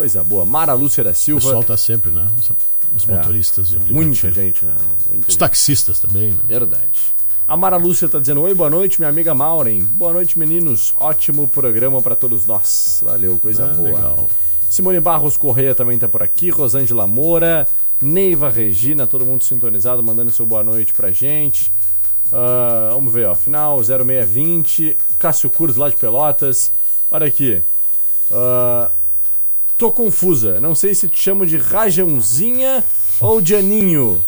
Coisa 0.00 0.24
boa. 0.24 0.46
Mara 0.46 0.72
Lúcia 0.72 1.04
da 1.04 1.10
O 1.10 1.14
Silva. 1.14 1.42
pessoal 1.42 1.62
tá 1.62 1.76
sempre, 1.76 2.10
né? 2.10 2.26
Os- 2.96 3.06
É. 3.06 3.12
motoristas 3.18 3.68
de 3.68 3.76
aplicativo. 3.76 4.02
Muita 4.02 4.32
gente, 4.32 4.64
né? 4.64 4.74
Muita 5.06 5.26
Os 5.28 5.34
gente. 5.34 5.38
taxistas 5.38 6.00
também, 6.00 6.32
né? 6.32 6.40
Verdade. 6.48 7.00
A 7.46 7.54
Mara 7.54 7.76
Lúcia 7.76 8.08
tá 8.08 8.18
dizendo: 8.18 8.40
Oi, 8.40 8.54
boa 8.54 8.70
noite, 8.70 8.98
minha 8.98 9.10
amiga 9.10 9.34
Maureen. 9.34 9.84
Boa 9.84 10.14
noite, 10.14 10.38
meninos. 10.38 10.94
Ótimo 10.98 11.46
programa 11.46 12.00
pra 12.00 12.16
todos 12.16 12.46
nós. 12.46 13.02
Valeu, 13.04 13.38
coisa 13.38 13.64
É, 13.64 13.74
boa. 13.74 13.90
legal. 13.90 14.26
Simone 14.70 15.00
Barros 15.00 15.36
Correia 15.36 15.74
também 15.74 15.98
tá 15.98 16.08
por 16.08 16.22
aqui. 16.22 16.48
Rosângela 16.48 17.06
Moura. 17.06 17.68
Neiva 18.00 18.48
Regina, 18.48 19.06
todo 19.06 19.26
mundo 19.26 19.44
sintonizado, 19.44 20.02
mandando 20.02 20.30
seu 20.30 20.46
boa 20.46 20.64
noite 20.64 20.94
pra 20.94 21.12
gente. 21.12 21.70
Ah, 22.32 22.88
vamos 22.94 23.12
ver, 23.12 23.26
ó. 23.28 23.34
Final 23.34 23.84
0620. 23.84 24.96
Cássio 25.18 25.50
Cruz 25.50 25.76
lá 25.76 25.90
de 25.90 25.96
Pelotas. 25.98 26.72
Olha 27.10 27.26
aqui. 27.26 27.60
Ah, 28.32 28.90
tô 29.80 29.90
confusa. 29.90 30.60
Não 30.60 30.74
sei 30.74 30.94
se 30.94 31.08
te 31.08 31.18
chamo 31.18 31.46
de 31.46 31.56
Rajãozinha 31.56 32.84
ou 33.18 33.40
de 33.40 33.56
Aninho. 33.56 34.22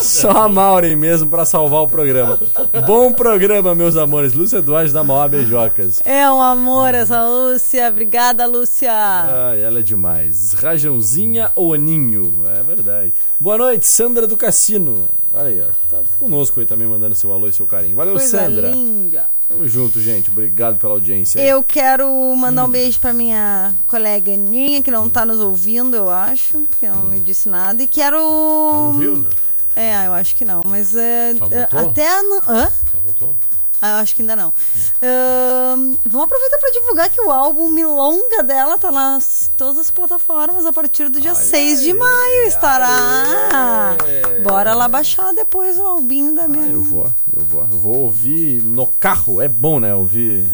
Só 0.00 0.30
a 0.30 0.48
Maureen 0.48 0.96
mesmo 0.96 1.28
pra 1.28 1.44
salvar 1.44 1.82
o 1.82 1.86
programa. 1.86 2.40
Bom 2.86 3.12
programa, 3.12 3.74
meus 3.74 3.94
amores. 3.98 4.32
Lúcia 4.32 4.62
Duarte 4.62 4.94
da 4.94 5.04
Maior 5.04 5.28
Beijocas. 5.28 6.00
É 6.06 6.28
um 6.30 6.40
amor 6.40 6.94
essa 6.94 7.22
Lúcia. 7.28 7.86
Obrigada, 7.90 8.46
Lúcia. 8.46 8.90
Ai, 8.90 9.60
ela 9.62 9.80
é 9.80 9.82
demais. 9.82 10.54
Rajãozinha 10.54 11.52
ou 11.54 11.74
Aninho? 11.74 12.44
É 12.58 12.62
verdade. 12.62 13.12
Boa 13.38 13.58
noite, 13.58 13.86
Sandra 13.86 14.26
do 14.26 14.38
Cassino. 14.38 15.06
Olha 15.34 15.48
aí, 15.48 15.60
ó. 15.60 15.94
Tá 15.94 16.02
conosco 16.18 16.60
aí 16.60 16.64
também, 16.64 16.88
mandando 16.88 17.14
seu 17.14 17.30
alô 17.30 17.46
e 17.48 17.52
seu 17.52 17.66
carinho. 17.66 17.94
Valeu, 17.96 18.14
Coisa 18.14 18.38
Sandra. 18.38 18.70
linda. 18.70 19.28
Tamo 19.52 19.68
junto, 19.68 20.00
gente. 20.00 20.30
Obrigado 20.30 20.78
pela 20.78 20.94
audiência. 20.94 21.40
aí. 21.40 21.48
Eu 21.48 21.62
quero 21.62 22.08
mandar 22.36 22.64
um 22.64 22.68
beijo 22.70 22.98
pra 22.98 23.12
minha 23.12 23.72
colega 23.86 24.32
Aninha, 24.32 24.82
que 24.82 24.90
não 24.90 25.10
tá 25.10 25.26
nos 25.26 25.40
ouvindo, 25.40 25.94
eu 25.94 26.10
acho, 26.10 26.58
porque 26.70 26.86
ela 26.86 26.96
não 26.96 27.04
me 27.10 27.20
disse 27.20 27.48
nada. 27.48 27.82
E 27.82 27.86
quero. 27.86 28.16
Não 28.18 28.98
viu, 28.98 29.16
né? 29.18 29.30
É, 29.76 30.06
eu 30.06 30.12
acho 30.12 30.34
que 30.36 30.44
não, 30.44 30.62
mas 30.64 30.94
é, 30.96 31.34
Já 31.34 31.46
voltou? 31.46 31.78
até. 31.90 32.08
a 32.08 32.22
no- 32.22 32.42
Hã? 32.48 32.68
Já 32.92 33.00
voltou? 33.04 33.36
Ah, 33.84 33.90
eu 33.90 33.96
acho 33.96 34.14
que 34.14 34.22
ainda 34.22 34.36
não. 34.36 34.54
Ahn, 35.02 35.96
vamos 36.06 36.24
aproveitar 36.26 36.58
para 36.58 36.70
divulgar 36.70 37.10
que 37.10 37.20
o 37.20 37.32
álbum 37.32 37.68
Milonga 37.68 38.40
dela 38.44 38.78
tá 38.78 38.92
nas 38.92 39.50
todas 39.56 39.76
as 39.78 39.90
plataformas 39.90 40.64
a 40.64 40.72
partir 40.72 41.08
do 41.08 41.20
dia 41.20 41.34
6 41.34 41.80
de 41.82 41.92
maio 41.92 42.42
estará. 42.46 43.96
Bora 44.44 44.74
lá 44.74 44.86
baixar 44.86 45.32
depois 45.34 45.78
o 45.78 45.82
albinho 45.82 46.32
da 46.34 46.46
minha. 46.46 46.62
Ah, 46.64 46.70
eu 46.70 46.82
vou, 46.84 47.12
eu 47.32 47.44
vou. 47.44 47.62
Eu 47.62 47.78
vou 47.78 47.96
ouvir 48.04 48.62
no 48.62 48.86
carro. 48.86 49.40
É 49.40 49.48
bom, 49.48 49.80
né? 49.80 49.92
Ouvir 49.94 50.44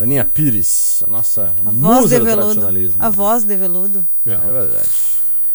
Aninha 0.00 0.24
Pires, 0.24 1.02
a 1.06 1.10
nossa 1.10 1.54
a 1.64 1.70
voz 1.70 1.74
musa 2.02 2.08
de 2.08 2.18
do 2.20 2.24
veludo. 2.24 2.42
tradicionalismo. 2.46 2.96
A 3.04 3.10
voz 3.10 3.44
de 3.44 3.54
veludo. 3.56 4.06
É 4.26 4.34
verdade. 4.36 4.88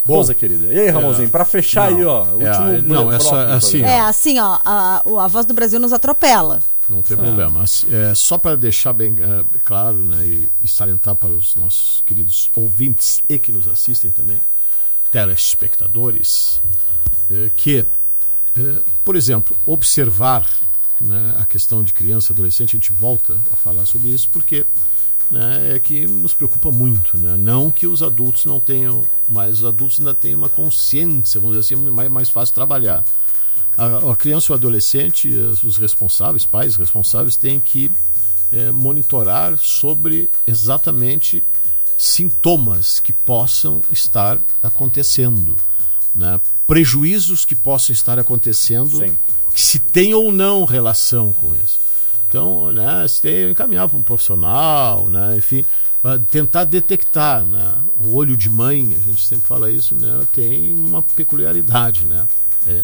Bom. 0.04 0.16
Moça 0.18 0.34
querida. 0.34 0.74
E 0.74 0.80
aí, 0.80 0.90
Ramonzinho, 0.90 1.30
pra 1.30 1.46
fechar 1.46 1.92
Não, 1.92 1.98
aí, 2.00 2.06
ó. 2.06 2.26
é, 2.26 2.76
último 2.78 2.94
não, 2.94 3.12
essa- 3.12 3.46
do 3.46 3.54
assim. 3.54 3.84
É, 3.84 4.00
assim, 4.00 4.40
ó, 4.40 4.58
a, 4.66 5.04
a 5.06 5.28
voz 5.28 5.46
do 5.46 5.54
Brasil 5.54 5.80
nos 5.80 5.94
atropela. 5.94 6.60
Não 6.92 7.02
tem 7.02 7.16
problema. 7.16 7.64
Assim, 7.64 7.88
É, 7.94 8.14
só 8.14 8.38
para 8.38 8.56
deixar 8.56 8.94
bem 8.94 9.16
é, 9.20 9.60
claro 9.64 9.98
né, 9.98 10.26
e, 10.26 10.50
e 10.62 10.68
salientar 10.68 11.16
para 11.16 11.30
os 11.30 11.56
nossos 11.56 12.04
queridos 12.06 12.52
ouvintes 12.54 13.24
e 13.30 13.40
que 13.40 13.52
nos 13.52 13.68
assistem 13.68 14.12
também, 14.12 14.40
telespectadores, 15.12 16.62
é, 17.30 17.50
que, 17.56 17.86
é, 18.58 18.82
por 19.06 19.16
exemplo, 19.16 19.56
observar 19.66 20.50
né, 21.00 21.36
a 21.40 21.46
questão 21.46 21.82
de 21.82 21.94
criança, 21.94 22.34
adolescente, 22.34 22.76
a 22.76 22.80
gente 22.80 22.92
volta 22.92 23.38
a 23.52 23.56
falar 23.56 23.86
sobre 23.86 24.10
isso 24.10 24.30
porque 24.30 24.66
né, 25.32 25.76
é 25.76 25.80
que 25.80 26.06
nos 26.06 26.34
preocupa 26.34 26.72
muito. 26.72 27.18
Né? 27.18 27.38
Não 27.38 27.72
que 27.72 27.88
os 27.88 28.04
adultos 28.04 28.46
não 28.46 28.60
tenham, 28.60 29.02
mas 29.30 29.60
os 29.60 29.66
adultos 29.66 30.00
ainda 30.00 30.14
têm 30.14 30.36
uma 30.36 30.50
consciência, 30.50 31.40
vamos 31.40 31.58
dizer 31.58 31.74
assim, 31.74 31.90
mais, 31.90 32.10
mais 32.10 32.30
fácil 32.30 32.54
trabalhar. 32.54 33.04
A, 33.78 34.12
a 34.12 34.16
criança 34.16 34.48
e 34.50 34.52
o 34.52 34.56
adolescente, 34.56 35.30
os 35.30 35.78
responsáveis, 35.78 36.46
pais 36.46 36.76
responsáveis, 36.76 37.36
têm 37.36 37.60
que 37.60 37.92
é, 38.52 38.72
monitorar 38.72 39.58
sobre 39.58 40.30
exatamente 40.46 41.44
sintomas 41.98 43.00
que 43.00 43.14
possam 43.14 43.82
estar 43.92 44.40
acontecendo, 44.64 45.56
né? 46.14 46.40
prejuízos 46.66 47.46
que 47.46 47.54
possam 47.54 47.94
estar 47.94 48.18
acontecendo, 48.18 48.98
Sim. 48.98 49.18
que 49.54 49.62
se 49.62 49.78
tem 49.78 50.14
ou 50.14 50.32
não 50.32 50.64
relação 50.64 51.34
com 51.34 51.54
isso. 51.54 51.80
Então, 52.28 52.72
né, 52.72 53.06
se 53.10 53.22
tem 53.22 53.52
encaminhar 53.52 53.90
para 53.90 53.98
um 53.98 54.02
profissional, 54.02 55.10
né, 55.10 55.36
enfim, 55.38 55.66
pra 56.02 56.18
tentar 56.18 56.64
detectar, 56.64 57.44
né, 57.44 57.76
o 58.02 58.16
olho 58.16 58.38
de 58.38 58.50
mãe, 58.50 58.96
a 58.96 59.06
gente 59.06 59.26
sempre 59.26 59.46
fala 59.46 59.70
isso, 59.70 59.96
né, 59.96 60.26
tem 60.32 60.74
uma 60.74 61.04
peculiaridade, 61.04 62.06
né, 62.06 62.26
é, 62.68 62.82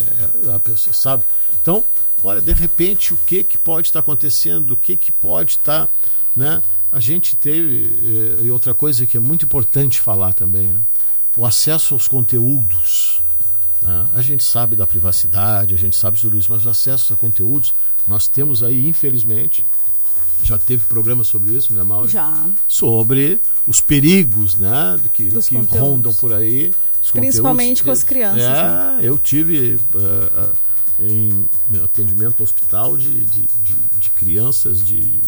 é, 0.47 0.53
a 0.55 0.59
pessoa 0.59 0.93
sabe. 0.93 1.23
Então, 1.61 1.83
olha, 2.23 2.41
de 2.41 2.53
repente, 2.53 3.13
o 3.13 3.17
que 3.17 3.43
que 3.43 3.57
pode 3.57 3.87
estar 3.87 3.99
acontecendo, 3.99 4.71
o 4.71 4.77
que 4.77 4.95
que 4.95 5.11
pode 5.11 5.51
estar, 5.51 5.87
né, 6.35 6.61
a 6.91 6.99
gente 6.99 7.35
teve 7.35 8.39
eh, 8.39 8.45
e 8.45 8.49
outra 8.51 8.73
coisa 8.73 9.05
que 9.05 9.17
é 9.17 9.19
muito 9.19 9.45
importante 9.45 9.99
falar 9.99 10.33
também, 10.33 10.67
né, 10.67 10.81
o 11.35 11.45
acesso 11.45 11.93
aos 11.93 12.07
conteúdos. 12.07 13.21
né? 13.81 14.07
A 14.15 14.21
gente 14.21 14.43
sabe 14.43 14.75
da 14.75 14.87
privacidade, 14.87 15.75
a 15.75 15.77
gente 15.77 15.95
sabe 15.95 16.15
de 16.15 16.21
tudo 16.23 16.37
isso, 16.37 16.51
mas 16.51 16.65
o 16.65 16.69
acesso 16.69 17.13
a 17.13 17.17
conteúdos, 17.17 17.73
nós 18.07 18.27
temos 18.27 18.63
aí, 18.63 18.87
infelizmente, 18.87 19.63
já 20.43 20.57
teve 20.57 20.85
programa 20.85 21.23
sobre 21.23 21.53
isso, 21.55 21.73
né, 21.73 21.83
Mauro? 21.83 22.07
Já. 22.07 22.45
Sobre 22.67 23.39
os 23.67 23.81
perigos, 23.81 24.55
né, 24.55 24.97
que, 25.13 25.25
Dos 25.29 25.47
que 25.49 25.55
conteúdos. 25.55 25.79
rondam 25.79 26.13
por 26.13 26.33
aí. 26.33 26.73
Principalmente 27.11 27.81
conteúdos. 27.81 27.83
com 27.83 27.91
as 27.91 28.03
crianças, 28.03 28.41
É, 28.43 29.07
eu 29.07 29.17
tive 29.17 29.79
eh, 29.95 30.51
em 30.99 31.47
atendimento 31.83 32.35
no 32.39 32.43
hospital 32.43 32.97
de, 32.97 33.23
de, 33.25 33.41
de, 33.63 33.75
de 33.99 34.09
crianças, 34.11 34.83
de, 34.83 35.19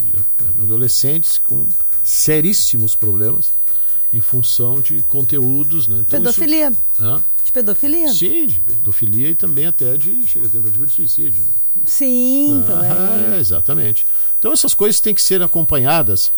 adolescentes 0.62 1.38
com 1.38 1.68
seríssimos 2.04 2.96
problemas 2.96 3.52
em 4.12 4.20
função 4.22 4.82
de 4.82 5.04
conteúdos, 5.04 5.88
né? 5.88 6.00
Então, 6.00 6.20
isso- 6.24 6.40
Pedofilia. 6.40 6.74
Hã? 7.00 7.22
De 7.46 7.52
pedofilia? 7.52 8.12
Sim, 8.14 8.48
de 8.48 8.62
pedofilia 8.62 9.30
e 9.30 9.36
também 9.36 9.68
até 9.68 9.96
de 9.98 10.26
chega 10.28 10.48
a 10.48 10.50
tentativa 10.50 10.86
de 10.86 10.92
suicídio. 10.94 11.44
Né? 11.44 11.82
Sim, 11.86 12.64
também. 12.66 12.90
Ah, 12.92 13.38
exatamente. 13.40 14.06
Então 14.40 14.52
essas 14.52 14.74
coisas 14.74 15.00
têm 15.00 15.14
que 15.14 15.22
ser 15.22 15.42
acompanhadas. 15.44 16.32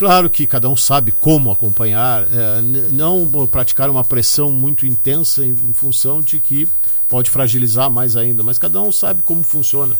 Claro 0.00 0.30
que 0.30 0.46
cada 0.46 0.66
um 0.66 0.74
sabe 0.74 1.12
como 1.12 1.50
acompanhar, 1.50 2.22
é, 2.22 2.62
não 2.90 3.30
praticar 3.46 3.90
uma 3.90 4.02
pressão 4.02 4.50
muito 4.50 4.86
intensa 4.86 5.44
em, 5.44 5.50
em 5.50 5.74
função 5.74 6.22
de 6.22 6.40
que 6.40 6.66
pode 7.06 7.28
fragilizar 7.28 7.90
mais 7.90 8.16
ainda, 8.16 8.42
mas 8.42 8.56
cada 8.56 8.80
um 8.80 8.90
sabe 8.90 9.20
como 9.22 9.42
funciona. 9.42 9.94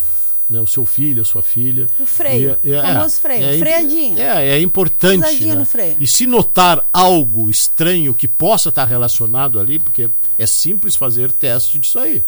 Né, 0.48 0.59
o 0.59 0.66
seu 0.66 0.86
filho, 0.86 1.20
a 1.20 1.24
sua 1.26 1.42
filha. 1.42 1.86
O 1.98 2.07
freio, 2.07 2.57
E 2.64 2.72
é- 2.72 2.82
famoso 2.82 3.20
freio, 3.20 3.44
é, 3.44 3.59
freadinho. 3.59 4.18
É, 4.18 4.48
é 4.48 4.61
importante. 4.62 5.44
Né? 5.44 5.55
no 5.55 5.66
freio. 5.66 5.96
E 6.01 6.07
se 6.07 6.26
notar 6.26 6.82
algo 6.90 7.51
estranho 7.51 8.14
que 8.14 8.26
possa 8.26 8.70
estar 8.70 8.86
relacionado 8.86 9.61
ali, 9.61 9.78
porque 9.78 10.09
é 10.38 10.46
simples 10.46 10.96
fazer 10.96 11.30
teste 11.30 11.78
disso 11.78 11.98
aí. 11.98 12.24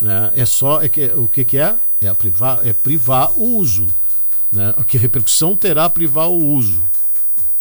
Né? 0.00 0.30
É 0.36 0.46
só 0.46 0.80
é 0.80 0.88
que, 0.88 1.06
o 1.06 1.26
que, 1.26 1.44
que 1.44 1.58
é? 1.58 1.74
É, 2.00 2.14
privar, 2.14 2.60
é 2.64 2.72
privar 2.72 3.32
o 3.36 3.56
uso. 3.56 3.88
Né? 4.52 4.72
Que 4.86 4.96
repercussão 4.96 5.56
terá 5.56 5.90
privar 5.90 6.30
o 6.30 6.54
uso? 6.54 6.80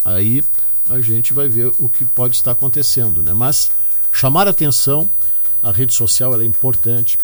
Aí 0.04 0.44
a 0.90 1.02
gente 1.02 1.34
vai 1.34 1.48
ver 1.48 1.72
o 1.78 1.88
que 1.88 2.04
pode 2.04 2.36
estar 2.36 2.52
acontecendo. 2.52 3.22
Né? 3.22 3.34
Mas 3.34 3.72
chamar 4.12 4.48
atenção, 4.48 5.10
a 5.62 5.72
rede 5.72 5.94
social 5.94 6.40
é 6.40 6.46
importante. 6.46 7.18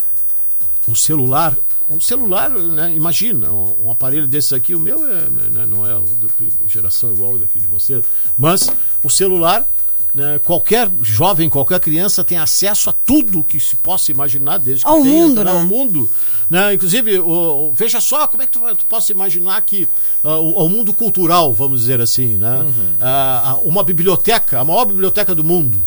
O 0.88 0.96
celular, 0.96 1.58
o 1.90 2.00
celular, 2.00 2.50
né? 2.50 2.94
imagina, 2.94 3.52
um, 3.52 3.90
aparelho 3.90 4.28
desse 4.28 4.54
aqui, 4.54 4.76
o 4.76 4.80
meu 4.80 5.06
é, 5.08 5.30
né, 5.30 5.66
não 5.66 5.86
é 5.86 5.96
o 5.96 6.06
da 6.06 6.28
geração 6.68 7.12
igual 7.14 7.40
daqui 7.40 7.60
de 7.60 7.66
você, 7.66 8.02
mas 8.38 8.70
o 9.04 9.10
celular 9.10 9.68
né, 10.16 10.40
qualquer 10.44 10.90
jovem, 11.02 11.50
qualquer 11.50 11.78
criança 11.82 12.24
tem 12.24 12.38
acesso 12.38 12.90
a 12.90 12.94
tudo 12.94 13.44
que 13.44 13.60
se 13.60 13.76
possa 13.76 14.10
imaginar 14.12 14.58
desde 14.60 14.86
que 14.86 14.90
Ao 14.90 15.02
tenha, 15.02 15.14
mundo, 15.14 15.44
né, 15.44 15.54
né? 15.54 15.60
Ao 15.60 15.66
mundo. 15.68 16.10
Né? 16.50 16.74
Inclusive, 16.74 17.20
o, 17.20 17.28
o- 17.70 17.74
veja 17.74 18.00
só 18.00 18.26
como 18.26 18.42
é 18.42 18.46
que 18.46 18.54
tu, 18.54 18.60
tu 18.78 18.86
possa 18.86 19.12
imaginar 19.12 19.60
que 19.62 19.88
ah, 20.24 20.38
o, 20.38 20.66
o 20.66 20.70
mundo 20.70 20.94
cultural, 20.94 21.54
vamos 21.54 21.82
dizer 21.82 22.00
assim, 22.00 22.38
né? 22.38 22.62
Uhum. 22.62 22.94
Ah, 23.02 23.60
uma 23.64 23.84
biblioteca, 23.84 24.60
a 24.60 24.64
maior 24.64 24.86
biblioteca 24.86 25.36
do 25.36 25.44
mundo, 25.44 25.82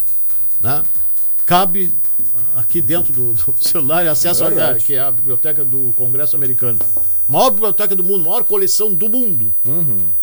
né? 0.61 0.83
cabe 1.47 1.91
aqui 2.55 2.83
dentro 2.83 3.11
do, 3.11 3.33
do 3.33 3.55
celular 3.59 4.05
e 4.05 4.09
acesso 4.09 4.45
a, 4.45 4.49
verdade. 4.51 4.85
que 4.85 4.93
é 4.93 4.99
a 5.01 5.11
biblioteca 5.11 5.64
do 5.64 5.95
Congresso 5.97 6.37
Americano. 6.37 6.79
Maior 7.26 7.49
biblioteca 7.51 7.97
do 7.97 8.05
mundo, 8.05 8.24
maior 8.24 8.45
coleção 8.45 8.95
do 8.95 9.09
mundo. 9.09 9.55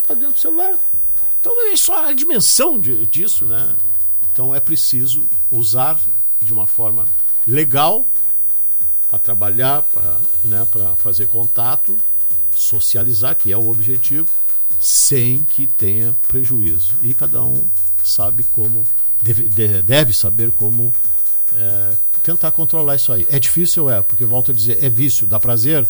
Está 0.04 0.14
dentro 0.14 0.34
do 0.34 0.40
celular. 0.40 0.74
Então 1.42 1.72
é 1.72 1.76
só 1.76 2.06
a 2.06 2.14
dimensão 2.14 2.78
de- 2.80 3.06
disso, 3.08 3.46
né? 3.46 3.76
Então 4.36 4.54
é 4.54 4.60
preciso 4.60 5.24
usar 5.50 5.98
de 6.44 6.52
uma 6.52 6.68
forma 6.68 7.06
legal 7.48 8.06
para 9.10 9.18
trabalhar, 9.18 9.82
para 9.84 10.18
né, 10.44 10.68
pra 10.70 10.94
fazer 10.98 11.30
contato, 11.30 11.96
socializar, 12.54 13.34
que 13.38 13.50
é 13.54 13.58
o 13.58 13.70
objetivo, 13.70 14.28
sem 14.78 15.46
que 15.46 15.66
tenha 15.68 16.14
prejuízo. 16.28 16.94
E 17.02 17.14
cada 17.14 17.42
um 17.42 17.66
sabe 18.04 18.44
como, 18.44 18.84
deve, 19.24 19.48
de- 19.48 19.82
deve 19.82 20.14
saber 20.14 20.52
como 20.52 20.92
é, 21.56 21.96
tentar 22.22 22.52
controlar 22.52 22.98
isso 22.98 23.14
aí. 23.14 23.26
É 23.30 23.40
difícil, 23.40 23.90
é, 23.90 24.02
porque 24.02 24.26
volto 24.26 24.52
a 24.52 24.54
dizer, 24.54 24.84
é 24.84 24.90
vício, 24.90 25.26
dá 25.26 25.40
prazer, 25.40 25.88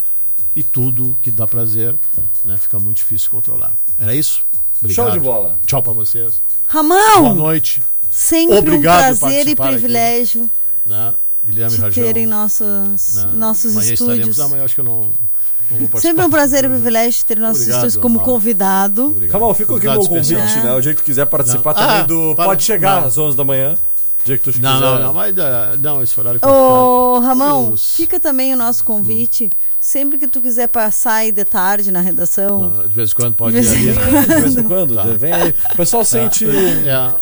e 0.56 0.62
tudo 0.62 1.18
que 1.20 1.32
dá 1.32 1.48
prazer 1.48 1.98
né, 2.46 2.58
fica 2.58 2.78
muito 2.78 2.98
difícil 2.98 3.32
controlar. 3.32 3.74
Era 3.98 4.14
isso? 4.14 4.46
Show 4.88 5.10
de 5.10 5.20
bola. 5.20 5.60
Tchau 5.66 5.82
para 5.82 5.94
vocês. 5.94 6.44
Ramão, 6.68 7.24
Boa 7.24 7.34
noite. 7.34 7.82
Sempre 8.16 8.58
Obrigado 8.58 9.14
um 9.14 9.18
prazer 9.18 9.48
e 9.48 9.56
privilégio 9.56 10.50
Né? 10.86 11.14
Guilherme 11.46 11.78
de 11.78 11.92
terem 11.92 12.26
nossos, 12.26 13.16
né? 13.16 13.30
nossos 13.36 13.76
Amanhã 13.76 13.94
estúdios. 13.94 14.40
Amanhã 14.40 14.64
acho 14.66 14.74
que 14.74 14.82
eu 14.82 14.86
não, 14.86 15.02
não 15.02 15.78
vou 15.78 15.78
participar. 15.90 16.02
Sempre 16.02 16.26
um 16.26 16.30
prazer 16.30 16.64
e 16.64 16.70
privilégio 16.70 17.26
ter 17.26 17.38
nossos 17.38 17.62
Obrigado, 17.62 17.78
estúdios 17.88 18.02
como 18.02 18.20
convidado. 18.22 19.06
Obrigado. 19.08 19.32
Calma, 19.40 19.54
fica 19.54 19.76
aqui 19.76 19.88
o 19.88 19.92
meu 19.92 20.00
convite, 20.08 20.34
né? 20.34 20.74
O 20.74 20.82
dia 20.82 20.96
que 20.96 21.04
quiser 21.04 21.26
participar 21.28 21.74
Não. 21.76 21.82
também 21.82 21.98
Ah, 21.98 22.04
do. 22.04 22.34
para- 22.36 22.46
Pode 22.46 22.64
chegar 22.64 23.02
não. 23.02 23.08
às 23.08 23.18
11 23.18 23.38
da 23.38 23.44
manhã. 23.44 23.76
Dia 24.26 24.38
que 24.40 24.44
tu 24.52 24.60
Não, 24.60 24.74
quiser. 24.74 24.86
não, 24.86 25.00
não, 25.00 25.14
mas 25.14 25.38
ah, 25.38 25.76
não, 25.80 26.02
esse 26.02 26.20
horário 26.20 26.40
que 26.40 26.48
Ô, 26.48 27.22
Deus. 27.68 27.96
fica 27.96 28.20
também 28.20 28.54
o 28.54 28.58
nosso 28.58 28.84
convite. 28.84 29.52
Sempre 29.80 30.18
que 30.18 30.28
tu 30.28 30.42
quiser 30.42 30.68
passar 30.68 31.14
aí 31.18 31.32
de 31.32 31.46
tarde 31.46 31.92
na 31.92 32.02
redação. 32.02 32.72
ficar- 32.72 32.88
De 32.88 32.94
vez 32.96 33.12
em 33.12 33.14
quando 33.14 33.36
pode 33.36 33.62
De 33.62 33.68
ir 33.68 33.70
vez 33.70 33.98
em 33.98 34.00
ali. 34.02 34.26
De 34.26 34.42
vez 34.42 34.58
em 34.58 34.64
quando, 34.64 35.18
vem 35.20 35.32
aí. 35.32 35.54
O 35.74 35.78
pessoal 35.78 36.04
sente. 36.04 36.44
É, 36.46 37.14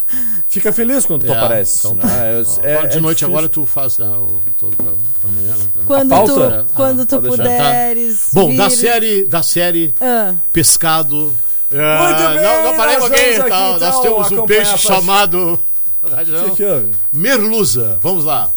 Fica 0.47 0.71
feliz 0.71 1.05
quando 1.05 1.25
tu 1.25 1.33
É, 1.33 1.35
aparece. 1.37 1.79
então 1.79 1.95
né? 1.95 2.01
tá. 2.03 2.23
É- 2.25 2.73
é- 2.73 2.87
de 2.87 2.97
é 2.97 3.01
noite 3.01 3.17
difícil. 3.17 3.27
agora 3.27 3.49
tu 3.49 3.65
faz 3.65 3.97
né, 3.97 4.05
o, 4.07 4.39
todo 4.59 4.75
pra, 4.77 4.85
pra 4.85 5.29
amanhã. 5.29 5.55
Né? 5.55 5.83
Quando 5.85 6.25
tu, 6.25 6.43
Ah, 6.43 6.65
quando 6.75 7.05
tu 7.05 7.21
pode 7.21 7.37
deixar. 7.43 7.65
puderes. 7.65 8.29
Bom, 8.31 8.55
da 8.55 8.67
vir- 8.69 8.77
série, 8.77 9.25
da 9.25 9.43
série 9.43 9.95
Ah, 9.99 10.35
Pescado. 10.53 11.35
é, 11.71 11.97
Muito 12.07 12.33
bem, 12.35 12.43
não, 12.43 12.63
não 12.65 12.77
parei 12.77 12.95
um 12.95 12.99
nós 12.99 13.09
pouquinho, 13.09 13.39
tá? 13.39 13.45
então, 13.47 13.79
Nós 13.79 13.99
temos 14.01 14.31
um 14.31 14.45
peixe 14.45 14.77
chamado. 14.77 15.59
O 16.03 16.49
que, 16.49 16.55
que 16.57 16.65
houve? 16.65 16.91
Merluza. 17.13 17.99
Vamos 18.01 18.25
lá. 18.25 18.51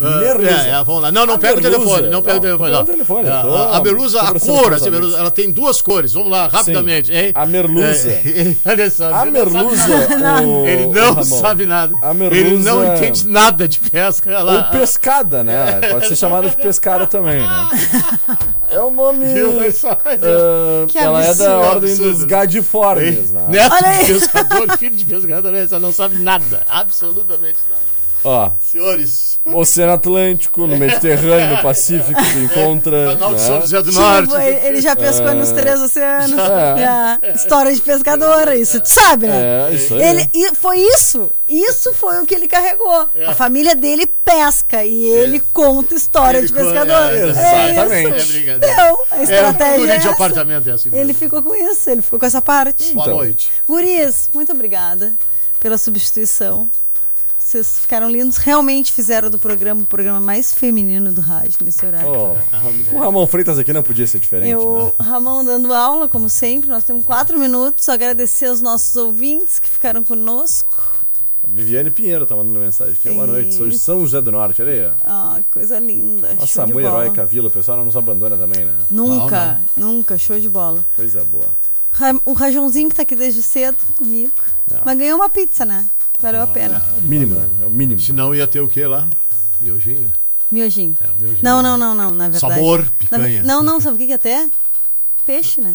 Ah, 0.00 0.18
Merluza. 0.18 0.50
É, 0.50 0.68
é, 0.70 0.84
vamos 0.84 1.02
lá. 1.02 1.12
Não, 1.12 1.24
não 1.24 1.34
A 1.34 1.38
pega 1.38 1.58
o 1.58 1.62
telefone. 1.62 2.08
Não 2.08 2.20
pega 2.22 2.38
o 2.38 2.40
telefone. 2.40 2.70
Não. 2.72 2.84
telefone, 2.84 3.28
É, 3.28 3.42
tô- 3.42 3.54
a, 3.56 3.76
a 3.76 3.80
merluza, 3.80 4.20
a 4.22 4.40
cor, 4.40 4.74
assim, 4.74 4.88
a 4.88 4.90
merluza, 4.90 5.18
ela 5.18 5.30
tem 5.30 5.52
duas 5.52 5.80
cores. 5.80 6.12
Vamos 6.14 6.30
lá, 6.30 6.48
rapidamente. 6.48 7.12
hein? 7.12 7.30
A 7.34 7.46
merluza. 7.46 7.84
É, 8.24 8.56
olha 8.70 8.90
só, 8.90 9.14
A 9.14 9.22
ele 9.26 9.30
não 9.38 9.44
sabe 9.76 10.16
merluza. 10.16 10.68
Ele 10.68 10.86
não 10.86 11.22
sabe 11.24 11.66
nada. 11.66 11.94
A 12.02 12.12
merluza- 12.12 12.40
Ele 12.40 12.58
não 12.58 12.84
entende 12.94 13.28
nada 13.28 13.68
de 13.68 13.78
pesca. 13.78 14.30
Ela, 14.30 14.56
Ou 14.72 14.78
pescada, 14.78 15.44
né? 15.44 15.80
Pode 15.92 16.08
ser 16.08 16.16
chamada 16.16 16.48
de 16.48 16.56
pescada 16.56 17.06
também, 17.06 17.40
né? 17.40 17.68
É 18.70 18.80
o 18.80 18.90
nome. 18.90 19.26
Ah, 19.84 20.86
Que 20.88 20.98
ela 20.98 21.24
é 21.24 21.34
da 21.34 21.58
ordem 21.58 21.90
Absurdo. 21.92 22.12
dos 22.12 22.24
gadiformes, 22.24 23.30
né? 23.30 23.44
Neto 23.48 23.76
de 23.76 24.12
pescador, 24.14 24.78
filho 24.78 24.96
de 24.96 25.04
pescador, 25.04 25.54
ela 25.54 25.78
não 25.78 25.92
sabe 25.92 26.18
nada. 26.18 26.62
Absolutamente 26.68 27.58
nada. 27.70 27.82
Ó, 28.24 28.50
Senhores, 28.60 29.38
Oceano 29.44 29.92
Atlântico, 29.92 30.66
no 30.66 30.76
Mediterrâneo, 30.78 31.56
no 31.56 31.62
Pacífico, 31.62 32.20
tu 32.32 32.38
encontra. 32.38 33.12
canal 33.12 33.34
de 33.34 33.40
São 33.40 33.54
né? 33.56 33.60
José 33.60 33.82
do 33.82 33.92
Norte. 33.92 34.34
ele 34.34 34.66
ele 34.66 34.80
já 34.80 34.96
pescou 34.96 35.34
nos 35.34 35.52
três 35.52 35.80
oceanos. 35.82 36.38
É. 36.38 37.28
É, 37.28 37.34
História 37.34 37.74
de 37.74 37.80
pescadora, 37.82 38.56
isso 38.56 38.80
tu 38.80 38.88
sabe, 38.88 39.26
né? 39.26 39.68
É, 39.70 39.74
isso 39.74 39.94
aí. 39.94 40.02
Ele, 40.02 40.30
e 40.32 40.54
foi 40.54 40.78
isso. 40.78 41.30
Isso 41.48 41.92
foi 41.92 42.22
o 42.22 42.26
que 42.26 42.34
ele 42.34 42.48
carregou. 42.48 43.08
A 43.26 43.34
família 43.34 43.74
dele 43.74 44.06
pesca 44.06 44.82
e 44.82 45.04
ele 45.06 45.40
conta 45.52 45.94
história 45.94 46.38
Ele 46.38 46.46
de 46.46 46.52
pescador. 46.54 47.12
é, 47.12 47.70
exatamente. 47.70 48.48
É 48.48 48.50
É. 48.50 48.58
Deu. 48.58 49.06
A 49.10 49.18
É, 49.18 49.22
estratégia 49.22 49.92
é 49.92 49.98
de 49.98 50.08
apartamento 50.08 50.68
é 50.68 50.72
assim 50.72 50.88
mesmo. 50.88 51.04
Ele 51.04 51.12
ficou 51.12 51.42
com 51.42 51.54
isso, 51.54 51.90
ele 51.90 52.00
ficou 52.00 52.18
com 52.18 52.24
essa 52.24 52.40
parte. 52.40 52.92
Boa 52.94 53.04
Então. 53.06 53.16
noite. 53.18 53.50
Gurias, 53.68 54.30
muito 54.32 54.52
obrigada 54.52 55.12
pela 55.60 55.76
substituição. 55.76 56.68
Vocês 57.44 57.80
ficaram 57.80 58.08
lindos. 58.08 58.38
Realmente 58.38 58.90
fizeram 58.90 59.28
do 59.28 59.38
programa 59.38 59.82
o 59.82 59.86
programa 59.86 60.18
mais 60.18 60.52
feminino 60.54 61.12
do 61.12 61.20
rádio 61.20 61.58
nesse 61.62 61.84
horário. 61.84 62.08
Oh, 62.08 62.96
o 62.96 63.00
Ramon 63.00 63.26
Freitas 63.26 63.58
aqui 63.58 63.70
não 63.72 63.82
podia 63.82 64.06
ser 64.06 64.18
diferente. 64.18 64.46
né? 64.48 64.54
Eu, 64.54 64.94
Ramon 64.98 65.44
dando 65.44 65.72
aula, 65.74 66.08
como 66.08 66.28
sempre, 66.30 66.70
nós 66.70 66.84
temos 66.84 67.04
quatro 67.04 67.38
minutos. 67.38 67.86
Agradecer 67.88 68.46
aos 68.46 68.62
nossos 68.62 68.96
ouvintes 68.96 69.58
que 69.58 69.68
ficaram 69.68 70.02
conosco. 70.02 70.74
A 71.44 71.46
Viviane 71.46 71.90
Pinheiro 71.90 72.24
tá 72.24 72.34
mandando 72.34 72.58
mensagem 72.58 72.94
aqui. 72.94 73.10
Boa 73.10 73.26
noite, 73.26 73.54
sou 73.54 73.68
de 73.68 73.78
São 73.78 74.00
José 74.00 74.22
do 74.22 74.32
Norte, 74.32 74.62
olha 74.62 74.72
aí. 74.72 74.86
ó. 74.86 74.92
Ah, 75.04 75.36
que 75.36 75.50
coisa 75.52 75.78
linda. 75.78 76.34
Nossa, 76.34 76.66
mãe 76.66 76.72
bola. 76.84 76.86
heróica 77.04 77.26
Vila, 77.26 77.48
o 77.48 77.50
pessoal 77.50 77.76
não 77.76 77.84
nos 77.84 77.96
abandona 77.96 78.38
também, 78.38 78.64
né? 78.64 78.74
Nunca, 78.90 79.60
nunca, 79.76 80.16
show 80.16 80.40
de 80.40 80.48
bola. 80.48 80.82
Coisa 80.96 81.22
boa. 81.24 81.48
O 82.24 82.32
Rajonzinho 82.32 82.88
que 82.88 82.96
tá 82.96 83.02
aqui 83.02 83.14
desde 83.14 83.42
cedo 83.42 83.76
comigo. 83.98 84.32
É. 84.72 84.78
Mas 84.82 84.98
ganhou 84.98 85.16
uma 85.18 85.28
pizza, 85.28 85.66
né? 85.66 85.84
Valeu 86.24 86.42
a 86.42 86.46
pena. 86.46 86.82
É 86.96 86.98
o 86.98 87.02
mínimo, 87.02 87.34
né? 87.34 87.46
É 87.62 87.66
o 87.66 87.70
mínimo. 87.70 88.00
Senão 88.00 88.34
ia 88.34 88.46
ter 88.46 88.60
o 88.60 88.68
que 88.68 88.82
lá? 88.86 89.06
Miojinho? 89.60 90.10
Miojinho. 90.50 90.94
É, 91.00 91.06
miojinho. 91.18 91.38
Não, 91.42 91.62
não, 91.62 91.76
não, 91.76 91.94
não, 91.94 92.10
na 92.14 92.28
verdade. 92.30 92.40
Sabor, 92.54 92.80
Na- 92.82 92.90
picanha. 92.98 93.42
não, 93.42 93.62
não, 93.62 93.78
sabe 93.80 93.96
o 93.96 93.98
que 93.98 94.06
que 94.06 94.12
é 94.12 94.14
até? 94.16 94.48
Peixe, 95.26 95.60
né? 95.60 95.74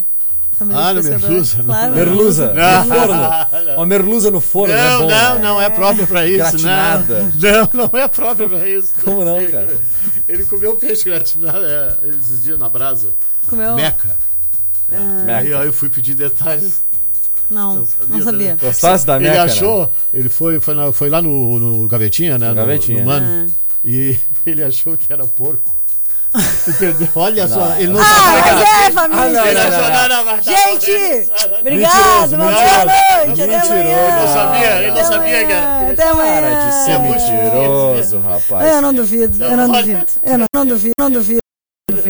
Ah, 0.74 0.94
no 0.94 1.02
merluza? 1.04 1.64
Claro. 1.64 1.96
Merluza, 1.96 2.54
Não. 2.54 2.84
no 2.86 2.94
forno. 2.96 3.76
Uma 3.78 3.86
merluza 3.86 4.32
no 4.32 4.42
forno, 4.42 4.74
né? 4.74 4.90
Não, 4.90 5.00
Bom, 5.02 5.08
não, 5.08 5.36
né? 5.36 5.42
não 5.42 5.62
é 5.62 5.70
próprio 5.70 6.06
pra 6.08 6.28
isso, 6.28 6.38
Gratinada. 6.38 7.32
não. 7.36 7.70
Não, 7.74 7.90
não 7.92 8.00
é 8.00 8.08
próprio 8.10 8.50
pra 8.50 8.68
isso. 8.68 8.94
Como 9.04 9.24
não, 9.24 9.46
cara? 9.50 9.78
Ele 10.28 10.44
comeu 10.46 10.76
peixe 10.76 11.06
gratinado 11.06 11.64
é, 11.66 11.98
esses 12.10 12.44
dias 12.44 12.60
na 12.60 12.68
brasa. 12.68 13.14
Comeu? 13.48 13.76
Meca. 13.76 14.18
Ah, 14.92 15.38
Aí 15.38 15.54
ó, 15.54 15.64
eu 15.64 15.72
fui 15.72 15.88
pedir 15.90 16.16
detalhes. 16.16 16.82
Não, 17.50 17.74
Não 17.76 17.80
não 17.80 17.86
sabia, 17.86 18.24
sabia. 18.24 18.50
né? 18.54 18.58
Gostasse 18.62 19.06
da 19.06 19.16
Ele 19.18 19.30
Meca, 19.30 19.44
achou, 19.44 19.82
né? 19.84 19.90
ele 20.14 20.30
foi, 20.30 20.60
foi, 20.60 20.74
na- 20.76 20.92
foi 20.92 21.10
lá 21.10 21.22
no, 21.22 21.60
no 21.60 21.88
Gavetinha, 21.88 22.38
né? 22.38 22.50
No 22.50 22.56
Gavetinha. 22.56 23.00
No, 23.00 23.06
Mano, 23.06 23.48
Ah. 23.50 23.54
E 23.86 24.18
ele 24.46 24.62
achou 24.64 24.98
que 24.98 25.12
era 25.12 25.26
porco. 25.26 25.78
E 26.68 26.74
perdeu. 26.74 27.08
Olha 27.16 27.48
só, 27.48 27.74
ele 27.80 27.92
não 27.92 28.00
Ah, 28.00 28.04
sabia 28.06 28.54
mas 28.54 28.62
é, 28.62 28.92
família. 28.92 29.24
Ah, 29.24 29.30
não, 29.30 29.42
não, 29.42 29.90
não. 29.90 30.26
não, 30.26 30.36
não, 30.36 30.44
Gente, 30.44 31.30
obrigado, 31.60 32.34
uma 32.34 32.52
boa 32.52 32.86
noite. 32.86 33.42
Até 33.42 33.48
Mentiroso. 33.48 33.66
amanhã. 33.66 34.00
Ele 34.00 34.22
não 34.22 34.34
sabia, 34.34 34.76
ele 34.84 34.92
não 34.92 35.04
sabia 35.06 35.46
que 35.46 35.52
era- 35.52 35.90
Até 35.92 36.04
amanhã. 36.08 36.42
Para 36.42 36.66
de 36.66 36.74
ser 36.86 37.00
mentiroso, 37.00 38.20
rapaz. 38.20 38.72
Eu 38.72 38.82
não 38.82 38.94
duvido, 38.94 39.44
eu 39.44 39.58
não 39.58 39.72
duvido. 39.72 40.06
Eu 40.24 40.38
não, 40.38 40.46
não 40.54 40.66
duvido, 40.68 40.94
não 41.00 41.12
duvido. 41.12 41.40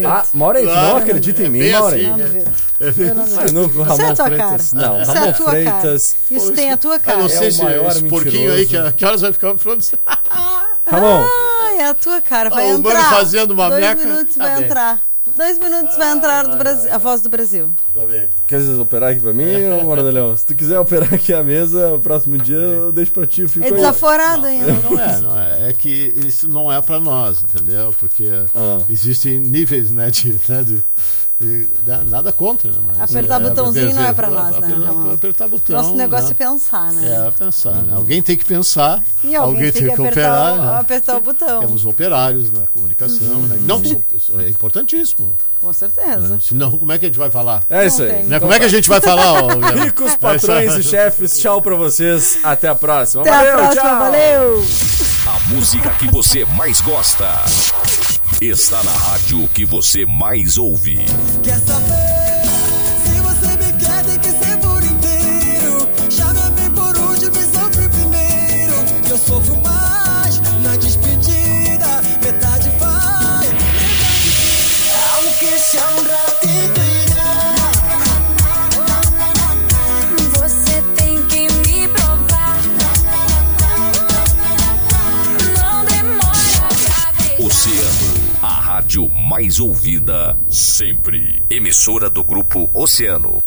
Ah, 0.06 0.26
Maureen, 0.34 0.64
tu 0.64 0.68
não 0.68 0.74
Claro. 0.76 0.98
acredita 0.98 1.42
em 1.42 1.46
É 1.46 1.50
mim, 1.50 1.72
Maureen? 1.72 2.00
assim, 2.00 2.10
Não 2.10 2.18
né? 2.18 2.24
duvido. 2.26 3.16
Mas 3.36 3.52
não, 3.52 3.62
o 3.64 3.68
Isso 3.70 3.80
é 3.80 3.84
Ramon 3.84 4.12
a 4.12 4.16
tua 4.16 4.26
Freitas. 4.26 4.72
cara. 4.74 4.88
Não, 4.88 5.02
Isso 5.02 5.12
é 5.12 5.14
Ramon 5.14 5.30
a 5.30 5.34
tua 5.34 5.50
Freitas. 5.50 6.16
cara. 6.30 6.40
Isso 6.40 6.52
tem 6.54 6.72
a 6.72 6.78
tua 6.78 6.96
Eu 6.96 7.00
cara. 7.00 7.18
não 7.18 7.30
sei 7.30 7.48
É 7.48 7.50
o 7.50 7.52
se 7.54 7.64
maior 7.64 7.92
esse 7.92 8.04
porquinho 8.06 8.54
aí, 8.54 8.66
que, 8.66 8.92
que 8.94 9.06
horas 9.06 9.22
vai 9.22 9.34
ficar 9.34 9.58
falando. 9.58 9.84
Ramon, 10.88 11.26
Ah, 11.26 11.74
é 11.78 11.86
a 11.86 11.94
tua 11.94 12.22
cara. 12.22 12.50
Vai 12.50 12.72
Ah, 12.72 12.76
o 12.76 12.80
Mano 12.80 12.90
entrar. 12.90 13.10
fazendo 13.12 13.52
uma 13.52 13.70
Dois 13.70 13.82
meca. 13.82 14.04
minutos 14.06 14.36
Tá 14.36 14.44
vai 14.46 14.56
bem. 14.58 14.66
entrar. 14.66 15.00
Dois 15.36 15.58
minutos 15.60 15.96
vai 15.98 16.12
entrar 16.12 16.46
do 16.48 16.58
Brasil, 16.58 16.94
a 16.94 16.98
voz 16.98 17.22
do 17.22 17.30
Brasil. 17.30 17.72
Tá 17.94 18.06
bem. 18.06 18.30
quer 18.48 18.60
operar 18.80 19.12
aqui 19.12 19.20
pra 19.22 19.34
mim, 19.34 19.46
ô 19.72 19.84
Morandelhão? 19.84 20.36
Se 20.36 20.46
tu 20.46 20.56
quiser 20.56 20.80
operar 20.80 21.14
aqui 21.14 21.34
a 21.34 21.44
mesa, 21.44 21.94
o 21.94 22.00
próximo 22.00 22.38
dia 22.38 22.56
eu 22.58 22.92
deixo 22.92 23.12
pra 23.12 23.26
ti, 23.26 23.42
eu 23.42 23.50
fico 23.50 23.64
É 23.66 23.70
aí. 23.70 23.74
desaforado 23.76 24.46
ainda. 24.46 24.74
Não 24.74 25.00
é, 25.00 25.20
não 25.22 25.40
é. 25.40 25.70
É 25.70 25.74
que 25.74 26.14
isso 26.26 26.48
não 26.50 26.72
é 26.72 26.82
pra 26.82 27.00
nós, 27.00 27.42
entendeu? 27.44 27.96
Porque 28.00 28.28
Ah. 28.56 28.80
existem 28.90 29.40
níveis, 29.40 29.92
né, 29.92 30.10
de, 30.12 30.36
né, 30.48 30.64
de- 30.64 30.84
né, 31.40 32.04
nada 32.10 32.34
contra, 32.34 32.70
né? 32.70 32.78
Mas, 32.86 33.00
Apertar 33.00 33.40
botãozinho 33.40 33.96
não 33.96 34.04
é 34.04 34.12
pra 34.12 34.30
nós, 34.30 34.52
né, 34.52 34.58
Apertar, 34.68 34.86
Ramon? 34.86 35.14
apertar 35.14 35.48
botão. 35.48 35.76
Nosso 35.78 35.96
negócio 35.96 36.26
né? 36.26 36.32
é 36.32 36.34
pensar, 36.34 36.92
né? 36.92 37.28
É, 37.28 37.32
pensar. 37.32 37.72
né? 37.76 37.94
Alguém 37.96 38.22
tem 38.22 38.36
que 38.36 38.44
pensar, 38.44 39.02
E 39.24 39.36
alguém, 39.36 39.72
tem 39.72 39.84
que 39.86 39.92
apertar, 39.92 40.10
operar. 40.10 40.54
o, 40.54 40.62
né? 40.74 40.80
apertar 40.80 41.18
o 41.18 41.22
botão. 41.22 41.60
Temos 41.62 41.86
operários 41.86 42.52
na 42.52 42.68
comunicação, 42.68 43.40
né? 43.44 43.58
Não, 43.62 43.82
é 44.42 44.50
importantíssimo. 44.50 45.38
Com 45.62 45.72
certeza. 45.72 46.20
né? 46.20 46.40
Senão, 46.42 46.72
como 46.78 46.92
é 46.92 46.98
que 47.00 47.06
a 47.06 47.08
gente 47.08 47.18
vai 47.20 47.32
falar? 47.32 47.64
É 47.70 47.86
isso 47.86 48.04
aí. 48.04 48.10
tem. 48.10 48.24
Né? 48.26 48.40
Como 48.40 48.52
é 48.52 48.60
que 48.60 48.66
a 48.66 48.70
gente 48.70 48.90
vai 48.90 49.00
falar? 49.00 49.44
ó? 49.44 49.48
Ricos, 49.84 50.16
patrões 50.16 50.76
e 50.76 50.84
chefes, 50.84 51.40
tchau 51.40 51.62
pra 51.62 51.76
vocês. 51.76 52.40
Até 52.44 52.68
a 52.68 52.76
próxima. 52.76 53.22
Até 53.22 53.32
Valeu, 53.32 53.54
a 53.54 53.58
próxima, 53.58 53.82
tchau. 53.84 54.00
valeu! 54.00 54.66
A 55.28 55.54
música 55.54 55.90
que 55.92 56.12
você 56.12 56.44
mais 56.46 56.82
gosta 56.82 57.26
está 58.42 58.82
na 58.84 58.92
rádio 58.92 59.50
que 59.50 59.66
você 59.66 60.06
mais 60.06 60.58
ouve. 60.58 60.98
Quer 61.44 61.60
saber? 61.60 62.42
Se 63.04 63.20
você 63.20 63.48
me 63.58 63.74
quer, 63.78 64.06
tem 64.06 64.20
que 64.20 64.39
rádio 88.70 89.10
mais 89.10 89.60
ouvida 89.60 90.40
sempre. 90.48 91.42
Emissora 91.50 92.08
do 92.08 92.24
grupo 92.24 92.70
Oceano. 92.72 93.38